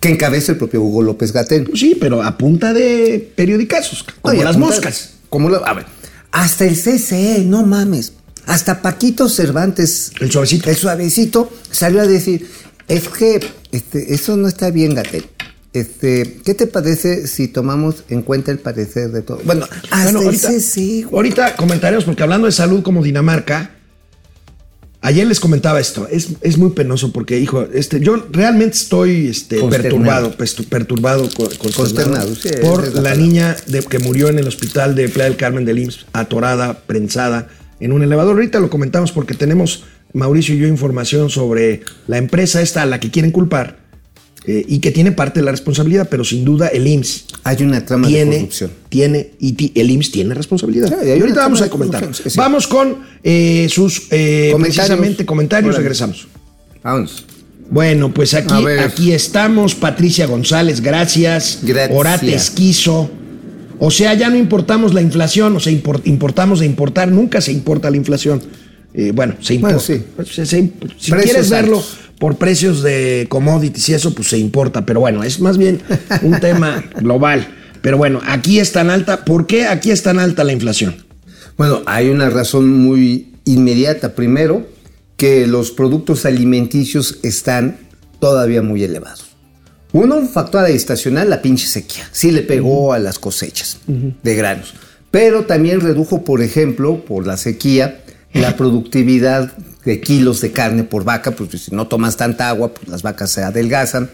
que 0.03 0.09
encabeza 0.09 0.51
el 0.51 0.57
propio 0.57 0.81
Hugo 0.81 1.01
López 1.01 1.31
Gatell. 1.31 1.63
Pues 1.65 1.79
sí, 1.79 1.97
pero 1.99 2.21
a 2.21 2.37
punta 2.37 2.73
de 2.73 3.31
periodicazos, 3.35 4.03
como 4.21 4.33
Oye, 4.35 4.43
las 4.43 4.57
moscas. 4.57 5.11
Como 5.29 5.49
la- 5.49 5.57
a 5.59 5.73
ver, 5.73 5.85
hasta 6.31 6.65
el 6.65 6.75
CCE, 6.75 7.43
no 7.45 7.65
mames. 7.65 8.13
Hasta 8.45 8.81
Paquito 8.81 9.29
Cervantes, 9.29 10.11
El 10.19 10.29
suavecito. 10.29 10.69
el 10.69 10.75
suavecito, 10.75 11.49
salió 11.71 12.01
a 12.01 12.05
decir, 12.07 12.47
es 12.89 13.07
que 13.07 13.39
este, 13.71 14.13
eso 14.13 14.35
no 14.35 14.47
está 14.49 14.69
bien, 14.69 14.93
Gatel. 14.93 15.25
Este, 15.71 16.39
¿Qué 16.45 16.53
te 16.53 16.67
parece 16.67 17.25
si 17.27 17.47
tomamos 17.47 18.03
en 18.09 18.21
cuenta 18.21 18.51
el 18.51 18.59
parecer 18.59 19.09
de 19.11 19.21
todo? 19.21 19.39
Bueno, 19.45 19.65
hasta 19.89 20.03
Bueno, 20.03 20.19
el 20.19 20.25
ahorita, 20.27 20.49
CCE, 20.51 21.03
güey. 21.03 21.15
ahorita 21.15 21.55
comentaremos, 21.55 22.03
porque 22.03 22.21
hablando 22.21 22.45
de 22.47 22.51
salud 22.51 22.83
como 22.83 23.01
Dinamarca, 23.01 23.71
ayer 25.03 25.27
les 25.27 25.39
comentaba 25.39 25.79
esto, 25.79 26.07
es, 26.09 26.29
es 26.41 26.57
muy 26.57 26.71
penoso 26.71 27.11
porque, 27.11 27.39
hijo, 27.39 27.67
este, 27.73 27.99
yo 27.99 28.25
realmente 28.31 28.75
estoy 28.77 29.27
este, 29.27 29.59
perturbado, 29.69 30.35
perturbado, 30.69 31.29
co- 31.35 31.49
consternado 31.59 31.73
Consternado, 31.75 32.35
sí, 32.35 32.49
esa 32.49 32.61
por 32.61 33.01
la 33.03 33.13
niña 33.13 33.55
de, 33.67 33.81
que 33.83 33.99
murió 33.99 34.29
en 34.29 34.39
el 34.39 34.47
hospital 34.47 34.95
de 34.95 35.09
Playa 35.09 35.29
del 35.29 35.37
Carmen 35.37 35.65
del 35.65 35.77
IMSS, 35.79 36.05
atorada, 36.13 36.79
prensada 36.87 37.49
en 37.79 37.91
un 37.91 38.01
elevador. 38.01 38.35
Ahorita 38.35 38.59
lo 38.59 38.69
comentamos 38.71 39.11
porque 39.11 39.33
tenemos, 39.35 39.83
Mauricio 40.13 40.55
y 40.55 40.59
yo, 40.59 40.67
información 40.67 41.29
sobre 41.29 41.81
la 42.07 42.17
empresa 42.17 42.61
esta 42.61 42.81
a 42.81 42.85
la 42.85 42.99
que 42.99 43.11
quieren 43.11 43.31
culpar 43.31 43.82
eh, 44.45 44.65
y 44.67 44.79
que 44.79 44.91
tiene 44.91 45.11
parte 45.11 45.39
de 45.39 45.45
la 45.45 45.51
responsabilidad, 45.51 46.07
pero 46.09 46.23
sin 46.23 46.43
duda 46.43 46.67
el 46.67 46.85
IMSS 46.85 47.25
Hay 47.43 47.63
una 47.63 47.85
trama 47.85 48.07
de 48.07 48.13
tiene, 48.13 48.35
corrupción. 48.37 48.71
tiene, 48.89 49.31
y 49.39 49.71
el 49.79 49.89
IMSS 49.91 50.11
tiene 50.11 50.33
responsabilidad. 50.33 50.87
Sí, 50.89 51.07
y 51.07 51.11
ahorita 51.19 51.39
vamos 51.41 51.61
a 51.61 51.65
de 51.65 51.69
comentar. 51.69 52.09
Vamos 52.35 52.67
con 52.67 52.97
eh, 53.23 53.67
sus 53.69 54.07
eh, 54.11 54.49
Comentarios. 54.51 54.61
precisamente 54.87 55.25
comentarios. 55.25 55.69
Órale. 55.69 55.83
Regresamos. 55.83 56.27
Vámonos. 56.83 57.25
Bueno, 57.69 58.13
pues 58.13 58.33
aquí, 58.33 58.53
aquí 58.79 59.11
estamos. 59.13 59.73
Patricia 59.75 60.25
González, 60.27 60.81
gracias. 60.81 61.59
Gracias. 61.63 61.97
Orate 61.97 62.35
Esquizo. 62.35 63.09
O 63.79 63.89
sea, 63.91 64.13
ya 64.13 64.29
no 64.29 64.35
importamos 64.37 64.93
la 64.93 65.01
inflación, 65.01 65.55
o 65.55 65.59
sea, 65.59 65.73
impor- 65.73 66.01
importamos 66.05 66.59
de 66.59 66.65
importar, 66.65 67.11
nunca 67.11 67.41
se 67.41 67.51
importa 67.51 67.89
la 67.89 67.97
inflación. 67.97 68.41
Eh, 68.93 69.11
bueno, 69.15 69.35
se 69.41 69.55
importa. 69.55 69.77
Bueno, 69.77 70.25
sí. 70.25 70.33
Se- 70.33 70.45
se- 70.45 70.71
si 70.99 71.11
quieres 71.11 71.49
verlo 71.49 71.77
altos. 71.77 71.97
Por 72.19 72.37
precios 72.37 72.81
de 72.83 73.27
commodities 73.29 73.89
y 73.89 73.93
eso, 73.93 74.13
pues 74.13 74.29
se 74.29 74.37
importa. 74.37 74.85
Pero 74.85 74.99
bueno, 74.99 75.23
es 75.23 75.39
más 75.39 75.57
bien 75.57 75.81
un 76.21 76.39
tema 76.39 76.83
global. 76.99 77.47
Pero 77.81 77.97
bueno, 77.97 78.21
aquí 78.25 78.59
es 78.59 78.71
tan 78.71 78.89
alta. 78.89 79.25
¿Por 79.25 79.45
qué 79.45 79.67
aquí 79.67 79.91
es 79.91 80.03
tan 80.03 80.19
alta 80.19 80.43
la 80.43 80.53
inflación? 80.53 80.95
Bueno, 81.57 81.81
hay 81.85 82.09
una 82.09 82.29
razón 82.29 82.69
muy 82.69 83.33
inmediata. 83.45 84.15
Primero, 84.15 84.65
que 85.17 85.47
los 85.47 85.71
productos 85.71 86.25
alimenticios 86.25 87.19
están 87.23 87.77
todavía 88.19 88.61
muy 88.61 88.83
elevados. 88.83 89.25
Uno, 89.91 90.15
un 90.15 90.27
factor 90.27 90.67
estacional, 90.69 91.29
la 91.29 91.41
pinche 91.41 91.67
sequía. 91.67 92.09
Sí 92.11 92.31
le 92.31 92.41
pegó 92.41 92.93
a 92.93 92.99
las 92.99 93.19
cosechas 93.19 93.79
de 93.85 94.35
granos. 94.35 94.73
Pero 95.11 95.45
también 95.45 95.81
redujo, 95.81 96.23
por 96.23 96.41
ejemplo, 96.41 97.05
por 97.05 97.27
la 97.27 97.37
sequía, 97.37 98.01
la 98.33 98.55
productividad 98.57 99.51
de 99.85 100.01
kilos 100.01 100.41
de 100.41 100.51
carne 100.51 100.83
por 100.83 101.03
vaca, 101.03 101.31
porque 101.31 101.57
si 101.57 101.73
no 101.75 101.87
tomas 101.87 102.17
tanta 102.17 102.49
agua, 102.49 102.73
pues 102.73 102.87
las 102.87 103.01
vacas 103.01 103.31
se 103.31 103.43
adelgazan. 103.43 104.09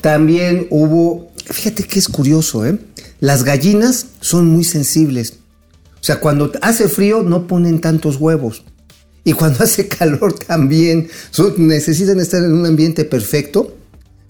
También 0.00 0.66
hubo, 0.70 1.30
fíjate 1.46 1.84
que 1.84 1.98
es 1.98 2.08
curioso, 2.08 2.66
¿eh? 2.66 2.78
Las 3.20 3.44
gallinas 3.44 4.06
son 4.20 4.46
muy 4.46 4.64
sensibles. 4.64 5.38
O 5.94 6.04
sea, 6.06 6.20
cuando 6.20 6.52
hace 6.60 6.88
frío 6.88 7.22
no 7.22 7.46
ponen 7.46 7.80
tantos 7.80 8.16
huevos. 8.16 8.64
Y 9.24 9.32
cuando 9.32 9.64
hace 9.64 9.88
calor 9.88 10.34
también. 10.34 11.08
Necesitan 11.56 12.20
estar 12.20 12.42
en 12.42 12.52
un 12.52 12.66
ambiente 12.66 13.04
perfecto 13.04 13.74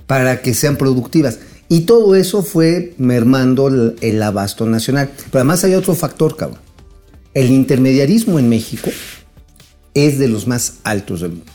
para 0.07 0.41
que 0.41 0.55
sean 0.55 0.77
productivas. 0.77 1.39
Y 1.69 1.81
todo 1.81 2.15
eso 2.15 2.45
fue 2.45 2.95
mermando 2.97 3.67
el, 3.67 3.97
el 4.01 4.23
abasto 4.23 4.67
nacional. 4.67 5.11
Pero 5.17 5.41
además 5.41 5.65
hay 5.65 5.75
otro 5.75 5.97
factor, 5.97 6.37
cabrón. 6.37 6.61
El 7.35 7.51
intermediarismo 7.51 8.39
en 8.39 8.49
México 8.49 8.89
es 9.97 10.19
de 10.19 10.29
los 10.29 10.47
más 10.47 10.75
altos 10.85 11.21
del 11.23 11.31
mundo. 11.31 11.53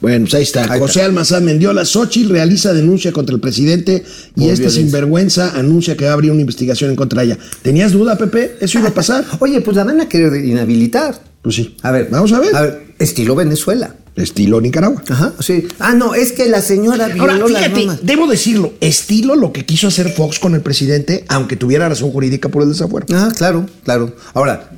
Bueno, 0.00 0.24
pues 0.24 0.34
ahí 0.34 0.42
está. 0.42 0.72
Ahí 0.72 0.78
José 0.80 1.00
está. 1.00 1.04
Almazán 1.06 1.44
Mendiola, 1.44 1.84
Xochitl 1.84 2.30
realiza 2.30 2.72
denuncia 2.72 3.12
contra 3.12 3.34
el 3.34 3.40
presidente 3.40 3.92
y 3.94 3.98
Por 4.00 4.08
este 4.50 4.62
violencia. 4.62 4.70
sinvergüenza 4.70 5.50
anuncia 5.58 5.96
que 5.96 6.04
va 6.04 6.10
a 6.12 6.14
abrir 6.14 6.30
una 6.32 6.40
investigación 6.40 6.90
en 6.90 6.96
contra 6.96 7.20
de 7.20 7.26
ella. 7.28 7.38
¿Tenías 7.62 7.92
duda, 7.92 8.16
Pepe? 8.16 8.56
¿Eso 8.60 8.78
iba 8.78 8.88
a 8.88 8.94
pasar? 8.94 9.24
Oye, 9.40 9.60
pues 9.60 9.76
la 9.76 9.84
van 9.84 10.00
a 10.00 10.08
querer 10.08 10.44
inhabilitar. 10.44 11.20
Pues 11.42 11.56
sí. 11.56 11.76
A 11.82 11.90
ver, 11.92 12.08
Vamos 12.10 12.32
a 12.32 12.40
ver. 12.40 12.56
A 12.56 12.62
ver, 12.62 12.94
estilo 12.98 13.34
Venezuela. 13.34 13.94
Estilo 14.16 14.62
Nicaragua. 14.62 15.02
Ajá, 15.10 15.34
sí. 15.40 15.68
Ah, 15.78 15.92
no, 15.94 16.14
es 16.14 16.32
que 16.32 16.48
la 16.48 16.62
señora 16.62 17.08
violó 17.08 17.32
Ahora, 17.32 17.48
las 17.48 17.62
fíjate, 17.64 17.80
normas. 17.84 17.98
debo 18.02 18.26
decirlo, 18.26 18.72
estilo 18.80 19.36
lo 19.36 19.52
que 19.52 19.66
quiso 19.66 19.88
hacer 19.88 20.08
Fox 20.10 20.38
con 20.38 20.54
el 20.54 20.62
presidente, 20.62 21.26
aunque 21.28 21.56
tuviera 21.56 21.86
razón 21.86 22.10
jurídica 22.10 22.48
por 22.48 22.62
el 22.62 22.70
desafuero. 22.70 23.06
Ah, 23.12 23.30
claro, 23.36 23.66
claro. 23.84 24.16
Ahora, 24.32 24.70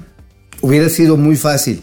hubiera 0.61 0.88
sido 0.88 1.16
muy 1.16 1.36
fácil. 1.36 1.82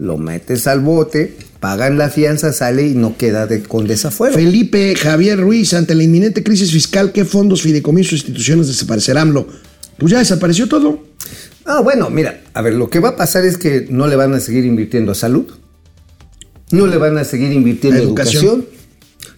Lo 0.00 0.16
metes 0.16 0.66
al 0.66 0.80
bote, 0.80 1.36
pagan 1.60 1.98
la 1.98 2.08
fianza, 2.08 2.54
sale 2.54 2.86
y 2.86 2.94
no 2.94 3.18
queda 3.18 3.46
de- 3.46 3.62
con 3.62 3.86
desafuero. 3.86 4.34
Felipe 4.34 4.94
Javier 4.96 5.38
Ruiz, 5.38 5.74
ante 5.74 5.94
la 5.94 6.02
inminente 6.02 6.42
crisis 6.42 6.72
fiscal, 6.72 7.12
¿qué 7.12 7.26
fondos, 7.26 7.60
fideicomisos, 7.60 8.14
instituciones 8.14 8.66
desaparecerán? 8.66 9.34
Pues 9.98 10.10
ya 10.10 10.18
desapareció 10.20 10.68
todo. 10.68 11.04
Ah, 11.66 11.80
bueno, 11.82 12.08
mira, 12.08 12.40
a 12.54 12.62
ver, 12.62 12.72
lo 12.72 12.88
que 12.88 12.98
va 12.98 13.10
a 13.10 13.16
pasar 13.16 13.44
es 13.44 13.58
que 13.58 13.88
no 13.90 14.06
le 14.06 14.16
van 14.16 14.32
a 14.32 14.40
seguir 14.40 14.64
invirtiendo 14.64 15.12
a 15.12 15.14
salud, 15.14 15.44
no 16.70 16.86
le 16.86 16.96
van 16.96 17.18
a 17.18 17.24
seguir 17.24 17.52
invirtiendo 17.52 18.00
A 18.00 18.02
educación. 18.02 18.44
educación. 18.44 18.80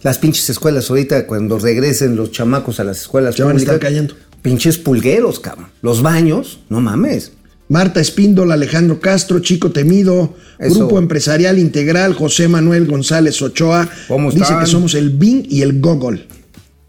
Las 0.04 0.18
pinches 0.18 0.48
escuelas 0.48 0.88
ahorita, 0.90 1.26
cuando 1.26 1.58
regresen 1.58 2.14
los 2.14 2.30
chamacos 2.30 2.78
a 2.78 2.84
las 2.84 3.00
escuelas 3.00 3.34
Ya 3.36 3.44
van 3.46 3.56
a 3.56 3.58
estar 3.58 3.80
cayendo. 3.80 4.14
Pinches 4.42 4.78
pulgueros, 4.78 5.40
cabrón. 5.40 5.68
Los 5.82 6.02
baños, 6.02 6.60
no 6.68 6.80
mames. 6.80 7.32
Marta 7.72 8.00
Espíndola, 8.00 8.52
Alejandro 8.52 9.00
Castro, 9.00 9.38
Chico 9.40 9.70
Temido, 9.72 10.34
Eso. 10.58 10.80
Grupo 10.80 10.98
Empresarial 10.98 11.58
Integral, 11.58 12.12
José 12.12 12.46
Manuel 12.46 12.86
González 12.86 13.40
Ochoa. 13.40 13.88
¿Cómo 14.08 14.30
Dice 14.30 14.42
están? 14.42 14.60
que 14.60 14.66
somos 14.66 14.94
el 14.94 15.08
Bing 15.08 15.46
y 15.48 15.62
el 15.62 15.80
Google. 15.80 16.26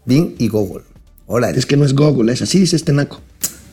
Bing 0.04 0.34
y 0.38 0.48
Google. 0.48 0.84
Órale. 1.26 1.58
Es 1.58 1.64
que 1.64 1.78
no 1.78 1.86
es 1.86 1.94
Google, 1.94 2.30
es 2.34 2.42
así 2.42 2.58
dice 2.60 2.76
este 2.76 2.92
naco. 2.92 3.22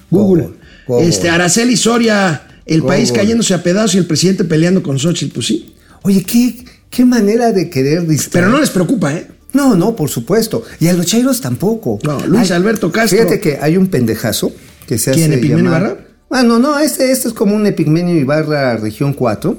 Google. 0.10 0.44
Google, 0.44 0.58
Google. 0.88 1.08
Este, 1.10 1.30
Araceli 1.30 1.76
Soria, 1.76 2.48
el 2.66 2.82
país 2.84 3.12
cayéndose 3.12 3.54
a 3.54 3.62
pedazos 3.62 3.96
y 3.96 3.98
el 3.98 4.06
presidente 4.06 4.46
peleando 4.46 4.82
con 4.82 4.98
Xochitl, 4.98 5.34
pues 5.34 5.48
sí. 5.48 5.74
Oye, 6.04 6.24
¿qué, 6.24 6.64
qué 6.90 7.04
manera 7.04 7.52
de 7.52 7.70
querer 7.70 8.08
distraer. 8.08 8.46
Pero 8.46 8.50
no 8.56 8.62
les 8.62 8.70
preocupa, 8.70 9.14
¿eh? 9.14 9.28
No, 9.52 9.76
no, 9.76 9.98
por 9.98 10.10
supuesto. 10.10 10.64
Y 10.80 10.88
a 10.88 10.94
los 10.94 11.06
chairos 11.08 11.42
tampoco. 11.42 12.00
No, 12.04 12.26
Luis 12.26 12.52
Alberto 12.52 12.90
Castro. 12.90 13.18
Fíjate 13.20 13.42
que 13.42 13.58
hay 13.62 13.76
un 13.76 13.88
pendejazo 13.88 14.54
que 14.88 14.98
se 14.98 15.12
¿Quién, 15.12 15.34
hace 15.34 15.42
llamar- 15.42 15.60
Ibarra? 15.60 15.98
Ah, 16.32 16.44
no, 16.44 16.60
no, 16.60 16.80
este, 16.80 17.12
este 17.12 17.28
es 17.28 17.34
como 17.34 17.56
un 17.56 17.66
Epigmenio 17.68 18.16
Ibarra 18.16 18.78
región 18.78 19.14
4, 19.14 19.58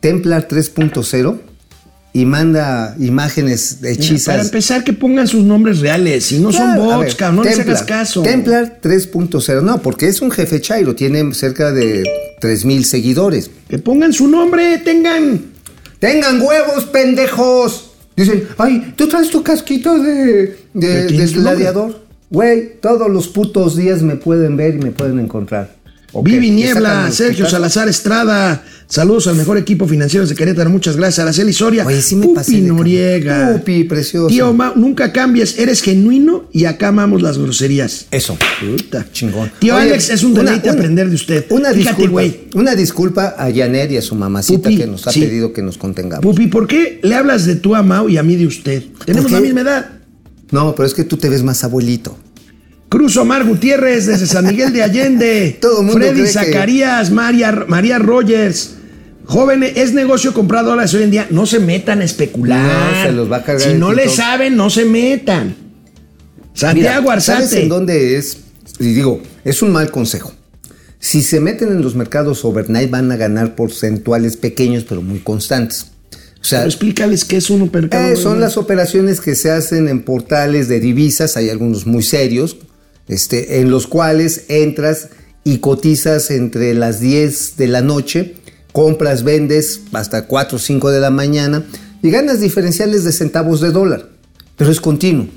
Templar 0.00 0.48
3.0, 0.48 1.38
y 2.14 2.24
manda 2.26 2.94
imágenes 3.00 3.78
hechizas. 3.82 4.26
para 4.26 4.42
empezar, 4.42 4.84
que 4.84 4.92
pongan 4.92 5.26
sus 5.26 5.42
nombres 5.42 5.80
reales. 5.80 6.26
Si 6.26 6.38
no 6.38 6.52
son 6.52 6.74
Claro, 6.74 6.84
bots, 6.84 7.04
ver, 7.06 7.16
cabrón, 7.16 7.36
no 7.36 7.42
les 7.44 7.56
Templar, 7.56 7.76
hagas 7.76 7.86
caso. 7.86 8.22
Templar 8.22 8.80
3.0, 8.82 9.62
no, 9.62 9.82
porque 9.82 10.06
es 10.06 10.22
un 10.22 10.30
jefe 10.30 10.60
chairo, 10.60 10.94
tiene 10.94 11.34
cerca 11.34 11.72
de 11.72 12.04
3.000 12.40 12.84
seguidores. 12.84 13.50
Que 13.68 13.78
pongan 13.78 14.12
su 14.12 14.28
nombre, 14.28 14.78
tengan. 14.78 15.52
¡Tengan 15.98 16.40
huevos, 16.40 16.84
pendejos! 16.84 17.90
Dicen, 18.16 18.46
ay, 18.58 18.94
tú 18.96 19.08
traes 19.08 19.28
tu 19.30 19.42
casquito 19.42 19.98
de, 19.98 20.56
de, 20.72 21.04
¿De 21.06 21.26
gladiador. 21.26 22.03
Güey, 22.30 22.80
todos 22.80 23.10
los 23.10 23.28
putos 23.28 23.76
días 23.76 24.02
me 24.02 24.16
pueden 24.16 24.56
ver 24.56 24.74
y 24.76 24.78
me 24.78 24.90
pueden 24.90 25.18
encontrar. 25.20 25.76
Ok, 26.16 26.26
Vivi 26.26 26.50
Niebla, 26.50 27.10
Sergio. 27.10 27.44
Salazar 27.48 27.88
Estrada. 27.88 28.62
Saludos 28.86 29.26
al 29.26 29.34
mejor 29.34 29.58
equipo 29.58 29.88
financiero 29.88 30.24
de 30.24 30.34
Querétaro. 30.36 30.70
Muchas 30.70 30.96
gracias. 30.96 31.18
Araceli 31.18 31.52
Soria. 31.52 31.84
Oye, 31.84 32.00
sí 32.00 32.14
me 32.14 32.26
Pupi 32.26 32.34
pasé. 32.36 32.60
Noriega. 32.60 33.52
Pupi, 33.54 33.82
precioso. 33.82 34.28
Tío 34.28 34.52
Mau, 34.52 34.74
nunca 34.76 35.12
cambies. 35.12 35.58
Eres 35.58 35.82
genuino 35.82 36.48
y 36.52 36.66
acá 36.66 36.88
amamos 36.88 37.20
las 37.20 37.36
groserías. 37.36 38.06
Eso. 38.12 38.38
Puta. 38.60 39.04
Chingón. 39.12 39.50
Tío 39.58 39.74
Oye, 39.74 39.90
Alex, 39.90 40.10
es 40.10 40.22
un 40.22 40.34
deleite 40.34 40.68
una- 40.68 40.78
aprender 40.78 41.08
de 41.08 41.14
usted. 41.16 41.46
Una 41.50 41.70
Fíjate, 41.72 41.78
disculpa, 41.96 42.10
güey. 42.12 42.40
una 42.54 42.74
disculpa 42.76 43.34
a 43.36 43.50
Janet 43.52 43.90
y 43.90 43.96
a 43.96 44.02
su 44.02 44.14
mamacita 44.14 44.68
Pupi, 44.68 44.76
que 44.76 44.86
nos 44.86 45.08
ha 45.08 45.10
sí. 45.10 45.20
pedido 45.20 45.52
que 45.52 45.62
nos 45.62 45.78
contengamos. 45.78 46.22
Pupi, 46.24 46.46
¿por 46.46 46.68
qué 46.68 47.00
le 47.02 47.14
hablas 47.16 47.44
de 47.46 47.56
tú 47.56 47.74
a 47.74 47.82
Mau 47.82 48.08
y 48.08 48.18
a 48.18 48.22
mí 48.22 48.36
de 48.36 48.46
usted? 48.46 48.84
Tenemos 49.04 49.32
la 49.32 49.40
misma 49.40 49.62
edad. 49.62 49.86
No, 50.50 50.74
pero 50.74 50.86
es 50.86 50.94
que 50.94 51.04
tú 51.04 51.16
te 51.16 51.28
ves 51.28 51.42
más 51.42 51.64
abuelito. 51.64 52.16
Cruz 52.88 53.16
Omar 53.16 53.44
Gutiérrez 53.44 54.06
desde 54.06 54.26
San 54.26 54.46
Miguel 54.46 54.72
de 54.72 54.82
Allende. 54.82 55.58
Todo 55.60 55.82
mundo 55.82 55.98
Freddy 55.98 56.22
que- 56.22 56.28
Zacarías, 56.28 57.10
María, 57.10 57.64
María 57.66 57.98
Rogers. 57.98 58.74
Jóvenes, 59.26 59.72
es 59.76 59.94
negocio 59.94 60.34
comprar 60.34 60.64
dólares 60.64 60.92
hoy 60.94 61.02
en 61.04 61.10
día. 61.10 61.26
No 61.30 61.46
se 61.46 61.58
metan 61.58 62.02
a 62.02 62.04
especular. 62.04 62.60
No, 62.94 63.02
se 63.02 63.12
los 63.12 63.32
va 63.32 63.38
a 63.38 63.42
cargar 63.42 63.68
Si 63.72 63.78
no 63.78 63.92
le 63.92 64.08
saben, 64.08 64.54
no 64.54 64.68
se 64.70 64.84
metan. 64.84 65.56
Santiago 66.52 67.08
Mira, 67.10 67.20
¿Sabes 67.20 67.44
Arzate. 67.46 67.62
en 67.62 67.68
dónde 67.68 68.16
es? 68.16 68.36
Y 68.78 68.92
digo, 68.92 69.20
es 69.44 69.62
un 69.62 69.72
mal 69.72 69.90
consejo. 69.90 70.32
Si 71.00 71.22
se 71.22 71.40
meten 71.40 71.68
en 71.68 71.82
los 71.82 71.96
mercados 71.96 72.44
overnight 72.44 72.90
van 72.90 73.10
a 73.12 73.16
ganar 73.16 73.56
porcentuales 73.56 74.36
pequeños 74.36 74.84
pero 74.88 75.02
muy 75.02 75.18
constantes. 75.20 75.86
O 76.44 76.46
sea, 76.46 76.58
Pero 76.58 76.68
explícales 76.68 77.24
qué 77.24 77.38
es 77.38 77.48
un 77.48 77.70
mercado. 77.72 78.12
eh, 78.12 78.16
son 78.16 78.38
las 78.38 78.58
operaciones 78.58 79.22
que 79.22 79.34
se 79.34 79.50
hacen 79.50 79.88
en 79.88 80.02
portales 80.02 80.68
de 80.68 80.78
divisas, 80.78 81.38
hay 81.38 81.48
algunos 81.48 81.86
muy 81.86 82.02
serios, 82.02 82.58
este, 83.08 83.60
en 83.60 83.70
los 83.70 83.86
cuales 83.86 84.44
entras 84.48 85.08
y 85.42 85.58
cotizas 85.58 86.30
entre 86.30 86.74
las 86.74 87.00
10 87.00 87.56
de 87.56 87.66
la 87.68 87.80
noche, 87.80 88.34
compras, 88.72 89.24
vendes 89.24 89.80
hasta 89.92 90.26
4 90.26 90.56
o 90.56 90.60
5 90.60 90.90
de 90.90 91.00
la 91.00 91.08
mañana 91.10 91.64
y 92.02 92.10
ganas 92.10 92.40
diferenciales 92.42 93.04
de 93.04 93.12
centavos 93.12 93.62
de 93.62 93.70
dólar. 93.70 94.10
Pero 94.58 94.70
es 94.70 94.82
continuo, 94.82 95.28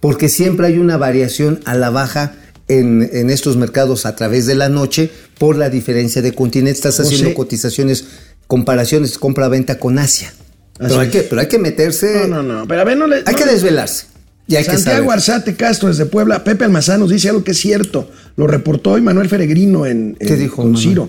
porque 0.00 0.28
siempre 0.28 0.66
hay 0.66 0.78
una 0.78 0.96
variación 0.96 1.60
a 1.64 1.76
la 1.76 1.90
baja 1.90 2.34
en, 2.66 3.08
en 3.12 3.30
estos 3.30 3.56
mercados 3.56 4.04
a 4.04 4.16
través 4.16 4.46
de 4.46 4.56
la 4.56 4.68
noche 4.68 5.12
por 5.38 5.54
la 5.54 5.70
diferencia 5.70 6.22
de 6.22 6.32
continentes. 6.32 6.78
Estás 6.78 6.96
José. 6.96 7.14
haciendo 7.14 7.36
cotizaciones, 7.36 8.04
comparaciones, 8.48 9.16
compra-venta 9.16 9.78
con 9.78 10.00
Asia. 10.00 10.34
Pero 10.78 11.00
hay, 11.00 11.08
que, 11.08 11.20
pero 11.22 11.40
hay 11.40 11.48
que 11.48 11.58
meterse. 11.58 12.26
No, 12.28 12.42
no, 12.42 12.60
no. 12.60 12.68
Pero 12.68 12.80
a 12.80 12.84
ver, 12.84 12.96
no 12.96 13.06
le. 13.06 13.16
Hay 13.16 13.22
no 13.32 13.38
que 13.38 13.46
le- 13.46 13.52
desvelarse. 13.52 14.06
Y 14.48 14.54
hay 14.56 14.64
que 14.64 14.72
Santiago 14.72 15.06
saber. 15.06 15.10
Arzate 15.14 15.56
Castro 15.56 15.88
desde 15.88 16.06
Puebla. 16.06 16.44
Pepe 16.44 16.64
Almazán 16.64 17.00
nos 17.00 17.10
dice 17.10 17.28
algo 17.28 17.42
que 17.42 17.50
es 17.52 17.58
cierto. 17.58 18.10
Lo 18.36 18.46
reportó 18.46 18.92
hoy 18.92 19.00
Manuel 19.00 19.28
Feregrino 19.28 19.86
en, 19.86 20.16
en- 20.20 20.28
¿Qué 20.28 20.36
dijo 20.36 20.56
con 20.56 20.66
Manuel? 20.72 20.82
Ciro. 20.88 21.08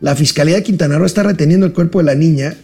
La 0.00 0.14
Fiscalía 0.14 0.56
de 0.56 0.62
Quintana 0.62 0.98
Roo 0.98 1.06
está 1.06 1.22
reteniendo 1.22 1.66
el 1.66 1.72
cuerpo 1.72 1.98
de 1.98 2.04
la 2.04 2.14
niña 2.14 2.54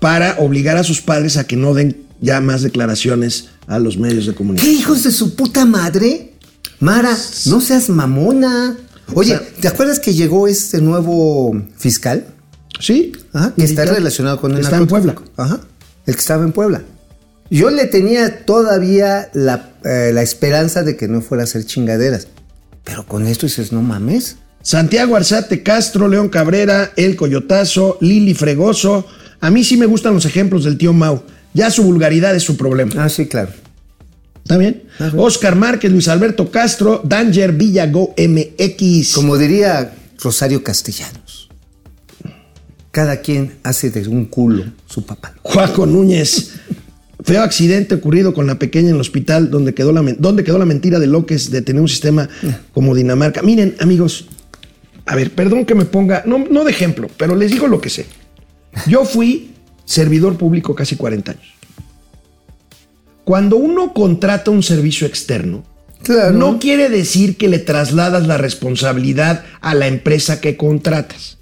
para 0.00 0.36
obligar 0.38 0.76
a 0.76 0.84
sus 0.84 1.00
padres 1.00 1.36
a 1.36 1.44
que 1.46 1.56
no 1.56 1.74
den 1.74 2.04
ya 2.20 2.40
más 2.40 2.62
declaraciones 2.62 3.48
a 3.66 3.78
los 3.78 3.98
medios 3.98 4.26
de 4.26 4.32
¿Qué 4.32 4.36
comunicación. 4.38 4.74
hijos 4.76 5.02
de 5.04 5.10
su 5.10 5.34
puta 5.34 5.64
madre? 5.64 6.32
Mara, 6.80 7.16
no 7.46 7.60
seas 7.60 7.88
mamona. 7.88 8.76
Oye, 9.14 9.38
¿te 9.60 9.66
acuerdas 9.68 9.98
que 9.98 10.14
llegó 10.14 10.46
este 10.48 10.80
nuevo 10.80 11.60
fiscal? 11.76 12.26
Sí. 12.78 13.12
Ajá, 13.32 13.54
que 13.56 13.64
está 13.64 13.84
relacionado 13.84 14.40
con 14.40 14.52
el 14.52 14.60
Está 14.60 14.76
en 14.76 14.86
Puebla. 14.86 15.14
Ajá, 15.36 15.60
el 16.06 16.14
que 16.14 16.20
estaba 16.20 16.44
en 16.44 16.52
Puebla. 16.52 16.82
Yo 17.50 17.70
le 17.70 17.86
tenía 17.86 18.44
todavía 18.44 19.30
la, 19.32 19.72
eh, 19.84 20.10
la 20.12 20.22
esperanza 20.22 20.82
de 20.82 20.96
que 20.96 21.08
no 21.08 21.20
fuera 21.22 21.42
a 21.42 21.44
hacer 21.44 21.64
chingaderas. 21.64 22.28
Pero 22.84 23.06
con 23.06 23.26
esto 23.26 23.46
dices, 23.46 23.72
no 23.72 23.82
mames. 23.82 24.36
Santiago 24.62 25.16
Arzate 25.16 25.62
Castro, 25.62 26.08
León 26.08 26.28
Cabrera, 26.28 26.92
El 26.96 27.16
Coyotazo, 27.16 27.96
Lili 28.00 28.34
Fregoso. 28.34 29.06
A 29.40 29.50
mí 29.50 29.64
sí 29.64 29.76
me 29.76 29.86
gustan 29.86 30.14
los 30.14 30.24
ejemplos 30.26 30.64
del 30.64 30.76
tío 30.76 30.92
Mau. 30.92 31.22
Ya 31.54 31.70
su 31.70 31.82
vulgaridad 31.84 32.34
es 32.34 32.42
su 32.42 32.56
problema. 32.56 32.92
Ah, 32.98 33.08
sí, 33.08 33.26
claro. 33.26 33.50
¿Está 34.42 34.56
bien? 34.56 34.84
Ajá. 34.98 35.12
Oscar 35.16 35.56
Márquez, 35.56 35.92
Luis 35.92 36.08
Alberto 36.08 36.50
Castro, 36.50 37.02
Danger 37.04 37.52
Villago 37.52 38.14
MX. 38.16 39.12
Como 39.12 39.36
diría 39.36 39.94
Rosario 40.22 40.62
Castellanos, 40.62 41.27
cada 42.90 43.20
quien 43.20 43.56
hace 43.62 43.90
de 43.90 44.08
un 44.08 44.24
culo 44.24 44.64
su 44.86 45.04
papá. 45.04 45.34
Juaco 45.42 45.86
Núñez. 45.86 46.52
Feo 47.24 47.42
accidente 47.42 47.96
ocurrido 47.96 48.32
con 48.32 48.46
la 48.46 48.58
pequeña 48.58 48.90
en 48.90 48.94
el 48.94 49.00
hospital 49.00 49.50
donde 49.50 49.74
quedó 49.74 49.92
la, 49.92 50.02
donde 50.18 50.44
quedó 50.44 50.56
la 50.58 50.64
mentira 50.64 50.98
de 50.98 51.08
López 51.08 51.50
de 51.50 51.62
tener 51.62 51.82
un 51.82 51.88
sistema 51.88 52.28
como 52.72 52.94
Dinamarca. 52.94 53.42
Miren, 53.42 53.74
amigos, 53.80 54.26
a 55.04 55.16
ver, 55.16 55.32
perdón 55.32 55.64
que 55.64 55.74
me 55.74 55.84
ponga, 55.84 56.22
no, 56.26 56.38
no 56.38 56.64
de 56.64 56.70
ejemplo, 56.70 57.08
pero 57.16 57.34
les 57.34 57.50
digo 57.50 57.66
lo 57.66 57.80
que 57.80 57.90
sé. 57.90 58.06
Yo 58.86 59.04
fui 59.04 59.50
servidor 59.84 60.36
público 60.38 60.74
casi 60.74 60.94
40 60.96 61.32
años. 61.32 61.54
Cuando 63.24 63.56
uno 63.56 63.92
contrata 63.92 64.50
un 64.50 64.62
servicio 64.62 65.06
externo, 65.06 65.64
Claro. 66.02 66.32
no 66.38 66.58
quiere 66.60 66.88
decir 66.88 67.36
que 67.36 67.48
le 67.48 67.58
trasladas 67.58 68.26
la 68.26 68.38
responsabilidad 68.38 69.44
a 69.60 69.74
la 69.74 69.88
empresa 69.88 70.40
que 70.40 70.56
contratas. 70.56 71.37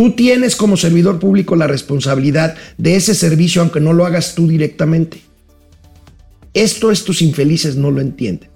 Tú 0.00 0.12
tienes 0.12 0.56
como 0.56 0.78
servidor 0.78 1.18
público 1.18 1.56
la 1.56 1.66
responsabilidad 1.66 2.54
de 2.78 2.96
ese 2.96 3.14
servicio 3.14 3.60
aunque 3.60 3.80
no 3.80 3.92
lo 3.92 4.06
hagas 4.06 4.34
tú 4.34 4.48
directamente. 4.48 5.20
Esto 6.54 6.90
estos 6.90 7.20
infelices 7.20 7.76
no 7.76 7.90
lo 7.90 8.00
entienden. 8.00 8.48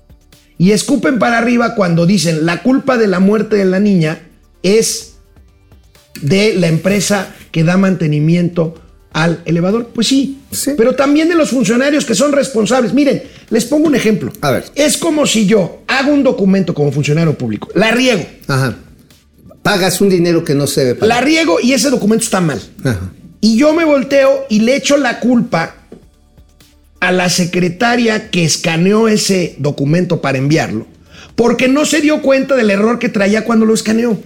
Y 0.56 0.70
escupen 0.70 1.18
para 1.18 1.36
arriba 1.36 1.74
cuando 1.74 2.06
dicen 2.06 2.46
la 2.46 2.62
culpa 2.62 2.96
de 2.96 3.08
la 3.08 3.20
muerte 3.20 3.56
de 3.56 3.66
la 3.66 3.78
niña 3.78 4.22
es 4.62 5.16
de 6.22 6.54
la 6.54 6.68
empresa 6.68 7.34
que 7.52 7.62
da 7.62 7.76
mantenimiento 7.76 8.76
al 9.12 9.42
elevador. 9.44 9.88
Pues 9.94 10.06
sí, 10.06 10.38
Sí. 10.50 10.70
pero 10.78 10.94
también 10.94 11.28
de 11.28 11.34
los 11.34 11.50
funcionarios 11.50 12.06
que 12.06 12.14
son 12.14 12.32
responsables. 12.32 12.94
Miren, 12.94 13.22
les 13.50 13.66
pongo 13.66 13.86
un 13.86 13.94
ejemplo. 13.94 14.32
A 14.40 14.50
ver. 14.50 14.64
Es 14.76 14.96
como 14.96 15.26
si 15.26 15.44
yo 15.44 15.82
hago 15.88 16.10
un 16.10 16.22
documento 16.22 16.72
como 16.72 16.90
funcionario 16.90 17.36
público, 17.36 17.68
la 17.74 17.90
riego, 17.90 18.24
Ajá. 18.48 18.76
Pagas 19.64 20.00
un 20.00 20.10
dinero 20.10 20.44
que 20.44 20.54
no 20.54 20.68
se 20.68 20.84
debe 20.84 21.00
la 21.00 21.08
pagar. 21.08 21.24
riego 21.24 21.56
y 21.60 21.72
ese 21.72 21.90
documento 21.90 22.22
está 22.24 22.40
mal. 22.40 22.60
Ajá. 22.84 23.10
Y 23.40 23.56
yo 23.56 23.74
me 23.74 23.84
volteo 23.84 24.46
y 24.48 24.60
le 24.60 24.76
echo 24.76 24.96
la 24.96 25.18
culpa 25.18 25.74
a 27.00 27.10
la 27.12 27.28
secretaria 27.28 28.30
que 28.30 28.44
escaneó 28.44 29.08
ese 29.08 29.56
documento 29.58 30.20
para 30.20 30.38
enviarlo, 30.38 30.86
porque 31.34 31.66
no 31.68 31.84
se 31.84 32.00
dio 32.00 32.22
cuenta 32.22 32.54
del 32.56 32.70
error 32.70 32.98
que 32.98 33.08
traía 33.08 33.44
cuando 33.44 33.66
lo 33.66 33.74
escaneó. 33.74 34.18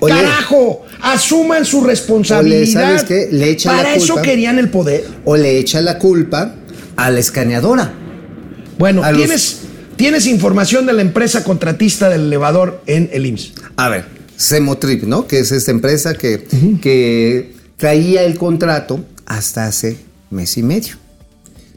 Carajo, 0.00 0.84
asuman 1.00 1.64
su 1.64 1.82
responsabilidad. 1.84 2.98
¿sabes 2.98 3.04
qué? 3.04 3.28
Le 3.30 3.56
la 3.56 3.72
Para 3.76 3.94
eso 3.94 4.16
querían 4.20 4.58
el 4.58 4.68
poder. 4.68 5.04
O 5.24 5.36
le 5.36 5.58
echa 5.58 5.80
la 5.80 5.98
culpa 5.98 6.56
a 6.96 7.10
la 7.10 7.20
escaneadora. 7.20 7.92
Bueno, 8.78 9.04
A 9.04 9.12
los- 9.12 9.18
tienes, 9.20 9.60
tienes 9.94 10.26
información 10.26 10.86
de 10.86 10.92
la 10.92 11.02
empresa 11.02 11.44
contratista 11.44 12.08
del 12.08 12.22
elevador 12.22 12.82
en 12.86 13.10
el 13.12 13.26
IMSS. 13.26 13.52
A 13.76 13.88
ver, 13.88 14.04
Semotrip, 14.42 15.04
¿no? 15.04 15.26
Que 15.26 15.38
es 15.40 15.52
esta 15.52 15.70
empresa 15.70 16.14
que, 16.14 16.44
que 16.82 17.52
traía 17.76 18.22
el 18.24 18.36
contrato 18.36 19.04
hasta 19.26 19.66
hace 19.66 19.96
mes 20.30 20.56
y 20.58 20.62
medio. 20.62 20.96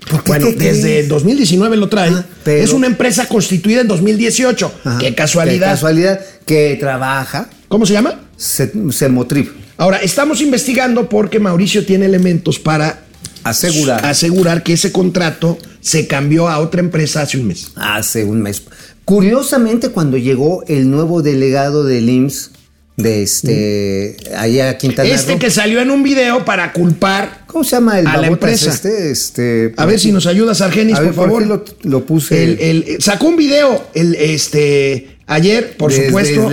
¿Por 0.10 0.24
qué 0.24 0.32
Bueno, 0.32 0.48
desde 0.56 1.08
2019 1.08 1.78
lo 1.78 1.90
trae. 1.90 2.10
Ah, 2.12 2.26
pero- 2.44 2.64
es 2.64 2.74
una 2.74 2.88
empresa 2.88 3.28
constituida 3.28 3.82
en 3.82 3.88
2018. 3.88 4.72
Ajá. 4.84 4.98
Qué 5.00 5.16
casualidad. 5.16 5.68
Qué 5.68 5.72
casualidad 5.74 6.20
que 6.46 6.78
trabaja 6.80 7.50
¿Cómo 7.68 7.86
se 7.86 7.94
llama? 7.94 8.22
Se- 8.38 8.72
Semotrip. 8.92 9.50
Ahora, 9.78 9.98
estamos 9.98 10.42
investigando 10.42 11.10
porque 11.10 11.40
Mauricio 11.40 11.86
tiene 11.86 12.06
elementos 12.06 12.60
para 12.60 13.04
Asegurar. 13.44 14.06
asegurar 14.06 14.64
que 14.64 14.74
ese 14.74 14.92
contrato 14.92 15.58
se 15.82 16.08
cambió 16.08 16.48
a 16.48 16.60
otra 16.60 16.80
empresa 16.82 17.22
hace 17.24 17.38
un 17.38 17.48
mes. 17.48 17.72
hace 17.76 18.24
un 18.24 18.42
mes. 18.42 18.62
Curiosamente, 19.04 19.90
cuando 19.90 20.18
llegó 20.18 20.64
el 20.68 20.90
nuevo 20.90 21.22
delegado 21.22 21.84
del 21.84 22.10
IMSS 22.10 22.52
de 22.98 23.24
este 23.24 24.16
allá 24.38 24.70
a 24.70 24.78
Quintana 24.78 25.10
Este 25.10 25.34
Roo, 25.34 25.40
que 25.40 25.52
salió 25.52 25.82
en 25.82 25.92
un 25.92 26.02
video 26.04 26.46
para 26.46 26.72
culpar. 26.74 27.44
¿cómo 27.48 27.64
se 27.64 27.72
llama 27.72 28.00
el 28.00 28.08
a 28.08 28.18
la 28.18 28.28
empresa. 28.28 28.70
este? 28.70 29.12
Este, 29.12 29.74
A 29.78 29.86
ver 29.86 30.00
si 30.00 30.12
nos 30.12 30.26
ayudas, 30.26 30.60
Argenis, 30.62 30.96
A 30.98 31.02
ver, 31.02 31.12
por 31.14 31.26
favor. 31.28 31.46
lo, 31.48 31.66
lo 31.84 32.06
puse? 32.06 32.44
El- 32.44 32.60
el- 32.60 33.02
sacó 33.02 33.28
un 33.28 33.38
video 33.38 33.88
el, 33.94 34.14
este, 34.16 35.18
ayer, 35.26 35.78
por 35.78 35.92
Des- 35.94 36.08
supuesto, 36.08 36.50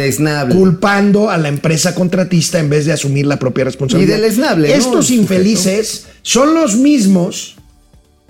culpando 0.51 1.29
a 1.31 1.39
la 1.39 1.49
empresa 1.49 1.95
contratista 1.95 2.59
en 2.61 2.71
vez 2.71 2.87
de 2.87 2.93
asumir 2.93 3.27
la 3.27 3.39
propia 3.39 3.65
responsabilidad. 3.65 4.19
Y 4.19 4.39
¿no? 4.39 4.65
Estos 4.65 5.11
El 5.11 5.17
infelices 5.17 6.07
son 6.23 6.55
los 6.55 6.77
mismos 6.77 7.57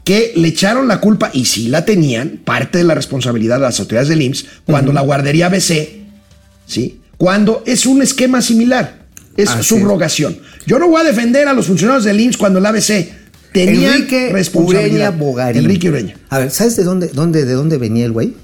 que 0.04 0.32
le 0.34 0.48
echaron 0.48 0.88
la 0.88 0.98
culpa, 1.00 1.30
y 1.32 1.44
sí 1.44 1.68
la 1.68 1.84
tenían, 1.84 2.40
parte 2.44 2.78
de 2.78 2.84
la 2.84 2.94
responsabilidad 2.94 3.56
de 3.56 3.62
las 3.62 3.78
autoridades 3.80 4.08
del 4.08 4.22
IMSS, 4.22 4.46
cuando 4.64 4.92
la 4.92 5.00
guardería 5.02 5.48
BC, 5.48 6.00
¿sí? 6.66 6.98
Cuando 7.22 7.62
es 7.66 7.86
un 7.86 8.02
esquema 8.02 8.42
similar, 8.42 9.06
es 9.36 9.48
Así 9.48 9.60
es. 9.60 9.66
subrogación. 9.68 10.38
Yo 10.66 10.80
no 10.80 10.88
voy 10.88 11.02
a 11.02 11.04
defender 11.04 11.46
a 11.46 11.52
los 11.52 11.68
funcionarios 11.68 12.02
del 12.02 12.18
IMSS 12.18 12.36
cuando 12.36 12.58
el 12.58 12.66
ABC 12.66 13.12
tenían 13.52 13.92
Enrique 13.92 14.16
Ureña 14.16 14.32
responsabilidad. 14.32 15.16
Bogarín. 15.16 15.62
Enrique 15.62 15.88
Ureña. 15.88 16.16
A 16.30 16.40
ver, 16.40 16.50
¿sabes 16.50 16.74
de 16.74 16.82
dónde, 16.82 17.06
dónde, 17.14 17.44
de 17.44 17.52
dónde 17.52 17.78
venía 17.78 18.06
el 18.06 18.10
güey? 18.10 18.34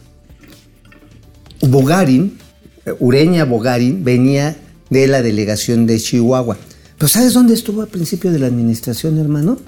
Bogarín, 1.61 2.39
eh, 2.87 2.95
Ureña 3.01 3.45
Bogarín, 3.47 4.05
venía 4.05 4.57
de 4.91 5.09
la 5.09 5.23
delegación 5.23 5.85
de 5.89 5.99
Chihuahua. 5.99 6.57
Pero 6.99 7.09
¿sabes 7.09 7.33
dónde 7.33 7.55
estuvo 7.55 7.83
al 7.83 7.89
principio 7.89 8.31
de 8.31 8.39
la 8.39 8.47
administración, 8.47 9.19
hermano? 9.19 9.59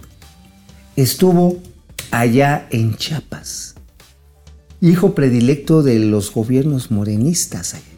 Estuvo 0.95 1.61
allá 2.13 2.69
en 2.71 2.95
Chiapas. 2.95 3.75
Hijo 4.81 5.17
predilecto 5.17 5.83
de 5.83 5.99
los 5.99 6.33
gobiernos 6.33 6.93
morenistas 6.93 7.75
allá. 7.75 7.90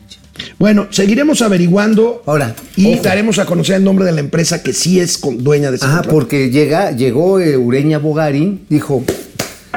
Bueno, 0.59 0.89
seguiremos 0.91 1.43
averiguando. 1.43 2.23
Ahora, 2.27 2.55
Y 2.77 2.95
ojo. 2.95 3.03
daremos 3.03 3.39
a 3.39 3.47
conocer 3.47 3.77
el 3.77 3.85
nombre 3.85 4.05
de 4.05 4.13
la 4.13 4.21
empresa 4.21 4.63
que 4.63 4.73
sí 4.73 4.99
es 5.01 5.19
con- 5.19 5.43
dueña 5.45 5.71
de 5.71 5.77
ese 5.77 5.85
Ajá, 5.85 5.97
contrato. 5.97 6.15
porque 6.15 6.51
llega, 6.51 6.91
llegó 6.93 7.39
eh, 7.41 7.57
Ureña 7.57 7.99
Bogarín, 7.99 8.65
dijo, 8.69 9.05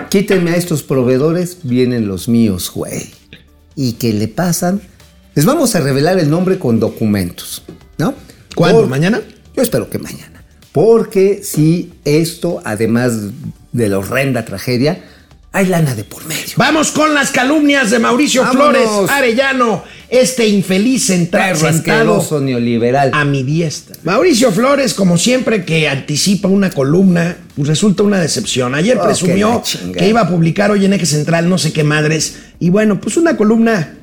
quítenme 0.10 0.52
a 0.52 0.56
estos 0.56 0.84
proveedores, 0.84 1.60
vienen 1.64 2.08
los 2.08 2.28
míos, 2.30 2.72
güey. 2.74 3.12
¿Y 3.76 3.94
qué 3.94 4.14
le 4.14 4.28
pasan? 4.28 4.82
Les 5.36 5.46
vamos 5.46 5.76
a 5.76 5.82
revelar 5.82 6.18
el 6.20 6.30
nombre 6.30 6.58
con 6.58 6.80
documentos, 6.80 7.64
¿no? 7.98 8.14
¿Cuándo? 8.56 8.82
Por- 8.82 8.90
¿Mañana? 8.90 9.22
Yo 9.56 9.62
espero 9.62 9.90
que 9.90 10.00
mañana. 10.00 10.44
Porque 10.72 11.42
si 11.44 11.94
esto, 12.06 12.62
además 12.66 13.14
de 13.72 13.90
la 13.90 14.00
horrenda 14.00 14.46
tragedia, 14.46 15.04
hay 15.52 15.68
lana 15.68 15.96
de 15.96 16.04
por 16.04 16.26
medio. 16.26 16.54
Vamos 16.58 16.92
con 16.92 17.14
las 17.14 17.32
calumnias 17.32 17.90
de 17.92 18.00
Mauricio 18.00 18.44
Vámonos. 18.44 18.72
Flores 18.84 19.10
Arellano. 19.12 19.84
Este 20.10 20.48
infeliz 20.48 21.10
centra- 21.10 21.48
Perro 21.54 21.72
sentado 21.72 22.40
neoliberal. 22.42 23.12
a 23.14 23.26
mi 23.26 23.44
diestra. 23.44 23.96
Mauricio 24.04 24.52
Flores, 24.52 24.94
como 24.94 25.18
siempre 25.18 25.66
que 25.66 25.88
anticipa 25.90 26.48
una 26.48 26.70
columna, 26.70 27.38
pues 27.56 27.68
resulta 27.68 28.04
una 28.04 28.20
decepción. 28.20 28.76
Ayer 28.76 28.98
Oh, 28.98 29.04
presumió 29.06 29.64
que 29.98 30.08
iba 30.08 30.22
a 30.22 30.30
publicar 30.30 30.72
hoy 30.72 30.86
en 30.86 30.94
Eje 30.94 31.06
Central 31.06 31.50
no 31.50 31.58
sé 31.58 31.74
qué 31.74 31.84
madres. 31.84 32.36
Y 32.60 32.70
bueno, 32.70 33.00
pues 33.02 33.18
una 33.18 33.36
columna 33.36 33.96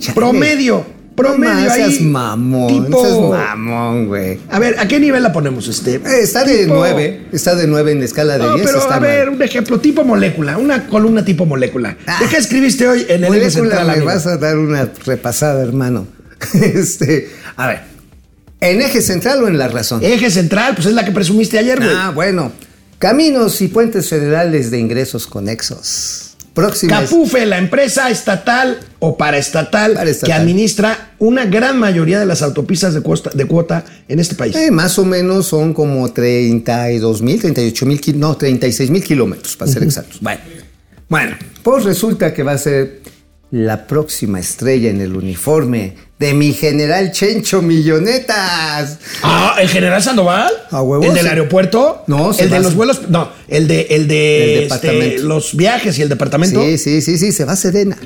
Chale. 0.00 0.14
promedio. 0.14 0.97
Promedio 1.18 1.54
No, 1.66 1.70
ahí. 1.72 1.92
seas 1.92 2.00
mamón, 2.00 2.84
tipo- 2.86 3.02
seas 3.04 3.18
mamón, 3.18 4.06
güey. 4.06 4.38
A 4.50 4.58
ver, 4.58 4.78
¿a 4.78 4.88
qué 4.88 4.98
nivel 5.00 5.22
la 5.22 5.32
ponemos, 5.32 5.68
este? 5.68 5.96
Eh, 5.96 6.02
Está 6.22 6.44
de 6.44 6.64
Tipo- 6.64 6.74
9, 6.76 7.26
está 7.32 7.54
de 7.54 7.66
9 7.66 7.92
en 7.92 7.98
la 7.98 8.04
escala 8.06 8.38
de 8.38 8.44
No, 8.44 8.54
10. 8.54 8.66
pero 8.66 8.78
está 8.78 8.94
a 8.94 8.98
ver, 9.00 9.26
mal. 9.26 9.34
un 9.36 9.42
ejemplo, 9.42 9.80
tipo 9.80 10.04
molécula, 10.04 10.56
una 10.56 10.86
columna 10.86 11.24
tipo 11.24 11.44
molécula. 11.44 11.96
Ah. 12.06 12.18
¿De 12.20 12.28
qué 12.28 12.36
escribiste 12.36 12.88
hoy 12.88 13.00
en 13.08 13.24
el 13.24 13.24
Eje 13.24 13.28
Molécula, 13.28 13.50
Central? 13.50 13.86
me 13.86 13.92
amigo? 13.92 14.06
vas 14.06 14.26
a 14.26 14.36
dar 14.38 14.56
una 14.58 14.90
repasada, 15.04 15.62
hermano. 15.62 16.06
este, 16.54 17.28
a 17.56 17.66
ver, 17.66 17.80
¿en 18.60 18.80
eje 18.80 19.02
central 19.02 19.42
o 19.42 19.48
en 19.48 19.58
la 19.58 19.68
razón? 19.68 20.02
Eje 20.04 20.30
Central, 20.30 20.74
pues 20.74 20.86
es 20.86 20.92
la 20.94 21.04
que 21.04 21.10
presumiste 21.12 21.58
ayer, 21.58 21.78
güey. 21.78 21.90
ah, 21.94 22.10
bueno. 22.14 22.52
Caminos 22.98 23.60
y 23.60 23.68
puentes 23.68 24.08
federales 24.08 24.70
de 24.72 24.78
ingresos 24.78 25.26
conexos. 25.28 26.27
Próximas. 26.58 27.08
Capufe, 27.08 27.46
la 27.46 27.58
empresa 27.58 28.10
estatal 28.10 28.78
o 28.98 29.16
paraestatal, 29.16 29.94
Paraestatal. 29.94 30.26
que 30.26 30.32
administra 30.32 31.12
una 31.18 31.46
gran 31.46 31.78
mayoría 31.78 32.18
de 32.18 32.26
las 32.26 32.42
autopistas 32.42 32.94
de 32.94 33.46
cuota 33.46 33.84
en 34.08 34.18
este 34.18 34.34
país. 34.34 34.56
Eh, 34.56 34.70
más 34.70 34.98
o 34.98 35.04
menos 35.04 35.46
son 35.46 35.72
como 35.72 36.12
32 36.12 37.22
mil, 37.22 37.40
38 37.40 37.86
mil, 37.86 38.00
no, 38.16 38.36
36 38.36 38.90
mil 38.90 39.04
kilómetros, 39.04 39.56
para 39.56 39.70
ser 39.70 39.84
exactos. 39.84 40.18
Bueno, 40.20 40.40
bueno, 41.08 41.36
pues 41.62 41.84
resulta 41.84 42.34
que 42.34 42.42
va 42.42 42.52
a 42.52 42.58
ser 42.58 43.02
la 43.50 43.86
próxima 43.86 44.40
estrella 44.40 44.90
en 44.90 45.00
el 45.00 45.16
uniforme 45.16 45.94
de 46.18 46.34
mi 46.34 46.52
general 46.52 47.12
Chencho 47.12 47.62
Millonetas. 47.62 48.98
Ah, 49.22 49.56
¿el 49.60 49.68
general 49.68 50.02
Sandoval? 50.02 50.52
A 50.70 50.82
huevo, 50.82 51.04
¿El 51.04 51.14
del 51.14 51.26
aeropuerto? 51.26 52.02
No, 52.06 52.32
¿El 52.36 52.50
de 52.50 52.60
los 52.60 52.74
vuelos? 52.74 53.08
No, 53.08 53.30
el 53.46 53.68
de, 53.68 53.86
el 53.90 54.08
de 54.08 54.66
El 54.66 54.72
este, 54.72 55.18
los 55.20 55.56
viajes 55.56 55.98
y 55.98 56.02
el 56.02 56.08
departamento. 56.08 56.62
Sí, 56.62 56.76
sí, 56.78 57.00
sí, 57.00 57.16
sí, 57.18 57.32
se 57.32 57.44
va 57.44 57.52
a 57.52 57.56
Sedena. 57.56 57.96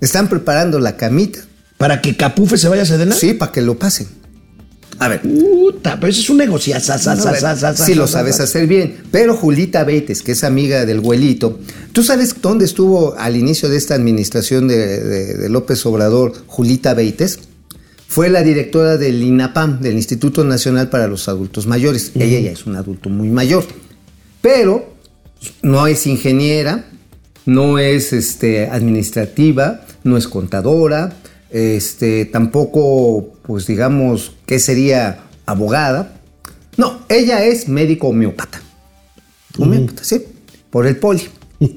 Están 0.00 0.28
preparando 0.28 0.78
la 0.78 0.96
camita. 0.96 1.40
¿Para 1.78 2.02
que 2.02 2.14
Capufe 2.16 2.58
se 2.58 2.68
vaya 2.68 2.82
a 2.82 2.86
Sedena? 2.86 3.14
Sí, 3.14 3.32
para 3.32 3.52
que 3.52 3.62
lo 3.62 3.78
pasen. 3.78 4.19
A 5.00 5.08
ver. 5.08 5.22
Puta, 5.22 5.98
pero 5.98 6.10
eso 6.12 6.20
es 6.20 6.30
un 6.30 6.36
negocio. 6.36 6.74
Sí, 7.86 7.94
lo 7.94 8.06
sabes 8.06 8.38
hacer 8.40 8.66
bien. 8.66 8.96
Pero 9.10 9.34
Julita 9.34 9.82
Beites, 9.84 10.22
que 10.22 10.32
es 10.32 10.44
amiga 10.44 10.84
del 10.86 11.00
güelito, 11.00 11.58
¿tú 11.92 12.02
sabes 12.04 12.36
dónde 12.40 12.64
estuvo 12.66 13.14
al 13.18 13.36
inicio 13.36 13.68
de 13.68 13.76
esta 13.78 13.94
administración 13.94 14.68
de, 14.68 14.76
de- 15.02 15.34
de 15.34 15.48
López 15.48 15.84
Obrador 15.86 16.32
Julita 16.46 16.94
Beites? 16.94 17.38
Fue 18.06 18.28
la 18.28 18.42
directora 18.42 18.96
del 18.96 19.22
INAPAM, 19.22 19.80
del 19.80 19.94
Instituto 19.94 20.44
Nacional 20.44 20.90
para 20.90 21.06
los 21.06 21.28
Adultos 21.28 21.66
Mayores. 21.66 22.12
Ella 22.16 22.40
ya 22.40 22.50
es 22.50 22.66
un 22.66 22.76
adulto 22.76 23.08
muy 23.08 23.28
mayor. 23.28 23.64
Pero 24.42 24.94
no 25.62 25.86
es 25.86 26.06
ingeniera, 26.06 26.86
no 27.46 27.78
es 27.78 28.12
este, 28.12 28.66
administrativa, 28.66 29.82
no 30.04 30.16
es 30.16 30.28
contadora, 30.28 31.14
este, 31.50 32.24
tampoco, 32.26 33.32
pues 33.42 33.66
digamos, 33.66 34.32
que 34.46 34.58
sería 34.58 35.24
abogada. 35.46 36.20
No, 36.76 37.00
ella 37.08 37.44
es 37.44 37.68
médico 37.68 38.08
homeópata. 38.08 38.60
Homeópata, 39.58 40.04
sí, 40.04 40.22
por 40.70 40.86
el 40.86 40.96
poli. 40.96 41.22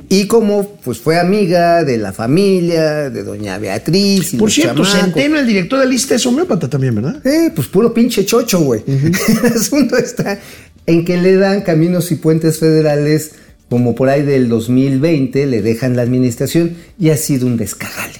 Y 0.07 0.27
como 0.27 0.77
pues 0.77 0.97
fue 0.99 1.19
amiga 1.19 1.83
de 1.83 1.97
la 1.97 2.13
familia, 2.13 3.09
de 3.09 3.21
doña 3.21 3.57
Beatriz 3.57 4.33
y 4.33 4.37
Por 4.37 4.49
cierto, 4.49 4.85
chamacos. 4.85 5.13
Centeno, 5.13 5.37
el 5.37 5.45
director 5.45 5.77
de 5.77 5.85
lista, 5.85 6.15
es 6.15 6.25
homeópata 6.25 6.69
también, 6.69 6.95
¿verdad? 6.95 7.19
Eh, 7.27 7.51
pues 7.53 7.67
puro 7.67 7.93
pinche 7.93 8.25
chocho, 8.25 8.61
güey. 8.61 8.81
El 8.87 9.53
asunto 9.53 9.97
está 9.97 10.39
en 10.85 11.03
que 11.03 11.17
le 11.17 11.35
dan 11.35 11.63
caminos 11.63 12.13
y 12.13 12.15
puentes 12.15 12.59
federales 12.59 13.33
como 13.69 13.95
por 13.95 14.07
ahí 14.07 14.21
del 14.21 14.49
2020, 14.49 15.47
le 15.47 15.61
dejan 15.61 15.95
la 15.95 16.03
administración 16.03 16.75
y 16.99 17.09
ha 17.09 17.17
sido 17.17 17.47
un 17.47 17.57
descagale. 17.57 18.19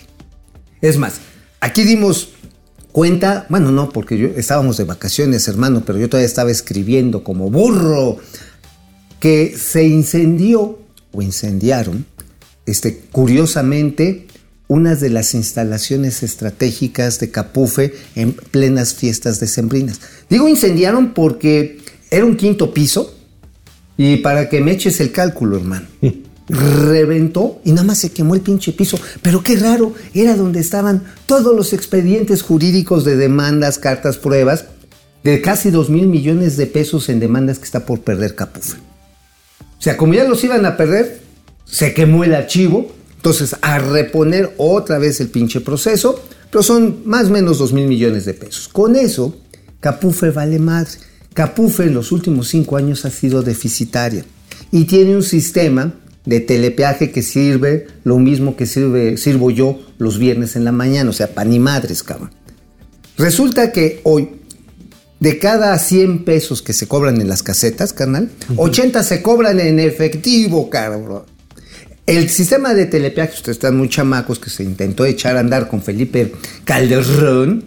Es 0.81 0.97
más, 0.97 1.19
aquí 1.63 1.83
dimos 1.83 2.29
cuenta, 2.91 3.47
bueno, 3.49 3.71
no, 3.71 3.89
porque 3.89 4.17
yo 4.17 4.27
estábamos 4.27 4.77
de 4.77 4.83
vacaciones, 4.83 5.47
hermano, 5.47 5.83
pero 5.85 5.97
yo 5.97 6.09
todavía 6.09 6.27
estaba 6.27 6.51
escribiendo 6.51 7.23
como 7.23 7.49
burro 7.49 8.17
que 9.19 9.57
se 9.57 9.85
incendió 9.85 10.79
o 11.13 11.21
incendiaron, 11.21 12.05
este, 12.65 12.97
curiosamente, 13.11 14.27
unas 14.67 14.99
de 14.99 15.09
las 15.09 15.33
instalaciones 15.33 16.21
estratégicas 16.21 17.19
de 17.19 17.31
Capufe 17.31 17.93
en 18.15 18.33
plenas 18.33 18.93
fiestas 18.93 19.39
decembrinas. 19.39 20.01
Digo 20.29 20.49
incendiaron 20.49 21.13
porque 21.13 21.79
era 22.11 22.25
un 22.25 22.35
quinto 22.35 22.73
piso 22.73 23.15
y 23.95 24.17
para 24.17 24.49
que 24.49 24.59
me 24.59 24.71
eches 24.71 24.99
el 24.99 25.11
cálculo, 25.13 25.57
hermano. 25.57 25.87
Reventó 26.49 27.61
y 27.63 27.71
nada 27.71 27.83
más 27.83 27.99
se 27.99 28.11
quemó 28.11 28.35
el 28.35 28.41
pinche 28.41 28.73
piso. 28.73 28.99
Pero 29.21 29.43
qué 29.43 29.55
raro, 29.55 29.93
era 30.13 30.35
donde 30.35 30.59
estaban 30.59 31.03
todos 31.25 31.55
los 31.55 31.73
expedientes 31.73 32.41
jurídicos 32.41 33.05
de 33.05 33.15
demandas, 33.15 33.79
cartas, 33.79 34.17
pruebas, 34.17 34.65
de 35.23 35.41
casi 35.41 35.71
2 35.71 35.89
mil 35.89 36.07
millones 36.07 36.57
de 36.57 36.67
pesos 36.67 37.09
en 37.09 37.19
demandas 37.19 37.59
que 37.59 37.65
está 37.65 37.85
por 37.85 38.01
perder 38.01 38.35
Capufe. 38.35 38.77
O 39.59 39.81
sea, 39.81 39.97
como 39.97 40.13
ya 40.13 40.25
los 40.25 40.43
iban 40.43 40.65
a 40.65 40.77
perder, 40.77 41.21
se 41.65 41.93
quemó 41.93 42.23
el 42.23 42.35
archivo. 42.35 42.91
Entonces, 43.15 43.55
a 43.61 43.79
reponer 43.79 44.53
otra 44.57 44.97
vez 44.97 45.21
el 45.21 45.29
pinche 45.29 45.61
proceso, 45.61 46.21
pero 46.51 46.61
son 46.61 47.03
más 47.05 47.27
o 47.27 47.29
menos 47.29 47.57
2 47.57 47.71
mil 47.71 47.87
millones 47.87 48.25
de 48.25 48.33
pesos. 48.33 48.67
Con 48.67 48.97
eso, 48.97 49.37
Capufe 49.79 50.29
vale 50.31 50.59
madre. 50.59 50.91
Capufe 51.33 51.83
en 51.83 51.93
los 51.93 52.11
últimos 52.11 52.49
cinco 52.49 52.77
años 52.77 53.05
ha 53.05 53.09
sido 53.09 53.41
deficitaria 53.41 54.23
y 54.71 54.85
tiene 54.85 55.15
un 55.15 55.23
sistema 55.23 55.93
de 56.25 56.39
telepeaje 56.39 57.11
que 57.11 57.21
sirve 57.21 57.87
lo 58.03 58.17
mismo 58.17 58.55
que 58.55 58.65
sirve, 58.65 59.17
sirvo 59.17 59.51
yo 59.51 59.79
los 59.97 60.17
viernes 60.17 60.55
en 60.55 60.63
la 60.63 60.71
mañana, 60.71 61.09
o 61.09 61.13
sea, 61.13 61.33
pan 61.33 61.51
y 61.51 61.59
madres, 61.59 62.03
cabrón. 62.03 62.31
Resulta 63.17 63.71
que 63.71 64.01
hoy, 64.03 64.29
de 65.19 65.37
cada 65.39 65.77
100 65.77 66.25
pesos 66.25 66.61
que 66.61 66.73
se 66.73 66.87
cobran 66.87 67.21
en 67.21 67.27
las 67.27 67.43
casetas, 67.43 67.93
carnal, 67.93 68.29
80 68.55 69.03
se 69.03 69.21
cobran 69.21 69.59
en 69.59 69.79
efectivo, 69.79 70.69
cabrón. 70.69 71.23
El 72.05 72.29
sistema 72.29 72.73
de 72.73 72.85
telepeaje, 72.85 73.35
ustedes 73.35 73.57
están 73.57 73.77
muy 73.77 73.87
chamacos 73.87 74.39
que 74.39 74.49
se 74.49 74.63
intentó 74.63 75.05
echar 75.05 75.37
a 75.37 75.39
andar 75.39 75.69
con 75.69 75.81
Felipe 75.81 76.33
Calderón, 76.65 77.63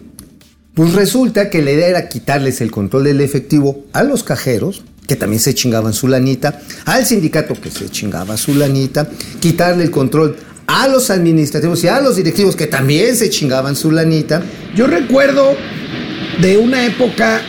pues 0.75 0.93
resulta 0.93 1.49
que 1.49 1.63
la 1.63 1.71
idea 1.71 1.87
era 1.87 2.07
quitarles 2.07 2.61
el 2.61 2.69
control 2.69 3.05
del 3.05 3.21
efectivo 3.21 3.85
a 3.93 4.03
los 4.03 4.23
cajeros, 4.23 4.83
que 5.07 5.15
también 5.15 5.39
se 5.41 5.55
chingaban 5.55 5.93
su 5.93 6.07
lanita, 6.07 6.59
al 6.85 7.05
sindicato 7.05 7.55
que 7.59 7.71
se 7.71 7.89
chingaba 7.89 8.37
su 8.37 8.53
lanita, 8.53 9.09
quitarle 9.39 9.85
el 9.85 9.91
control 9.91 10.35
a 10.67 10.87
los 10.89 11.09
administrativos 11.09 11.83
y 11.83 11.87
a 11.87 12.01
los 12.01 12.17
directivos 12.17 12.55
que 12.57 12.67
también 12.67 13.15
se 13.15 13.29
chingaban 13.29 13.75
su 13.75 13.89
lanita. 13.89 14.43
Yo 14.75 14.85
recuerdo 14.85 15.55
de 16.41 16.57
una 16.57 16.85
época 16.85 17.41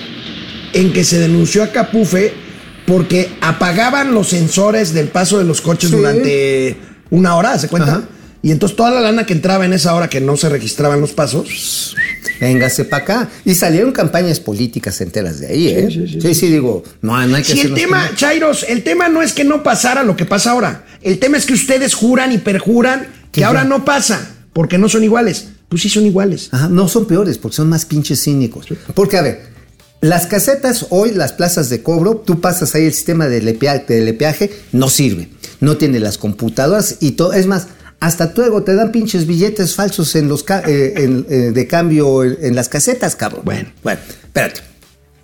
en 0.73 0.93
que 0.93 1.03
se 1.03 1.19
denunció 1.19 1.65
a 1.65 1.73
Capufe 1.73 2.33
porque 2.87 3.31
apagaban 3.41 4.15
los 4.15 4.29
sensores 4.29 4.95
del 4.95 5.09
paso 5.09 5.39
de 5.39 5.45
los 5.45 5.61
coches 5.61 5.91
Sí. 5.91 5.97
durante 5.97 6.77
una 7.11 7.37
hora, 7.37 7.59
¿se 7.59 7.69
cuenta? 7.69 7.93
Ajá. 7.97 8.09
Y 8.43 8.53
entonces 8.53 8.76
toda 8.76 8.91
la 8.93 9.01
lana 9.01 9.26
que 9.26 9.32
entraba 9.32 9.64
en 9.64 9.72
esa 9.72 9.95
hora 9.95 10.09
que 10.09 10.20
no 10.20 10.36
se 10.36 10.49
registraban 10.49 11.01
los 11.01 11.12
pasos, 11.12 11.95
Véngase 12.41 12.84
para 12.84 13.03
acá. 13.03 13.28
Y 13.45 13.55
salieron 13.55 13.91
campañas 13.93 14.39
políticas 14.39 15.01
enteras 15.01 15.41
de 15.41 15.49
ahí, 15.49 15.68
¿eh? 15.68 16.18
Sí, 16.22 16.34
sí, 16.34 16.47
digo, 16.49 16.84
no, 17.03 17.26
no 17.26 17.36
hay 17.36 17.43
que 17.43 17.53
Si 17.53 17.61
el 17.62 17.74
tema, 17.74 18.05
como- 18.07 18.16
Chairos, 18.16 18.64
el 18.68 18.84
tema 18.84 19.09
no 19.09 19.22
es 19.22 19.32
que 19.32 19.43
no 19.43 19.64
pasara 19.64 20.05
lo 20.05 20.16
que 20.16 20.24
pasa 20.24 20.53
ahora. 20.53 20.84
El 21.03 21.18
tema 21.18 21.36
es 21.36 21.47
que 21.47 21.55
ustedes 21.55 21.95
juran 21.95 22.30
y 22.32 22.39
perjuran 22.39 23.09
que 23.32 23.45
ahora 23.45 23.62
ya. 23.64 23.68
no 23.68 23.84
pasa, 23.84 24.36
porque 24.53 24.78
no 24.78 24.89
son 24.89 25.03
iguales. 25.03 25.49
Pues 25.68 25.82
sí 25.82 25.89
son 25.89 26.07
iguales. 26.07 26.49
Ajá, 26.53 26.68
no 26.68 26.86
son 26.86 27.07
peores, 27.07 27.39
porque 27.39 27.57
son 27.57 27.68
más 27.68 27.84
pinches 27.84 28.22
cínicos. 28.22 28.66
Porque, 28.95 29.16
a 29.18 29.22
ver, 29.22 29.43
las 30.01 30.26
casetas 30.26 30.86
hoy, 30.91 31.11
las 31.12 31.32
plazas 31.32 31.68
de 31.70 31.82
cobro, 31.82 32.16
tú 32.24 32.41
pasas 32.41 32.72
ahí 32.76 32.84
el 32.86 32.95
sistema 32.95 33.26
de 33.26 33.43
lepea- 33.43 33.84
de 33.84 34.01
lepeaje, 34.03 34.51
no 34.70 34.89
sirve. 34.89 35.28
No 35.61 35.76
tiene 35.76 35.99
las 35.99 36.18
computadoras 36.18 36.99
y 37.01 37.12
todo. 37.12 37.32
Es 37.32 37.47
más, 37.47 37.66
hasta 38.01 38.33
luego 38.37 38.63
te 38.63 38.75
dan 38.75 38.93
pinches 38.93 39.27
billetes 39.27 39.75
falsos 39.75 40.15
en 40.15 40.29
los 40.29 40.45
ca- 40.45 40.63
eh, 40.67 40.95
en, 40.97 41.27
eh, 41.29 41.35
de 41.53 41.67
cambio 41.67 42.23
en, 42.25 42.37
en 42.41 42.55
las 42.55 42.69
casetas, 42.69 43.17
cabrón. 43.17 43.43
Bueno. 43.45 43.69
bueno, 43.83 44.01
espérate. 44.23 44.61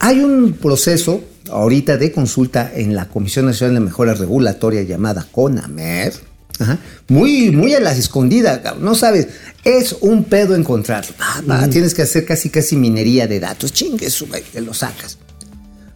Hay 0.01 0.21
un 0.21 0.53
proceso 0.55 1.23
ahorita 1.51 1.97
de 1.97 2.11
consulta 2.13 2.71
en 2.75 2.95
la 2.95 3.09
Comisión 3.09 3.47
Nacional 3.47 3.75
de 3.75 3.81
Mejora 3.81 4.15
Regulatoria 4.15 4.83
llamada 4.83 5.27
CONAMER. 5.31 6.13
Ajá, 6.59 6.79
muy, 7.09 7.51
muy 7.51 7.75
a 7.75 7.81
la 7.81 7.91
escondida, 7.93 8.63
cabrón, 8.63 8.85
no 8.85 8.95
sabes, 8.95 9.27
es 9.65 9.97
un 10.03 10.23
pedo 10.23 10.55
encontrarlo. 10.55 11.13
Ah, 11.19 11.67
Tienes 11.69 11.95
que 11.95 12.03
hacer 12.03 12.25
casi 12.25 12.49
casi 12.49 12.77
minería 12.77 13.27
de 13.27 13.41
datos, 13.41 13.73
chingue 13.73 14.09
su 14.09 14.27
güey, 14.29 14.43
te 14.53 14.61
lo 14.61 14.73
sacas. 14.73 15.19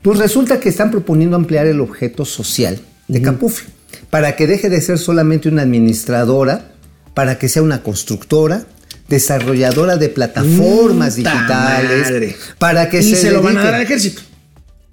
Pues 0.02 0.18
resulta 0.18 0.58
que 0.58 0.68
están 0.68 0.90
proponiendo 0.90 1.36
ampliar 1.36 1.66
el 1.66 1.80
objeto 1.80 2.24
social 2.24 2.80
de 3.06 3.22
Capufe 3.22 3.66
para 4.10 4.36
que 4.36 4.46
deje 4.46 4.68
de 4.70 4.80
ser 4.80 4.98
solamente 4.98 5.48
una 5.48 5.62
administradora, 5.62 6.72
para 7.14 7.38
que 7.38 7.48
sea 7.48 7.62
una 7.62 7.82
constructora, 7.82 8.64
desarrolladora 9.08 9.96
de 9.96 10.08
plataformas 10.08 11.16
Puta 11.16 11.30
digitales 11.32 12.02
madre. 12.10 12.36
para 12.58 12.88
que 12.90 12.98
y 13.00 13.02
se, 13.10 13.16
se, 13.16 13.30
lo 13.30 13.42
van 13.42 13.56
a 13.56 13.60
dedique- 13.60 13.64
dar 13.64 13.74
al 13.74 13.82
ejército. 13.82 14.22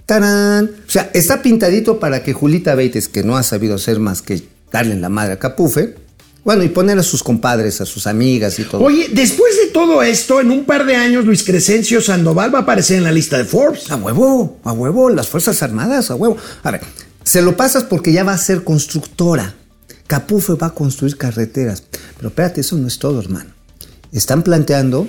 ¡Tarán! 0.06 0.70
O 0.88 0.90
sea, 0.92 1.10
está 1.14 1.42
pintadito 1.42 2.00
para 2.00 2.22
que 2.24 2.34
Julita 2.34 2.76
Beites, 2.76 3.08
que 3.10 3.24
no 3.24 3.38
ha 3.38 3.44
sabido 3.44 3.76
hacer 3.76 4.00
más 4.00 4.22
que 4.22 4.44
darle 4.72 4.96
la 4.96 5.10
madre 5.10 5.34
a 5.34 5.40
Capufe, 5.40 5.96
bueno, 6.44 6.64
y 6.64 6.70
poner 6.70 7.00
a 7.00 7.04
sus 7.04 7.24
compadres, 7.24 7.82
a 7.82 7.86
sus 7.88 8.06
amigas 8.06 8.60
y 8.60 8.66
todo. 8.66 8.84
Oye, 8.84 9.08
después 9.12 9.58
de 9.58 9.72
todo 9.72 10.04
esto, 10.04 10.40
en 10.40 10.52
un 10.52 10.64
par 10.66 10.86
de 10.86 10.96
años 10.96 11.26
Luis 11.26 11.44
Crescencio 11.44 12.02
Sandoval 12.02 12.54
va 12.54 12.60
a 12.60 12.62
aparecer 12.62 12.98
en 12.98 13.04
la 13.04 13.12
lista 13.12 13.38
de 13.40 13.46
Forbes. 13.46 13.90
A 13.90 13.96
huevo, 13.96 14.60
a 14.64 14.72
huevo, 14.72 15.10
las 15.10 15.28
Fuerzas 15.28 15.64
Armadas, 15.64 16.12
a 16.12 16.16
huevo. 16.16 16.38
A 16.62 16.70
ver, 16.70 16.82
se 17.26 17.42
lo 17.42 17.58
pasas 17.58 17.84
porque 17.84 18.14
ya 18.14 18.24
va 18.24 18.32
a 18.34 18.38
ser 18.38 18.64
constructora. 18.64 19.56
Capufe 20.08 20.54
va 20.54 20.68
a 20.68 20.74
construir 20.74 21.18
carreteras. 21.18 21.84
Pero 22.18 22.30
espérate, 22.30 22.62
eso 22.62 22.78
no 22.78 22.88
es 22.88 22.98
todo, 23.00 23.20
hermano. 23.20 23.50
Están 24.14 24.44
planteando 24.44 25.08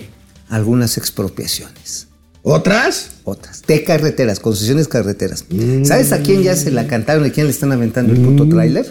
algunas 0.48 0.96
expropiaciones. 0.98 2.08
¿Otras? 2.42 3.10
Otras. 3.24 3.62
De 3.66 3.84
carreteras, 3.84 4.40
concesiones 4.40 4.88
carreteras. 4.88 5.44
¿Sabes 5.84 6.12
a 6.12 6.20
quién 6.22 6.42
ya 6.42 6.56
se 6.56 6.70
la 6.70 6.86
cantaron 6.86 7.24
y 7.24 7.28
a 7.28 7.32
quién 7.32 7.46
le 7.46 7.52
están 7.52 7.72
aventando 7.72 8.12
el 8.12 8.20
puto 8.20 8.48
tráiler? 8.48 8.90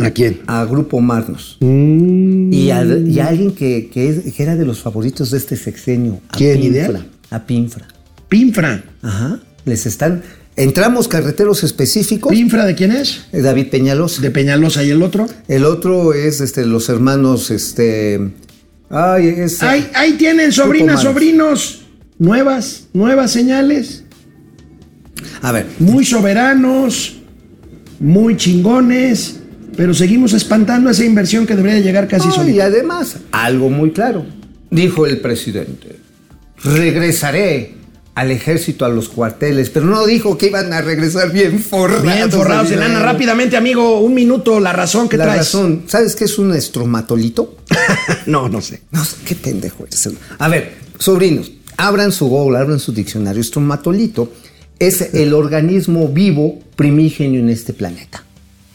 ¿A 0.00 0.10
quién? 0.10 0.40
A 0.46 0.64
Grupo 0.64 1.00
Magnos. 1.00 1.58
Y, 1.60 2.70
a, 2.70 2.84
y 2.84 3.20
a 3.20 3.26
alguien 3.28 3.54
que, 3.54 3.90
que 3.92 4.08
es- 4.08 4.32
que 4.34 4.42
era 4.42 4.56
de 4.56 4.64
los 4.64 4.80
favoritos 4.80 5.30
de 5.30 5.38
este 5.38 5.56
sexenio. 5.56 6.20
A 6.30 6.36
¿Quién, 6.36 6.60
Pinfra. 6.60 6.80
idea? 6.90 7.06
A 7.30 7.46
Pinfra. 7.46 7.86
Pinfra. 8.28 8.84
Ajá. 9.02 9.40
Les 9.64 9.86
están. 9.86 10.22
Entramos 10.56 11.08
carreteros 11.08 11.64
específicos. 11.64 12.30
¿Pinfra 12.30 12.64
de 12.64 12.74
quién 12.74 12.92
es? 12.92 13.22
Eh, 13.32 13.40
David 13.40 13.68
Peñalosa. 13.70 14.22
De 14.22 14.30
Peñalosa 14.30 14.84
y 14.84 14.90
el 14.90 15.02
otro. 15.02 15.26
El 15.48 15.64
otro 15.64 16.14
es 16.14 16.40
este, 16.40 16.64
los 16.64 16.88
hermanos, 16.88 17.50
este. 17.50 18.32
Ay, 18.88 19.26
es. 19.26 19.62
Ahí, 19.62 19.90
ahí 19.94 20.12
tienen, 20.12 20.52
sobrinas, 20.52 21.02
sobrinos. 21.02 21.80
Nuevas, 22.18 22.84
nuevas 22.92 23.32
señales. 23.32 24.04
A 25.42 25.50
ver, 25.50 25.66
Muy 25.80 26.04
soberanos, 26.04 27.16
muy 27.98 28.36
chingones, 28.36 29.40
pero 29.76 29.92
seguimos 29.92 30.32
espantando 30.32 30.90
esa 30.90 31.04
inversión 31.04 31.46
que 31.46 31.56
debería 31.56 31.80
llegar 31.80 32.06
casi 32.06 32.28
no, 32.28 32.48
y 32.48 32.60
además, 32.60 33.16
algo 33.32 33.68
muy 33.68 33.90
claro. 33.90 34.24
Dijo 34.70 35.06
el 35.06 35.18
presidente: 35.18 35.96
regresaré 36.62 37.74
al 38.14 38.30
ejército, 38.30 38.84
a 38.84 38.88
los 38.88 39.08
cuarteles, 39.08 39.70
pero 39.70 39.86
no 39.86 40.06
dijo 40.06 40.38
que 40.38 40.46
iban 40.46 40.72
a 40.72 40.80
regresar 40.80 41.32
bien 41.32 41.58
forrados. 41.58 42.02
Bien 42.02 42.30
forrados 42.30 42.68
de 42.70 42.76
lana. 42.76 42.88
dinero. 42.88 43.04
Rápidamente, 43.04 43.56
amigo, 43.56 44.00
un 44.00 44.14
minuto, 44.14 44.60
la 44.60 44.72
razón 44.72 45.08
que 45.08 45.16
La 45.16 45.24
traes. 45.24 45.38
razón, 45.38 45.84
¿sabes 45.88 46.14
qué 46.14 46.24
es 46.24 46.38
un 46.38 46.54
estromatolito? 46.54 47.56
no, 48.26 48.48
no 48.48 48.60
sé. 48.60 48.82
No 48.92 49.04
sé, 49.04 49.16
qué 49.24 49.34
pendejo 49.34 49.84
eres. 49.84 50.08
A 50.38 50.48
ver, 50.48 50.74
sobrinos, 50.98 51.50
abran 51.76 52.12
su 52.12 52.26
Google, 52.28 52.58
abran 52.58 52.78
su 52.78 52.92
diccionario. 52.92 53.40
Estromatolito 53.40 54.32
es 54.78 55.14
el 55.14 55.34
organismo 55.34 56.08
vivo 56.08 56.60
primígenio 56.76 57.40
en 57.40 57.48
este 57.48 57.72
planeta. 57.72 58.24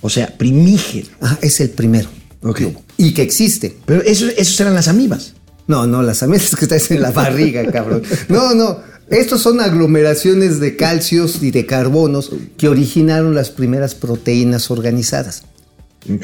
O 0.01 0.09
sea, 0.09 0.37
primígeno. 0.37 1.09
Ah, 1.21 1.37
es 1.41 1.59
el 1.59 1.69
primero. 1.69 2.09
Ok. 2.41 2.57
que 2.57 2.65
hubo. 2.65 2.83
Y 2.97 3.13
que 3.13 3.21
existe. 3.21 3.77
Pero 3.85 4.01
eso, 4.01 4.27
esos 4.37 4.59
eran 4.59 4.73
las 4.73 4.87
amibas. 4.87 5.33
No, 5.67 5.85
no, 5.85 6.01
las 6.01 6.23
amigas 6.23 6.55
que 6.59 6.67
traes 6.67 6.89
en 6.91 7.01
la 7.01 7.11
barriga, 7.11 7.69
cabrón. 7.71 8.01
No, 8.27 8.53
no. 8.53 8.79
Estos 9.09 9.41
son 9.41 9.59
aglomeraciones 9.59 10.59
de 10.59 10.75
calcios 10.75 11.41
y 11.41 11.51
de 11.51 11.65
carbonos 11.65 12.31
que 12.57 12.67
originaron 12.67 13.33
las 13.33 13.49
primeras 13.49 13.95
proteínas 13.95 14.69
organizadas. 14.69 15.43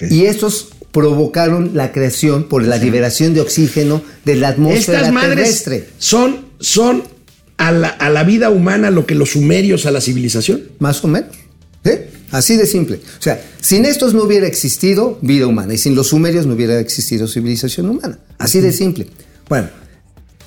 Y 0.10 0.26
estos 0.26 0.70
provocaron 0.92 1.72
la 1.74 1.92
creación 1.92 2.48
por 2.48 2.64
la 2.64 2.78
liberación 2.78 3.34
de 3.34 3.42
oxígeno 3.42 4.02
de 4.24 4.36
la 4.36 4.50
atmósfera 4.50 5.00
Estas 5.00 5.14
madres 5.14 5.64
terrestre. 5.64 5.90
son, 5.98 6.46
son 6.60 7.04
a, 7.58 7.72
la, 7.72 7.90
a 7.90 8.10
la 8.10 8.24
vida 8.24 8.50
humana 8.50 8.92
lo 8.92 9.06
que 9.06 9.16
los 9.16 9.32
sumerios 9.32 9.86
a 9.86 9.92
la 9.92 10.00
civilización. 10.00 10.64
Más 10.80 11.04
o 11.04 11.08
menos. 11.08 11.36
¿Eh? 11.84 12.10
Así 12.32 12.56
de 12.56 12.66
simple. 12.66 13.00
O 13.20 13.22
sea, 13.22 13.44
sin 13.62 13.86
estos 13.86 14.14
no 14.14 14.24
hubiera 14.24 14.48
existido 14.48 15.20
vida 15.22 15.48
humana 15.48 15.74
y 15.74 15.78
sin 15.78 15.96
los 15.96 16.08
sumerios 16.08 16.46
no 16.46 16.54
hubiera 16.54 16.80
existido 16.80 17.28
civilización 17.28 17.90
humana. 17.90 18.20
Así 18.38 18.62
de 18.62 18.72
simple. 18.72 19.08
Bueno, 19.50 19.70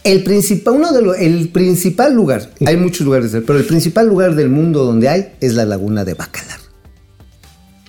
el 0.05 0.23
principal, 0.25 0.75
uno 0.75 0.93
de 0.93 1.03
los, 1.03 1.19
el 1.19 1.49
principal 1.49 2.15
lugar, 2.15 2.51
hay 2.65 2.77
muchos 2.77 3.05
lugares, 3.05 3.33
pero 3.47 3.59
el 3.59 3.65
principal 3.65 4.09
lugar 4.09 4.35
del 4.35 4.49
mundo 4.49 4.85
donde 4.85 5.09
hay 5.09 5.29
es 5.41 5.55
la 5.55 5.65
laguna 5.65 6.05
de 6.05 6.15
Bacalar. 6.15 6.59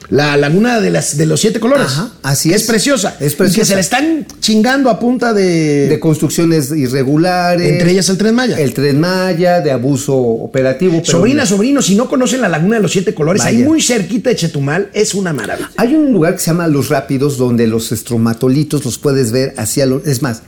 La 0.09 0.35
laguna 0.37 0.79
de, 0.79 0.89
las, 0.89 1.17
de 1.17 1.27
los 1.27 1.39
siete 1.39 1.59
colores. 1.59 1.85
Ajá, 1.85 2.11
así 2.23 2.49
es. 2.49 2.63
es. 2.63 2.67
preciosa. 2.67 3.15
Es 3.19 3.27
Y 3.27 3.35
que 3.35 3.37
preciosa. 3.37 3.67
se 3.69 3.75
la 3.75 3.81
están 3.81 4.25
chingando 4.39 4.89
a 4.89 4.99
punta 4.99 5.33
de. 5.33 5.87
De 5.87 5.99
construcciones 5.99 6.71
irregulares. 6.71 7.71
entre 7.71 7.91
ellas 7.91 8.09
el 8.09 8.17
Tren 8.17 8.33
Maya. 8.33 8.59
El 8.59 8.73
tren 8.73 8.99
Maya, 8.99 9.61
de 9.61 9.71
abuso 9.71 10.17
operativo. 10.17 10.99
Sobrina, 11.03 11.45
sobrino, 11.45 11.83
si 11.83 11.93
no 11.93 12.09
conocen 12.09 12.41
la 12.41 12.49
laguna 12.49 12.77
de 12.77 12.81
los 12.81 12.91
siete 12.91 13.13
colores, 13.13 13.43
ahí 13.43 13.57
muy 13.57 13.81
cerquita 13.83 14.31
de 14.31 14.35
Chetumal, 14.35 14.89
es 14.93 15.13
una 15.13 15.31
maravilla. 15.31 15.69
Hay 15.77 15.93
un 15.93 16.11
lugar 16.11 16.33
que 16.33 16.39
se 16.39 16.47
llama 16.47 16.67
Los 16.67 16.89
Rápidos 16.89 17.37
donde 17.37 17.67
los 17.67 17.91
estromatolitos 17.91 18.83
los 18.85 18.97
puedes 18.97 19.31
ver 19.31 19.53
hacia 19.57 19.85
lo... 19.85 20.03
Es 20.03 20.23
más, 20.23 20.41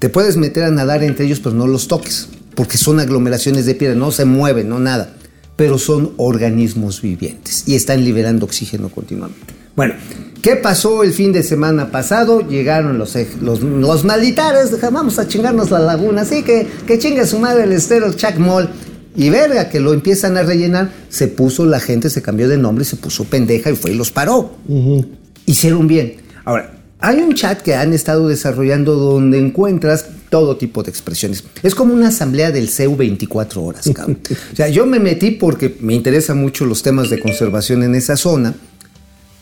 te 0.00 0.08
puedes 0.08 0.36
meter 0.38 0.64
a 0.64 0.70
nadar 0.70 1.04
entre 1.04 1.26
ellos, 1.26 1.40
pero 1.40 1.54
no 1.54 1.66
los 1.66 1.86
toques, 1.86 2.28
porque 2.56 2.78
son 2.78 2.98
aglomeraciones 2.98 3.66
de 3.66 3.74
piedra, 3.74 3.94
no 3.94 4.10
se 4.10 4.24
mueven, 4.24 4.68
no 4.68 4.80
nada, 4.80 5.14
pero 5.56 5.78
son 5.78 6.14
organismos 6.16 7.02
vivientes 7.02 7.64
y 7.66 7.74
están 7.74 8.02
liberando 8.02 8.46
oxígeno 8.46 8.88
continuamente. 8.88 9.54
Bueno, 9.76 9.94
¿qué 10.42 10.56
pasó 10.56 11.04
el 11.04 11.12
fin 11.12 11.32
de 11.32 11.42
semana 11.42 11.90
pasado? 11.90 12.40
Llegaron 12.40 12.98
los, 12.98 13.14
los, 13.42 13.60
los 13.60 14.04
militares, 14.04 14.74
vamos 14.90 15.18
a 15.18 15.28
chingarnos 15.28 15.70
la 15.70 15.80
laguna, 15.80 16.22
así 16.22 16.42
que, 16.42 16.66
que 16.86 16.98
chingue 16.98 17.26
su 17.26 17.38
madre 17.38 17.64
el 17.64 17.72
estero 17.72 18.12
Chuck 18.12 18.38
Moll. 18.38 18.68
Y 19.16 19.28
verga, 19.28 19.68
que 19.68 19.80
lo 19.80 19.92
empiezan 19.92 20.36
a 20.36 20.44
rellenar, 20.44 20.92
se 21.08 21.26
puso 21.26 21.66
la 21.66 21.80
gente, 21.80 22.08
se 22.08 22.22
cambió 22.22 22.48
de 22.48 22.56
nombre, 22.56 22.84
se 22.84 22.96
puso 22.96 23.24
pendeja 23.24 23.68
y 23.70 23.76
fue 23.76 23.90
y 23.90 23.94
los 23.94 24.12
paró. 24.12 24.56
Hicieron 25.46 25.88
bien. 25.88 26.14
Ahora, 26.44 26.79
hay 27.00 27.18
un 27.18 27.34
chat 27.34 27.62
que 27.62 27.74
han 27.74 27.92
estado 27.92 28.28
desarrollando 28.28 28.94
donde 28.94 29.38
encuentras 29.38 30.06
todo 30.28 30.56
tipo 30.56 30.82
de 30.82 30.90
expresiones. 30.90 31.44
Es 31.62 31.74
como 31.74 31.94
una 31.94 32.08
asamblea 32.08 32.52
del 32.52 32.68
CEU 32.68 32.96
24 32.96 33.62
horas, 33.62 33.90
cabrón. 33.94 34.18
O 34.52 34.56
sea, 34.56 34.68
yo 34.68 34.86
me 34.86 35.00
metí 35.00 35.32
porque 35.32 35.76
me 35.80 35.94
interesan 35.94 36.38
mucho 36.38 36.66
los 36.66 36.82
temas 36.82 37.10
de 37.10 37.20
conservación 37.20 37.82
en 37.82 37.94
esa 37.94 38.16
zona 38.16 38.54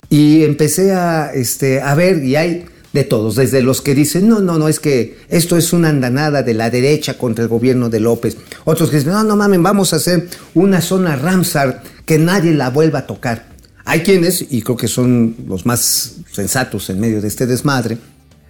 y 0.09 0.45
empecé 0.45 0.93
a, 0.93 1.33
este, 1.35 1.81
a 1.81 1.95
ver, 1.95 2.25
y 2.25 2.37
hay 2.37 2.67
de 2.93 3.05
todos, 3.05 3.37
desde 3.37 3.61
los 3.61 3.83
que 3.83 3.95
dicen, 3.95 4.29
no, 4.29 4.41
no, 4.41 4.59
no, 4.59 4.69
es 4.69 4.81
que 4.81 5.19
esto 5.29 5.57
es 5.57 5.73
una 5.73 5.91
andanada 5.91 6.43
de 6.43 6.55
la 6.55 6.71
derecha 6.71 7.19
contra 7.19 7.43
el 7.43 7.49
gobierno 7.49 7.91
de 7.91 8.01
López. 8.01 8.37
Otros 8.65 8.91
que 8.91 8.97
dicen, 8.97 9.13
no, 9.13 9.25
no 9.25 9.37
mamen, 9.37 9.63
vamos 9.63 9.93
a 9.93 9.97
hacer 9.97 10.29
una 10.55 10.81
zona 10.81 11.17
Ramsar 11.17 11.83
que 12.07 12.19
nadie 12.19 12.55
la 12.55 12.71
vuelva 12.71 13.01
a 13.01 13.07
tocar. 13.07 13.58
Hay 13.89 14.01
quienes, 14.01 14.45
y 14.51 14.61
creo 14.61 14.77
que 14.77 14.87
son 14.87 15.35
los 15.49 15.65
más 15.65 16.17
sensatos 16.31 16.91
en 16.91 17.01
medio 17.01 17.23
de 17.23 17.29
este 17.29 17.47
desmadre, 17.47 17.97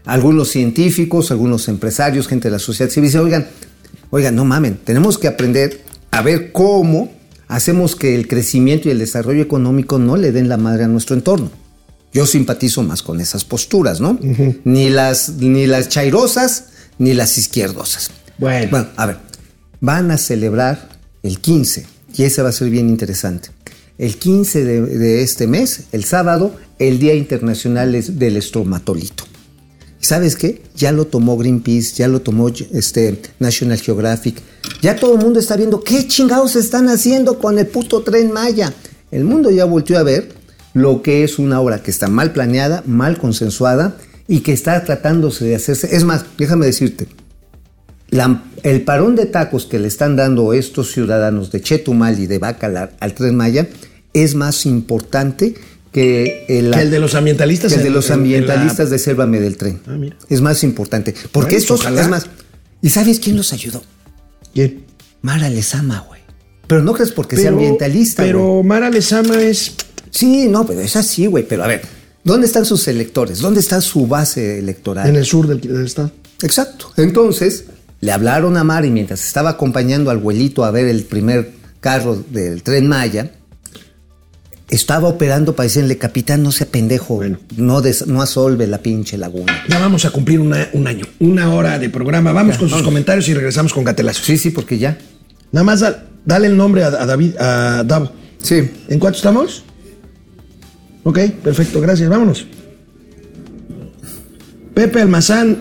algunos 0.04 0.48
científicos, 0.48 1.30
algunos 1.30 1.68
empresarios, 1.68 2.26
gente 2.26 2.48
de 2.48 2.52
la 2.52 2.58
sociedad 2.58 2.90
civil, 2.90 3.08
dicen, 3.08 3.20
oigan, 3.20 3.46
oigan, 4.10 4.34
no 4.34 4.44
mamen, 4.44 4.80
tenemos 4.82 5.16
que 5.16 5.28
aprender 5.28 5.80
a 6.10 6.22
ver 6.22 6.50
cómo 6.50 7.12
hacemos 7.46 7.94
que 7.94 8.16
el 8.16 8.26
crecimiento 8.26 8.88
y 8.88 8.90
el 8.90 8.98
desarrollo 8.98 9.40
económico 9.40 10.00
no 10.00 10.16
le 10.16 10.32
den 10.32 10.48
la 10.48 10.56
madre 10.56 10.82
a 10.82 10.88
nuestro 10.88 11.14
entorno. 11.14 11.52
Yo 12.12 12.26
simpatizo 12.26 12.82
más 12.82 13.02
con 13.02 13.20
esas 13.20 13.44
posturas, 13.44 14.00
¿no? 14.00 14.18
Ni 14.64 14.90
las 14.90 15.34
ni 15.34 15.68
las 15.68 15.88
chairosas 15.88 16.70
ni 16.98 17.14
las 17.14 17.38
izquierdosas. 17.38 18.10
Bueno. 18.38 18.66
Bueno, 18.72 18.88
a 18.96 19.06
ver, 19.06 19.18
van 19.80 20.10
a 20.10 20.18
celebrar 20.18 20.88
el 21.22 21.38
15 21.38 21.86
y 22.16 22.24
ese 22.24 22.42
va 22.42 22.48
a 22.48 22.52
ser 22.52 22.70
bien 22.70 22.88
interesante. 22.88 23.50
El 23.98 24.16
15 24.16 24.64
de, 24.64 25.22
este 25.22 25.48
mes, 25.48 25.84
el 25.90 26.04
sábado, 26.04 26.54
el 26.78 27.00
Día 27.00 27.14
Internacional 27.14 27.92
del 27.92 28.36
Estromatolito. 28.36 29.24
¿Y 30.00 30.04
¿Sabes 30.04 30.36
qué? 30.36 30.62
Ya 30.76 30.92
lo 30.92 31.08
tomó 31.08 31.36
Greenpeace, 31.36 31.96
ya 31.96 32.06
lo 32.06 32.22
tomó 32.22 32.48
este, 32.48 33.20
National 33.40 33.80
Geographic. 33.80 34.40
Ya 34.80 34.94
todo 34.94 35.14
el 35.14 35.20
mundo 35.20 35.40
está 35.40 35.56
viendo 35.56 35.82
qué 35.82 36.06
chingados 36.06 36.54
están 36.54 36.88
haciendo 36.88 37.40
con 37.40 37.58
el 37.58 37.66
puto 37.66 38.02
tren 38.02 38.30
Maya. 38.30 38.72
El 39.10 39.24
mundo 39.24 39.50
ya 39.50 39.64
volvió 39.64 39.98
a 39.98 40.04
ver 40.04 40.28
lo 40.74 41.02
que 41.02 41.24
es 41.24 41.40
una 41.40 41.60
obra 41.60 41.82
que 41.82 41.90
está 41.90 42.06
mal 42.06 42.32
planeada, 42.32 42.84
mal 42.86 43.18
consensuada 43.18 43.96
y 44.28 44.40
que 44.40 44.52
está 44.52 44.84
tratándose 44.84 45.44
de 45.44 45.56
hacerse. 45.56 45.96
Es 45.96 46.04
más, 46.04 46.24
déjame 46.36 46.66
decirte, 46.66 47.08
el 48.62 48.82
parón 48.82 49.16
de 49.16 49.26
tacos 49.26 49.66
que 49.66 49.80
le 49.80 49.88
están 49.88 50.14
dando 50.14 50.52
estos 50.52 50.92
ciudadanos 50.92 51.50
de 51.50 51.60
Chetumal 51.60 52.20
y 52.20 52.28
de 52.28 52.38
Bacalar 52.38 52.96
al 53.00 53.14
tren 53.14 53.34
Maya 53.36 53.66
es 54.24 54.34
más 54.34 54.66
importante 54.66 55.54
que 55.92 56.44
el, 56.48 56.70
Que 56.72 56.82
el 56.82 56.90
de 56.90 56.98
los 57.00 57.14
ambientalistas 57.14 57.72
que 57.72 57.78
el 57.78 57.84
de 57.84 57.90
los 57.90 58.06
en- 58.08 58.14
en 58.14 58.18
ambientalistas 58.20 58.90
de 58.90 58.98
del 59.40 59.56
Tren. 59.56 59.80
Ah, 59.86 59.92
mira. 59.98 60.16
Es 60.28 60.40
más 60.40 60.62
importante. 60.62 61.14
Porque 61.32 61.52
Bueno, 61.52 61.58
estos, 61.58 61.80
ojalá. 61.80 62.02
es 62.02 62.08
más, 62.08 62.26
¿y 62.82 62.90
sabes 62.90 63.18
quién 63.20 63.36
los 63.36 63.52
ayudó? 63.52 63.82
¿Quién? 64.54 64.84
Mara 65.22 65.48
Lezama, 65.48 66.04
güey. 66.08 66.20
Pero 66.66 66.82
no 66.82 66.92
crees 66.92 67.12
porque 67.12 67.36
sea 67.36 67.48
ambientalista, 67.50 68.22
Pero 68.22 68.46
güey. 68.46 68.64
Mara 68.64 68.90
Lezama 68.90 69.40
es. 69.40 69.72
Sí, 70.10 70.46
no, 70.48 70.66
pero 70.66 70.80
es 70.80 70.94
así, 70.96 71.26
güey. 71.26 71.46
Pero 71.48 71.64
a 71.64 71.66
ver, 71.66 71.82
¿dónde 72.24 72.46
están 72.46 72.64
sus 72.66 72.86
electores? 72.88 73.38
¿Dónde 73.40 73.60
está 73.60 73.80
su 73.80 74.06
base 74.06 74.58
electoral? 74.58 75.08
En 75.08 75.16
el 75.16 75.24
sur 75.24 75.46
del, 75.46 75.60
del 75.60 75.86
estado. 75.86 76.12
Exacto. 76.42 76.92
Entonces, 76.98 77.64
le 78.00 78.12
hablaron 78.12 78.56
a 78.58 78.64
Mari 78.64 78.90
mientras 78.90 79.24
estaba 79.26 79.50
acompañando 79.50 80.10
al 80.10 80.18
abuelito 80.18 80.64
a 80.64 80.70
ver 80.70 80.86
el 80.86 81.04
primer 81.04 81.52
carro 81.80 82.22
del 82.30 82.62
tren 82.62 82.86
Maya. 82.86 83.32
Estaba 84.70 85.08
operando 85.08 85.56
para 85.56 85.64
decirle, 85.64 85.96
capitán, 85.96 86.42
no 86.42 86.52
sea 86.52 86.66
pendejo, 86.66 87.20
no, 87.56 87.80
des- 87.80 88.06
no 88.06 88.20
asolve 88.20 88.66
la 88.66 88.78
pinche 88.78 89.16
laguna. 89.16 89.52
Ya 89.68 89.78
vamos 89.78 90.04
a 90.04 90.10
cumplir 90.10 90.40
una- 90.40 90.68
un 90.74 90.86
año, 90.86 91.06
una 91.20 91.54
hora 91.54 91.78
de 91.78 91.88
programa. 91.88 92.32
Vamos 92.32 92.56
Ya, 92.56 92.60
con 92.60 92.68
sus 92.68 92.82
comentarios 92.82 93.26
y 93.28 93.34
regresamos 93.34 93.72
con 93.72 93.82
Gatelazo. 93.84 94.22
Sí, 94.22 94.36
sí, 94.36 94.50
porque 94.50 94.76
ya. 94.78 94.98
Nada 95.52 95.64
más 95.64 95.80
da- 95.80 96.04
dale 96.26 96.48
el 96.48 96.56
nombre 96.56 96.84
a, 96.84 96.88
a 96.88 97.06
David, 97.06 97.36
a 97.38 97.82
Davo. 97.86 98.12
Sí. 98.42 98.70
¿En 98.88 98.98
cuánto 98.98 99.16
estamos? 99.16 99.64
Ok, 101.04 101.18
perfecto, 101.42 101.80
gracias. 101.80 102.08
Vámonos. 102.10 102.44
Pepe 104.74 105.00
Almazán, 105.00 105.56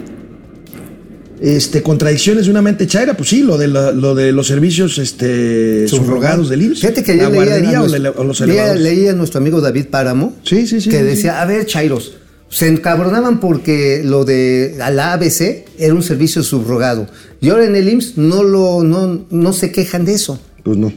este, 1.41 1.81
contradicciones 1.83 2.45
de 2.45 2.51
una 2.51 2.61
mente 2.61 2.87
chaira, 2.87 3.15
pues 3.15 3.29
sí, 3.29 3.41
lo 3.43 3.57
de, 3.57 3.67
la- 3.67 3.91
lo 3.91 4.15
de 4.15 4.31
los 4.31 4.47
servicios 4.47 4.97
este, 4.97 5.87
subrogados 5.87 6.49
del 6.49 6.61
IMSS. 6.63 6.79
Fíjate 6.81 7.03
que 7.03 7.15
la 7.15 7.27
ayer 7.27 7.31
leía 7.31 7.45
guardería 7.45 7.77
a 7.77 7.81
o, 7.81 7.87
nuestro- 7.87 7.99
le- 8.03 8.09
o 8.09 8.23
los 8.23 8.39
leía- 8.41 8.53
elevadores. 8.53 8.81
leía 8.83 9.11
a 9.11 9.13
nuestro 9.15 9.39
amigo 9.39 9.61
David 9.61 9.85
Páramo. 9.91 10.35
Sí, 10.43 10.65
sí, 10.67 10.81
sí, 10.81 10.89
Que 10.89 11.03
decía, 11.03 11.41
a 11.41 11.45
ver, 11.45 11.65
Chairos, 11.65 12.13
se 12.49 12.67
encabronaban 12.67 13.39
porque 13.39 14.01
lo 14.05 14.23
de 14.25 14.75
la 14.77 15.13
ABC 15.13 15.65
era 15.77 15.93
un 15.93 16.03
servicio 16.03 16.43
subrogado. 16.43 17.07
Y 17.41 17.49
ahora 17.49 17.65
en 17.65 17.75
el 17.75 17.87
IMSS 17.89 18.17
no, 18.17 18.43
lo, 18.43 18.83
no, 18.83 19.25
no 19.29 19.53
se 19.53 19.71
quejan 19.71 20.05
de 20.05 20.13
eso. 20.13 20.39
Pues 20.63 20.77
no. 20.77 20.91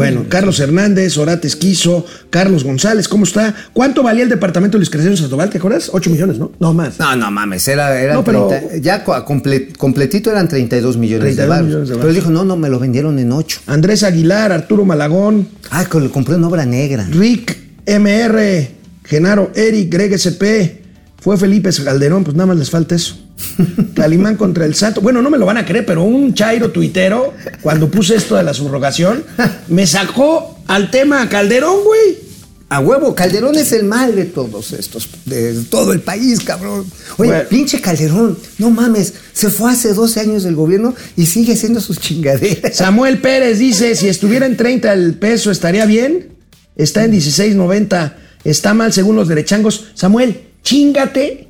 Bueno, 0.00 0.24
Carlos 0.28 0.58
Hernández, 0.60 1.16
Orate 1.18 1.46
Esquizo, 1.48 2.04
Carlos 2.30 2.64
González, 2.64 3.06
¿cómo 3.08 3.24
está? 3.24 3.54
¿Cuánto 3.72 4.02
valía 4.02 4.22
el 4.24 4.28
departamento 4.28 4.76
de 4.76 4.80
Luis 4.80 4.90
Crescencio 4.90 5.22
Sandoval? 5.22 5.50
¿Te 5.50 5.58
acuerdas? 5.58 5.90
8 5.92 6.10
millones, 6.10 6.38
¿no? 6.38 6.52
No 6.58 6.72
más. 6.72 6.98
No, 6.98 7.14
no 7.16 7.30
mames, 7.30 7.66
era, 7.68 8.00
eran 8.00 8.16
No, 8.16 8.24
pero- 8.24 8.46
30 8.48 8.76
ya 8.78 9.04
co- 9.04 9.14
comple- 9.24 9.76
completito 9.76 10.30
eran 10.30 10.48
32 10.48 10.96
millones 10.96 11.34
32 11.36 11.36
de 11.44 11.48
baros. 11.48 11.66
millones 11.66 11.88
de 11.90 11.96
Pero 11.96 12.12
dijo, 12.12 12.30
no, 12.30 12.44
no, 12.44 12.56
me 12.56 12.68
lo 12.68 12.78
vendieron 12.78 13.18
en 13.18 13.30
8. 13.32 13.60
Andrés 13.66 14.02
Aguilar, 14.02 14.52
Arturo 14.52 14.84
Malagón, 14.84 15.48
Ah, 15.70 15.84
que 15.90 16.00
lo 16.00 16.10
compré 16.10 16.34
en 16.36 16.44
obra 16.44 16.64
negra. 16.66 17.06
Rick 17.10 17.56
MR, 17.86 18.70
Genaro 19.04 19.50
Eric, 19.54 19.92
Greg 19.92 20.12
SP, 20.14 20.80
fue 21.20 21.36
Felipe 21.36 21.70
Calderón, 21.84 22.24
pues 22.24 22.36
nada 22.36 22.46
más 22.46 22.56
les 22.58 22.70
falta 22.70 22.94
eso. 22.94 23.16
Calimán 23.94 24.36
contra 24.36 24.64
el 24.64 24.74
Santo. 24.74 25.00
Bueno, 25.00 25.22
no 25.22 25.30
me 25.30 25.38
lo 25.38 25.46
van 25.46 25.58
a 25.58 25.64
creer, 25.64 25.86
pero 25.86 26.02
un 26.04 26.34
chairo 26.34 26.70
tuitero, 26.70 27.34
cuando 27.62 27.90
puse 27.90 28.16
esto 28.16 28.36
de 28.36 28.42
la 28.42 28.54
subrogación, 28.54 29.24
me 29.68 29.86
sacó 29.86 30.58
al 30.66 30.90
tema 30.90 31.28
Calderón, 31.28 31.84
güey. 31.84 32.30
A 32.72 32.78
huevo, 32.78 33.16
Calderón 33.16 33.56
es 33.56 33.72
el 33.72 33.82
mal 33.82 34.14
de 34.14 34.26
todos 34.26 34.72
estos, 34.72 35.08
de 35.24 35.54
todo 35.64 35.92
el 35.92 36.02
país, 36.02 36.38
cabrón. 36.38 36.86
Oye, 37.16 37.30
Bueno. 37.30 37.48
pinche 37.48 37.80
Calderón, 37.80 38.38
no 38.58 38.70
mames, 38.70 39.12
se 39.32 39.50
fue 39.50 39.72
hace 39.72 39.92
12 39.92 40.20
años 40.20 40.44
del 40.44 40.54
gobierno 40.54 40.94
y 41.16 41.26
sigue 41.26 41.54
haciendo 41.54 41.80
sus 41.80 41.98
chingaderas. 41.98 42.76
Samuel 42.76 43.18
Pérez 43.20 43.58
dice, 43.58 43.96
si 43.96 44.06
estuviera 44.08 44.46
en 44.46 44.56
30 44.56 44.92
el 44.92 45.14
peso, 45.14 45.50
¿estaría 45.50 45.84
bien? 45.84 46.28
Está 46.76 47.04
en 47.04 47.12
16.90. 47.12 48.14
Está 48.44 48.72
mal 48.72 48.92
según 48.92 49.16
los 49.16 49.26
derechangos. 49.26 49.86
Samuel, 49.94 50.40
chingate 50.62 51.48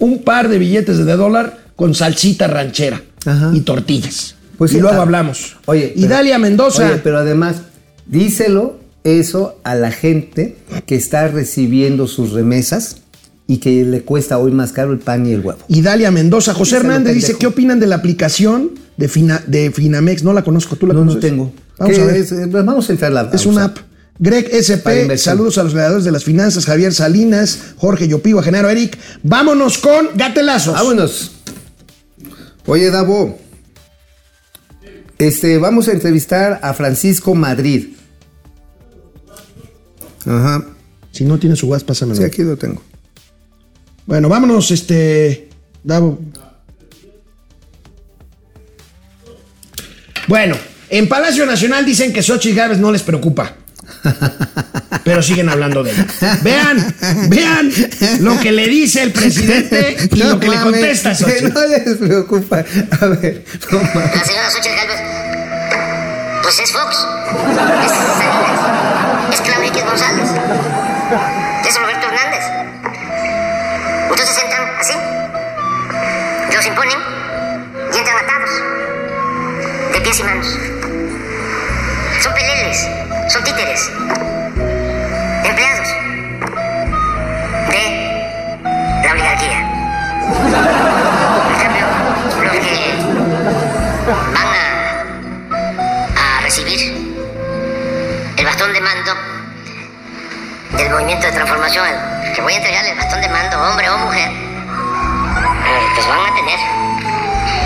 un 0.00 0.22
par 0.22 0.48
de 0.48 0.58
billetes 0.58 0.98
de 1.04 1.16
dólar 1.16 1.58
con 1.76 1.94
salsita 1.94 2.46
ranchera 2.46 3.02
Ajá. 3.24 3.50
y 3.54 3.60
tortillas. 3.60 4.34
Pues 4.58 4.72
y 4.72 4.76
sí, 4.76 4.80
luego 4.80 5.00
hablamos. 5.00 5.56
Oye, 5.66 5.92
y 5.94 6.02
pero- 6.02 6.14
Dalia 6.14 6.38
Mendoza. 6.38 6.86
Oye, 6.90 7.00
pero 7.02 7.18
además, 7.18 7.56
díselo 8.06 8.78
eso 9.04 9.58
a 9.64 9.74
la 9.74 9.90
gente 9.90 10.56
que 10.86 10.96
está 10.96 11.28
recibiendo 11.28 12.06
sus 12.06 12.32
remesas 12.32 12.98
y 13.46 13.58
que 13.58 13.84
le 13.84 14.00
cuesta 14.02 14.38
hoy 14.38 14.50
más 14.52 14.72
caro 14.72 14.92
el 14.92 14.98
pan 14.98 15.26
y 15.26 15.32
el 15.32 15.40
huevo. 15.40 15.58
Y 15.68 15.82
Dalia 15.82 16.10
Mendoza. 16.10 16.54
José 16.54 16.76
Hernández 16.76 17.14
dice. 17.14 17.36
¿qué 17.38 17.46
opinan 17.46 17.78
de 17.78 17.86
la 17.86 17.96
aplicación 17.96 18.72
de, 18.96 19.08
Fina- 19.08 19.42
de 19.46 19.70
Finamex? 19.70 20.24
No 20.24 20.32
la 20.32 20.42
conozco, 20.42 20.76
¿tú 20.76 20.86
la 20.86 20.94
No, 20.94 21.00
no 21.00 21.06
conoces? 21.12 21.30
tengo. 21.30 21.52
Vamos 21.78 21.94
¿Qué 21.94 22.02
a 22.02 22.06
ver. 22.06 22.16
es? 22.16 22.32
Eh, 22.32 22.46
Vamos 22.46 22.88
a 22.88 22.92
entrar 22.92 23.12
la 23.12 23.30
Es 23.32 23.44
una 23.46 23.64
app. 23.66 23.76
Greg 24.18 24.48
SP, 24.48 25.12
saludos 25.18 25.58
a 25.58 25.64
los 25.64 25.72
creadores 25.72 26.04
de 26.04 26.12
las 26.12 26.24
finanzas, 26.24 26.64
Javier 26.64 26.94
Salinas, 26.94 27.74
Jorge 27.76 28.08
Yopiva, 28.08 28.42
Genaro 28.42 28.70
Eric. 28.70 28.98
Vámonos 29.22 29.78
con 29.78 30.08
Gatelazos. 30.14 30.74
Vámonos. 30.74 31.32
Oye, 32.64 32.90
Davo. 32.90 33.38
Este, 35.18 35.58
vamos 35.58 35.88
a 35.88 35.92
entrevistar 35.92 36.60
a 36.62 36.74
Francisco 36.74 37.34
Madrid. 37.34 37.88
Ajá. 40.26 40.64
Si 41.12 41.24
no 41.24 41.38
tiene 41.38 41.56
su 41.56 41.68
WhatsApp, 41.68 41.88
pásamelo. 41.88 42.16
Sí, 42.16 42.24
aquí 42.24 42.42
lo 42.42 42.56
tengo. 42.56 42.82
Bueno, 44.06 44.28
vámonos, 44.28 44.70
este. 44.70 45.48
Davo. 45.82 46.18
Bueno, 50.26 50.56
en 50.90 51.08
Palacio 51.08 51.46
Nacional 51.46 51.84
dicen 51.84 52.12
que 52.12 52.22
Xochitl 52.22 52.56
Gávez 52.56 52.78
no 52.78 52.90
les 52.90 53.02
preocupa. 53.02 53.56
Pero 55.04 55.22
siguen 55.22 55.48
hablando 55.48 55.82
de 55.84 55.92
ella. 55.92 56.06
Vean, 56.42 56.94
vean 57.28 57.72
lo 58.20 58.38
que 58.40 58.50
le 58.52 58.66
dice 58.66 59.02
el 59.02 59.12
presidente 59.12 59.96
y 60.10 60.18
No 60.18 60.30
lo 60.30 60.40
que 60.40 60.48
le 60.48 60.56
mames, 60.56 60.72
contesta 60.72 61.10
que 61.16 61.16
Xochitl. 61.24 61.52
no 61.54 61.66
les 61.66 61.96
preocupa. 61.98 62.56
A 63.00 63.06
ver, 63.06 63.44
no. 63.70 63.78
La 63.78 64.24
señora 64.24 64.50
Xochitl 64.50 64.76
Galvez, 64.76 65.00
pues 66.42 66.58
es 66.60 66.72
Fox, 66.72 66.96
es 66.96 67.92
Salinas, 67.92 68.60
es 69.32 69.40
Claudio 69.40 69.68
X 69.70 69.84
González, 69.84 70.28
es 71.68 71.78
Roberto 71.80 72.06
Hernández. 72.06 72.44
Entonces 74.10 74.42
entran 74.44 74.64
así, 74.80 74.94
los 76.54 76.66
imponen 76.66 76.98
y 77.94 77.96
entran 77.98 78.16
atados, 78.24 78.50
de 79.92 80.00
pies 80.00 80.18
y 80.20 80.22
manos. 80.24 80.46
Son 82.22 82.32
peleles, 82.34 82.55
empleados 85.44 85.88
de 87.68 89.04
la 89.04 89.12
oligarquía. 89.12 89.58
En 91.50 91.58
cambio, 91.60 91.84
los 92.42 92.52
que 92.52 92.94
van 94.32 94.46
a, 94.46 96.38
a 96.38 96.40
recibir 96.40 96.80
el 98.38 98.44
bastón 98.46 98.72
de 98.72 98.80
mando 98.80 99.12
del 100.78 100.90
movimiento 100.90 101.26
de 101.26 101.32
transformación, 101.32 101.86
que 102.34 102.40
voy 102.40 102.54
a 102.54 102.56
entregarle 102.56 102.90
el 102.92 102.96
bastón 102.96 103.20
de 103.20 103.28
mando, 103.28 103.60
hombre 103.60 103.90
o 103.90 103.98
mujer, 103.98 104.30
eh, 104.30 105.86
pues 105.94 106.06
van 106.06 106.20
a 106.20 106.34
tener 106.34 106.58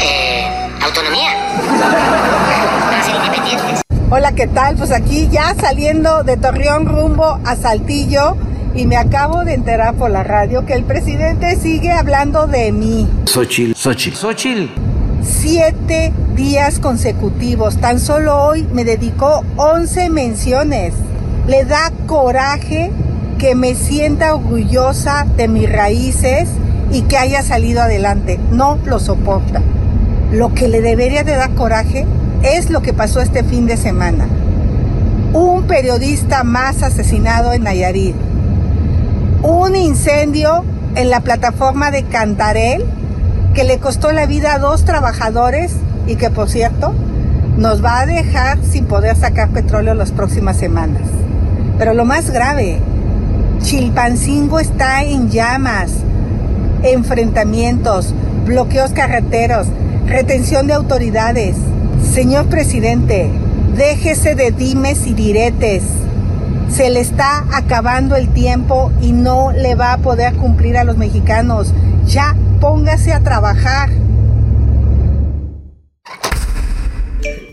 eh, 0.00 0.70
autonomía, 0.82 1.36
van 2.90 3.00
a 3.00 3.02
ser 3.04 3.14
independientes. 3.14 3.89
Hola, 4.12 4.32
¿qué 4.32 4.48
tal? 4.48 4.74
Pues 4.74 4.90
aquí 4.90 5.28
ya 5.30 5.54
saliendo 5.54 6.24
de 6.24 6.36
Torreón 6.36 6.84
rumbo 6.84 7.38
a 7.44 7.54
Saltillo 7.54 8.36
y 8.74 8.84
me 8.86 8.96
acabo 8.96 9.44
de 9.44 9.54
enterar 9.54 9.94
por 9.94 10.10
la 10.10 10.24
radio 10.24 10.66
que 10.66 10.72
el 10.72 10.82
presidente 10.82 11.54
sigue 11.54 11.92
hablando 11.92 12.48
de 12.48 12.72
mí. 12.72 13.08
Xochitl, 13.26 13.72
Xochitl, 13.76 14.16
Xochitl. 14.16 14.68
Siete 15.22 16.12
días 16.34 16.80
consecutivos. 16.80 17.76
Tan 17.76 18.00
solo 18.00 18.36
hoy 18.36 18.66
me 18.72 18.84
dedicó 18.84 19.44
11 19.54 20.10
menciones. 20.10 20.92
Le 21.46 21.64
da 21.64 21.92
coraje 22.08 22.90
que 23.38 23.54
me 23.54 23.76
sienta 23.76 24.34
orgullosa 24.34 25.24
de 25.36 25.46
mis 25.46 25.70
raíces 25.70 26.48
y 26.90 27.02
que 27.02 27.16
haya 27.16 27.44
salido 27.44 27.80
adelante. 27.80 28.40
No 28.50 28.76
lo 28.86 28.98
soporta. 28.98 29.62
Lo 30.32 30.52
que 30.52 30.66
le 30.66 30.80
debería 30.80 31.22
de 31.22 31.36
dar 31.36 31.54
coraje 31.54 32.06
es 32.42 32.70
lo 32.70 32.82
que 32.82 32.92
pasó 32.92 33.20
este 33.20 33.44
fin 33.44 33.66
de 33.66 33.76
semana. 33.76 34.26
Un 35.32 35.64
periodista 35.64 36.42
más 36.44 36.82
asesinado 36.82 37.52
en 37.52 37.64
Nayarit. 37.64 38.16
Un 39.42 39.76
incendio 39.76 40.64
en 40.94 41.10
la 41.10 41.20
plataforma 41.20 41.90
de 41.90 42.04
Cantarel 42.04 42.84
que 43.54 43.64
le 43.64 43.78
costó 43.78 44.12
la 44.12 44.26
vida 44.26 44.54
a 44.54 44.58
dos 44.58 44.84
trabajadores 44.84 45.72
y 46.06 46.16
que 46.16 46.30
por 46.30 46.48
cierto 46.48 46.94
nos 47.56 47.84
va 47.84 48.00
a 48.00 48.06
dejar 48.06 48.58
sin 48.64 48.86
poder 48.86 49.16
sacar 49.16 49.50
petróleo 49.50 49.94
las 49.94 50.12
próximas 50.12 50.56
semanas. 50.56 51.02
Pero 51.78 51.94
lo 51.94 52.04
más 52.04 52.30
grave, 52.30 52.78
Chilpancingo 53.60 54.60
está 54.60 55.02
en 55.02 55.30
llamas, 55.30 55.92
enfrentamientos, 56.82 58.14
bloqueos 58.46 58.92
carreteros, 58.92 59.66
retención 60.06 60.66
de 60.66 60.74
autoridades. 60.74 61.56
Señor 62.02 62.46
presidente, 62.46 63.30
déjese 63.76 64.34
de 64.34 64.50
dimes 64.50 65.06
y 65.06 65.14
diretes. 65.14 65.82
Se 66.70 66.90
le 66.90 67.00
está 67.00 67.44
acabando 67.52 68.16
el 68.16 68.32
tiempo 68.32 68.92
y 69.00 69.12
no 69.12 69.52
le 69.52 69.74
va 69.74 69.92
a 69.92 69.98
poder 69.98 70.34
cumplir 70.34 70.76
a 70.76 70.84
los 70.84 70.96
mexicanos. 70.96 71.72
Ya 72.06 72.36
póngase 72.60 73.12
a 73.12 73.20
trabajar. 73.20 73.90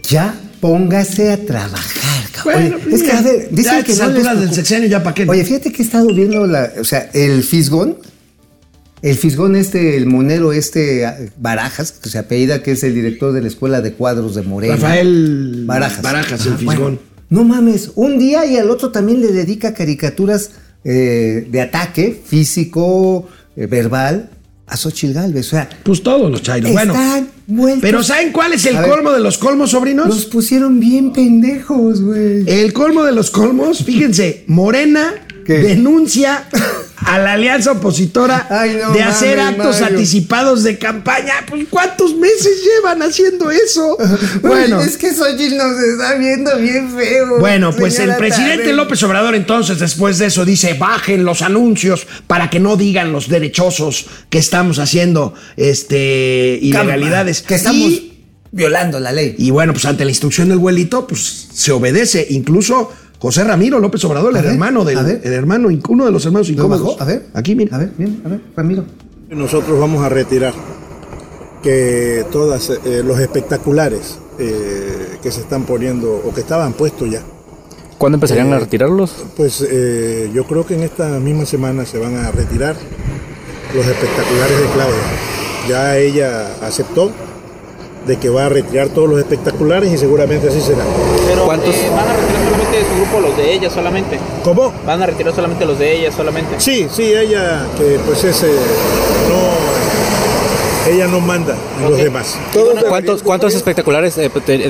Ya 0.03 0.35
póngase 0.61 1.31
a 1.31 1.37
trabajar, 1.37 2.31
cabrón. 2.31 2.69
Bueno, 2.69 2.77
Oye, 2.85 2.95
es 2.95 3.03
que, 3.03 3.11
a 3.11 3.21
ver, 3.21 3.49
ya 3.51 3.55
dicen 3.55 3.83
que 3.83 3.95
no 3.95 4.35
del 4.35 4.53
sexenio, 4.53 4.87
ya 4.87 5.03
para 5.03 5.13
qué. 5.13 5.25
Oye, 5.27 5.43
fíjate 5.43 5.71
que 5.71 5.81
he 5.81 5.85
estado 5.85 6.07
viendo 6.13 6.45
la, 6.45 6.71
o 6.79 6.83
sea, 6.83 7.09
el 7.13 7.43
fisgón 7.43 7.97
El 9.09 9.15
fisgón 9.17 9.55
este, 9.55 9.95
el 9.95 10.05
monero 10.05 10.51
este, 10.53 11.05
ah, 11.05 11.17
Barajas, 11.37 11.91
que 11.93 12.09
se 12.09 12.17
apellida, 12.17 12.61
que 12.63 12.71
es 12.71 12.83
el 12.83 12.93
director 12.93 13.31
de 13.33 13.41
la 13.41 13.47
Escuela 13.47 13.81
de 13.81 13.93
Cuadros 13.93 14.35
de 14.35 14.41
Morena. 14.41 14.75
Rafael 14.75 15.63
Barajas. 15.65 16.01
Barajas, 16.01 16.45
el 16.45 16.55
fisgón. 16.55 16.75
bueno, 16.75 16.99
no 17.29 17.43
mames, 17.43 17.91
un 17.95 18.17
día 18.19 18.45
y 18.45 18.57
al 18.57 18.69
otro 18.69 18.91
también 18.91 19.21
le 19.21 19.31
dedica 19.31 19.73
caricaturas 19.73 20.51
eh, 20.83 21.47
de 21.49 21.61
ataque 21.61 22.21
físico, 22.25 23.27
eh, 23.55 23.65
verbal, 23.67 24.29
a 24.65 24.75
Xochitl 24.75 25.13
Galvez. 25.13 25.47
O 25.47 25.49
sea, 25.51 25.69
Pues 25.83 26.03
todos 26.03 26.29
los 26.29 26.41
chairos. 26.41 26.71
Bueno, 26.73 26.93
están 26.93 27.29
vueltos- 27.47 27.81
pero 27.81 28.03
¿saben 28.03 28.31
cuál 28.33 28.53
es 28.53 28.65
el 28.65 28.75
A 28.75 28.81
ver, 28.81 28.89
colmo 28.91 29.11
de 29.13 29.19
los 29.19 29.37
colmos, 29.37 29.71
sobrinos? 29.71 30.07
Los 30.07 30.25
pusieron 30.25 30.79
bien 30.81 31.13
pendejos, 31.13 32.01
güey. 32.01 32.43
El 32.45 32.73
colmo 32.73 33.03
de 33.05 33.13
los 33.13 33.31
colmos, 33.31 33.83
fíjense, 33.85 34.43
Morena 34.47 35.13
¿Qué? 35.45 35.59
denuncia 35.59 36.45
a 37.07 37.17
la 37.19 37.33
alianza 37.33 37.71
opositora 37.71 38.47
Ay, 38.49 38.77
no 38.81 38.91
de 38.93 39.01
hacer 39.01 39.39
actos 39.39 39.81
Mario. 39.81 39.97
anticipados 39.97 40.63
de 40.63 40.77
campaña. 40.77 41.33
Pues 41.47 41.65
¿cuántos 41.69 42.15
meses 42.15 42.63
llevan 42.63 43.01
haciendo 43.01 43.49
eso? 43.51 43.97
Bueno, 44.41 44.81
es 44.81 44.97
que 44.97 45.13
Xochitl 45.13 45.55
nos 45.57 45.79
está 45.79 46.15
viendo 46.15 46.57
bien 46.57 46.89
feo. 46.91 47.39
bueno, 47.39 47.71
pues 47.75 47.97
el 47.99 48.15
presidente 48.15 48.63
Tarek. 48.63 48.75
López 48.75 49.01
Obrador 49.03 49.35
entonces 49.35 49.79
después 49.79 50.17
de 50.19 50.27
eso 50.27 50.45
dice, 50.45 50.73
bajen 50.73 51.23
los 51.23 51.41
anuncios 51.41 52.07
para 52.27 52.49
que 52.49 52.59
no 52.59 52.75
digan 52.77 53.11
los 53.11 53.27
derechosos 53.29 54.05
que 54.29 54.37
estamos 54.37 54.79
haciendo 54.79 55.33
este 55.55 56.59
ilegalidades. 56.61 57.41
Que 57.41 57.55
estamos 57.55 57.81
Y- 57.91 58.13
violando 58.51 58.99
la 58.99 59.11
ley. 59.11 59.35
Y 59.37 59.51
bueno, 59.51 59.73
pues 59.73 59.85
ante 59.85 60.03
la 60.05 60.11
instrucción 60.11 60.49
del 60.49 60.57
abuelito, 60.57 61.05
pues 61.07 61.47
se 61.53 61.71
obedece. 61.71 62.25
Incluso 62.29 62.91
José 63.19 63.43
Ramiro 63.43 63.79
López 63.79 64.03
Obrador, 64.05 64.35
A 64.35 64.39
el 64.39 64.43
ver, 64.45 64.53
hermano 64.53 64.85
del, 64.85 64.97
a 64.97 65.03
ver. 65.03 65.21
el 65.23 65.33
hermano, 65.33 65.69
uno 65.89 66.05
de 66.05 66.11
los 66.11 66.25
hermanos 66.25 66.47
¿Lo 66.49 66.53
incómodos. 66.53 66.81
bajó? 66.97 67.01
A 67.01 67.05
ver. 67.05 67.25
Aquí, 67.33 67.55
mira. 67.55 67.75
A 67.75 67.79
ver, 67.79 67.91
bien, 67.97 68.21
a 68.25 68.29
ver, 68.29 68.41
Ramiro. 68.55 68.83
Nosotros 69.29 69.79
vamos 69.79 70.03
a 70.03 70.09
retirar 70.09 70.53
que 71.63 72.25
todos 72.31 72.71
los 73.03 73.19
espectaculares 73.19 74.19
eh, 74.39 75.17
que 75.21 75.31
se 75.31 75.41
están 75.41 75.63
poniendo 75.63 76.21
o 76.25 76.33
que 76.33 76.41
estaban 76.41 76.73
puestos 76.73 77.09
ya, 77.09 77.21
¿Cuándo 77.97 78.17
empezarían 78.17 78.53
a 78.53 78.57
Eh, 78.57 78.59
retirarlos? 78.59 79.15
pues 79.35 79.65
eh, 79.67 80.29
yo 80.33 80.45
creo 80.45 80.63
que 80.65 80.75
en 80.75 80.83
esta 80.83 81.07
misma 81.19 81.45
semana 81.47 81.83
se 81.85 81.97
van 81.97 82.15
a 82.15 82.29
retirar 82.31 82.75
los 83.75 83.85
espectaculares 83.85 84.59
de 84.61 84.65
Claudia. 84.67 85.01
Ya 85.67 85.97
ella 85.97 86.55
aceptó 86.61 87.11
de 88.07 88.17
que 88.17 88.29
va 88.29 88.45
a 88.45 88.49
retirar 88.49 88.89
todos 88.89 89.09
los 89.09 89.19
espectaculares 89.19 89.91
y 89.91 89.97
seguramente 89.97 90.47
así 90.47 90.61
será. 90.61 90.83
Pero 91.27 91.45
¿Cuántos? 91.45 91.75
eh, 91.75 91.89
van 91.95 92.07
a 92.07 92.13
retirar 92.13 92.43
solamente 92.45 92.77
de 92.77 92.83
su 92.83 92.95
grupo 92.95 93.19
los 93.27 93.37
de 93.37 93.53
ella 93.53 93.69
solamente. 93.69 94.19
¿Cómo? 94.43 94.73
Van 94.85 95.01
a 95.01 95.05
retirar 95.05 95.35
solamente 95.35 95.65
los 95.65 95.79
de 95.79 95.99
ella 95.99 96.11
solamente. 96.11 96.55
Sí, 96.59 96.87
sí, 96.91 97.13
ella 97.13 97.65
que 97.77 97.99
pues 98.05 98.23
ese 98.23 98.47
no, 98.47 100.93
ella 100.93 101.07
no 101.07 101.19
manda 101.19 101.55
en 101.83 101.91
los 101.91 101.99
demás. 101.99 102.37
¿Cuántos, 102.87 103.23
cuántos 103.23 103.53
espectaculares 103.53 104.17
eh, 104.17 104.29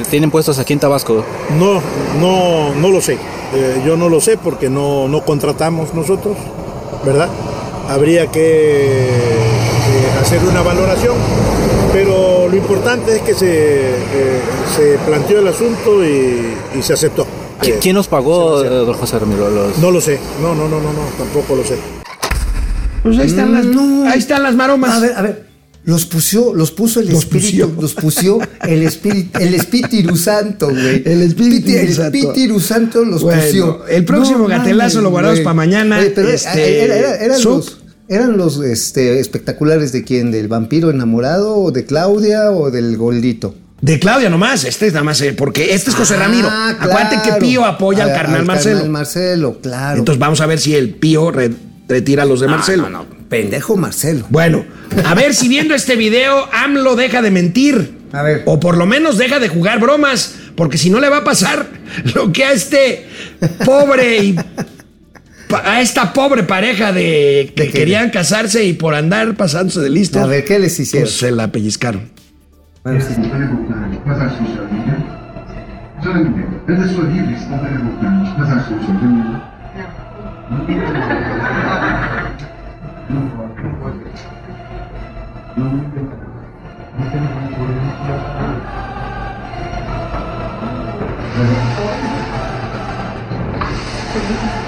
tienen 0.10 0.32
puestos 0.32 0.58
aquí 0.60 0.74
en 0.74 0.80
Tabasco? 0.80 1.24
No, 1.60 1.82
no, 2.20 2.74
no 2.74 2.90
lo 2.90 3.02
sé. 3.02 3.18
Eh, 3.54 3.82
yo 3.86 3.96
no 3.96 4.10
lo 4.10 4.20
sé 4.20 4.38
porque 4.38 4.70
no, 4.70 5.08
no 5.08 5.24
contratamos 5.24 5.94
nosotros, 5.94 6.36
¿verdad? 7.06 7.30
Habría 7.88 8.28
que 8.28 9.08
eh, 9.08 10.20
hacer 10.22 10.40
una 10.44 10.62
valoración, 10.62 11.16
pero 11.94 12.37
lo 12.50 12.56
importante 12.56 13.16
es 13.16 13.22
que 13.22 13.34
se, 13.34 13.48
eh, 13.50 14.40
se 14.76 14.98
planteó 15.06 15.40
el 15.40 15.48
asunto 15.48 16.04
y, 16.06 16.54
y 16.78 16.82
se 16.82 16.94
aceptó. 16.94 17.26
¿Qui- 17.62 17.70
Eh, 17.70 17.80
¿Quién 17.82 17.96
los 17.96 18.08
pagó, 18.08 18.64
eh, 18.64 18.68
don 18.70 18.94
José 18.94 19.18
Ramiro? 19.20 19.50
Los- 19.50 19.78
No 19.80 19.92
lo 19.92 20.00
sé, 20.02 20.20
no, 20.42 20.54
no, 20.56 20.68
no, 20.70 20.80
no, 20.82 20.94
no, 20.94 21.02
tampoco 21.18 21.56
lo 21.56 21.64
sé. 21.64 21.76
Pues 23.04 23.18
ahí 23.20 23.28
están, 23.28 23.54
las, 23.54 23.66
ahí 24.12 24.20
están 24.20 24.44
las 24.44 24.56
maromas. 24.56 24.92
A 24.96 25.00
ver, 25.00 25.14
a 25.16 25.22
ver. 25.22 25.48
Los 25.86 26.06
puso, 26.06 26.54
los 26.54 26.72
puso 26.72 27.00
el 27.00 27.08
Los 27.08 27.20
espíritu, 27.20 27.70
pusió. 27.70 27.72
los 27.82 27.94
puso 27.94 28.40
el 28.68 28.84
espíritu, 28.84 29.40
el 29.40 29.54
espíritu 29.54 30.18
santo, 30.18 30.68
güey. 30.70 31.02
El 31.06 31.22
Espíritu 31.22 31.72
el 31.72 31.94
Santo. 31.94 32.18
espíritu 32.18 32.60
santo 32.60 33.06
los 33.06 33.24
Bueno, 33.24 33.42
pusió. 33.42 33.86
el 33.88 34.04
próximo 34.04 34.48
gatelazo 34.48 35.00
lo 35.02 35.12
guardamos 35.12 35.38
güey. 35.38 35.46
pa' 35.46 35.54
mañana, 35.54 36.00
Oye, 36.00 36.10
pero 36.14 36.28
este, 36.28 36.84
era- 36.84 36.96
era- 36.98 37.16
eran 37.24 37.42
los, 37.42 37.78
eran 38.10 38.38
los 38.38 38.60
este, 38.64 39.20
espectaculares 39.20 39.92
de 39.92 40.04
quién, 40.04 40.32
del 40.32 40.48
vampiro 40.48 40.90
enamorado, 40.90 41.58
o 41.58 41.72
de 41.72 41.86
Claudia, 41.86 42.52
o 42.52 42.72
del 42.72 42.98
goldito. 42.98 43.56
De 43.82 44.00
Claudia 44.00 44.30
nomás, 44.30 44.64
este 44.64 44.88
es 44.88 44.94
nada 44.94 45.04
más, 45.04 45.22
eh, 45.22 45.34
porque 45.34 45.74
este 45.76 45.92
es 45.92 45.96
José 45.96 46.16
Ah, 46.16 46.20
Ramiro. 46.24 46.48
claro. 46.48 46.78
Acuérdate 46.80 47.18
que 47.30 47.36
Pío 47.40 47.64
apoya 47.66 48.06
al 48.06 48.14
carnal 48.14 48.44
Marcelo. 48.46 48.76
carnal 48.78 48.92
Marcelo, 48.92 49.60
claro. 49.62 50.00
Entonces 50.00 50.20
vamos 50.20 50.42
a 50.42 50.46
ver 50.48 50.60
si 50.60 50.74
el 50.74 50.96
Pío 50.96 51.30
re- 51.32 51.52
retira 51.88 52.24
a 52.24 52.26
los 52.26 52.40
de 52.40 52.48
Marcelo. 52.48 52.90
No, 52.90 53.04
no, 53.04 53.06
pendejo 53.30 53.78
Marcelo. 53.78 54.26
Bueno, 54.30 54.66
a 55.06 55.14
ver 55.14 55.36
si 55.36 55.48
viendo 55.48 55.76
este 55.76 55.96
video 55.96 56.48
AMLO 56.54 56.96
deja 56.96 57.22
de 57.22 57.30
mentir. 57.30 57.98
A 58.14 58.24
ver. 58.24 58.42
O 58.46 58.60
por 58.60 58.78
lo 58.78 58.86
menos 58.88 59.18
deja 59.20 59.38
de 59.40 59.48
jugar 59.50 59.80
bromas, 59.80 60.34
porque 60.56 60.78
si 60.80 60.90
no 60.90 61.00
le 61.00 61.10
va 61.10 61.18
a 61.18 61.24
pasar 61.24 61.68
lo 62.16 62.32
que 62.32 62.46
a 62.46 62.54
este 62.54 63.06
pobre 63.64 64.18
y 64.24 64.36
a 65.64 65.82
esta 65.82 66.14
pobre 66.14 66.44
pareja 66.44 66.92
de 66.92 67.54
que 67.56 67.70
querían 67.70 68.10
casarse 68.10 68.66
y 68.66 68.74
por 68.74 68.94
andar 68.96 69.36
pasándose 69.36 69.80
de 69.82 69.90
listo, 69.90 70.20
A 70.20 70.26
ver, 70.26 70.44
¿qué 70.44 70.60
les 70.60 70.80
hicieron? 70.80 71.06
pues 71.06 71.18
se 71.18 71.32
la 71.32 71.52
pellizcaron. 71.52 72.10
Bueno, 72.84 73.00
sí. 73.02 73.14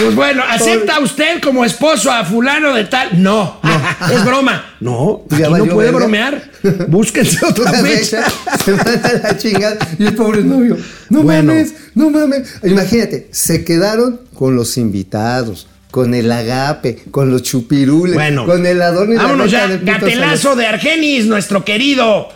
Pues 0.00 0.14
bueno, 0.14 0.42
¿acepta 0.48 1.00
usted 1.00 1.40
como 1.42 1.64
esposo 1.64 2.10
a 2.10 2.24
fulano 2.24 2.72
de 2.74 2.84
tal? 2.84 3.20
No, 3.22 3.60
es 4.12 4.24
broma. 4.24 4.64
No, 4.80 5.22
ya 5.30 5.46
aquí 5.48 5.54
no 5.54 5.66
puede 5.66 5.90
verga. 5.90 5.98
bromear. 5.98 6.50
Búsquense 6.88 7.44
otra 7.44 7.72
fecha. 7.72 8.22
fecha, 8.22 8.58
se 8.64 8.72
van 8.72 8.88
a 9.04 9.12
la 9.28 9.36
chingada. 9.36 9.78
Y 9.98 10.06
el 10.06 10.14
pobre 10.14 10.42
novio, 10.44 10.76
no 11.10 11.22
Bueno. 11.22 11.52
mames, 11.52 11.74
no 11.94 12.10
mames. 12.10 12.60
Imagínate, 12.62 13.28
se 13.32 13.64
quedaron 13.64 14.20
con 14.34 14.54
los 14.54 14.76
invitados, 14.76 15.66
con 15.92 16.14
el 16.14 16.32
agape, 16.32 17.04
con 17.10 17.30
los 17.30 17.42
chupirules, 17.42 18.14
Bueno, 18.14 18.46
con 18.46 18.64
el 18.66 18.80
adorno 18.80 19.12
y 19.12 19.16
la 19.18 19.22
vámonos 19.24 19.52
renta 19.52 19.68
ya. 19.68 19.76
del 19.76 19.84
Gatelazo 19.84 20.56
de 20.56 20.66
Argenis, 20.66 21.26
nuestro 21.26 21.64
querido 21.66 22.30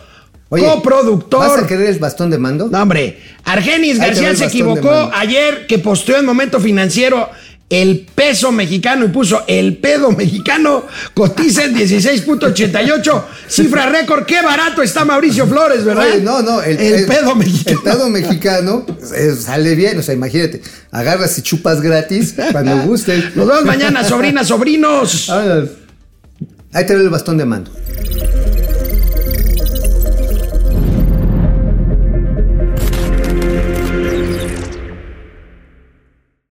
Oye, 0.49 0.63
coproductor. 0.63 1.39
¿Vas 1.39 1.63
a 1.63 1.67
querer 1.67 1.87
el 1.89 1.97
bastón 1.99 2.29
de 2.29 2.37
mando? 2.37 2.69
No, 2.71 2.81
hombre, 2.81 3.19
Argenis 3.43 3.97
García 3.99 4.35
se 4.35 4.45
equivocó 4.45 5.09
ayer 5.11 5.65
que 5.67 5.79
posteó 5.79 6.17
en 6.17 6.25
Momento 6.25 6.59
Financiero 6.59 7.29
el 7.69 8.07
peso 8.15 8.51
mexicano 8.51 9.05
y 9.05 9.09
puso 9.09 9.43
el 9.45 9.77
pedo 9.77 10.11
mexicano 10.11 10.85
cotiza 11.13 11.65
en 11.65 11.75
16.88, 11.75 13.23
cifra 13.47 13.89
récord. 13.89 14.25
Qué 14.25 14.41
barato 14.41 14.81
está 14.81 15.03
Mauricio 15.03 15.45
Flores, 15.47 15.83
¿verdad? 15.83 16.05
Oye, 16.13 16.21
no, 16.21 16.41
no, 16.41 16.61
el, 16.61 16.79
el, 16.79 17.05
pedo 17.05 17.35
mexicano. 17.35 17.77
El 17.77 17.83
pedo 17.83 18.09
mexicano 18.09 18.85
eh, 19.15 19.35
sale 19.37 19.75
bien, 19.75 19.99
o 19.99 20.01
sea, 20.01 20.13
imagínate, 20.13 20.61
agarras 20.91 21.37
y 21.37 21.41
chupas 21.41 21.81
gratis 21.81 22.35
cuando 22.51 22.77
gustes. 22.83 23.35
Nos 23.35 23.47
vemos 23.47 23.65
mañana, 23.65 24.03
sobrinas, 24.03 24.47
sobrinos. 24.47 25.29
Ahí 25.29 26.85
te 26.85 26.95
ve 26.95 27.01
el 27.01 27.09
bastón 27.09 27.37
de 27.37 27.45
mando. 27.45 27.71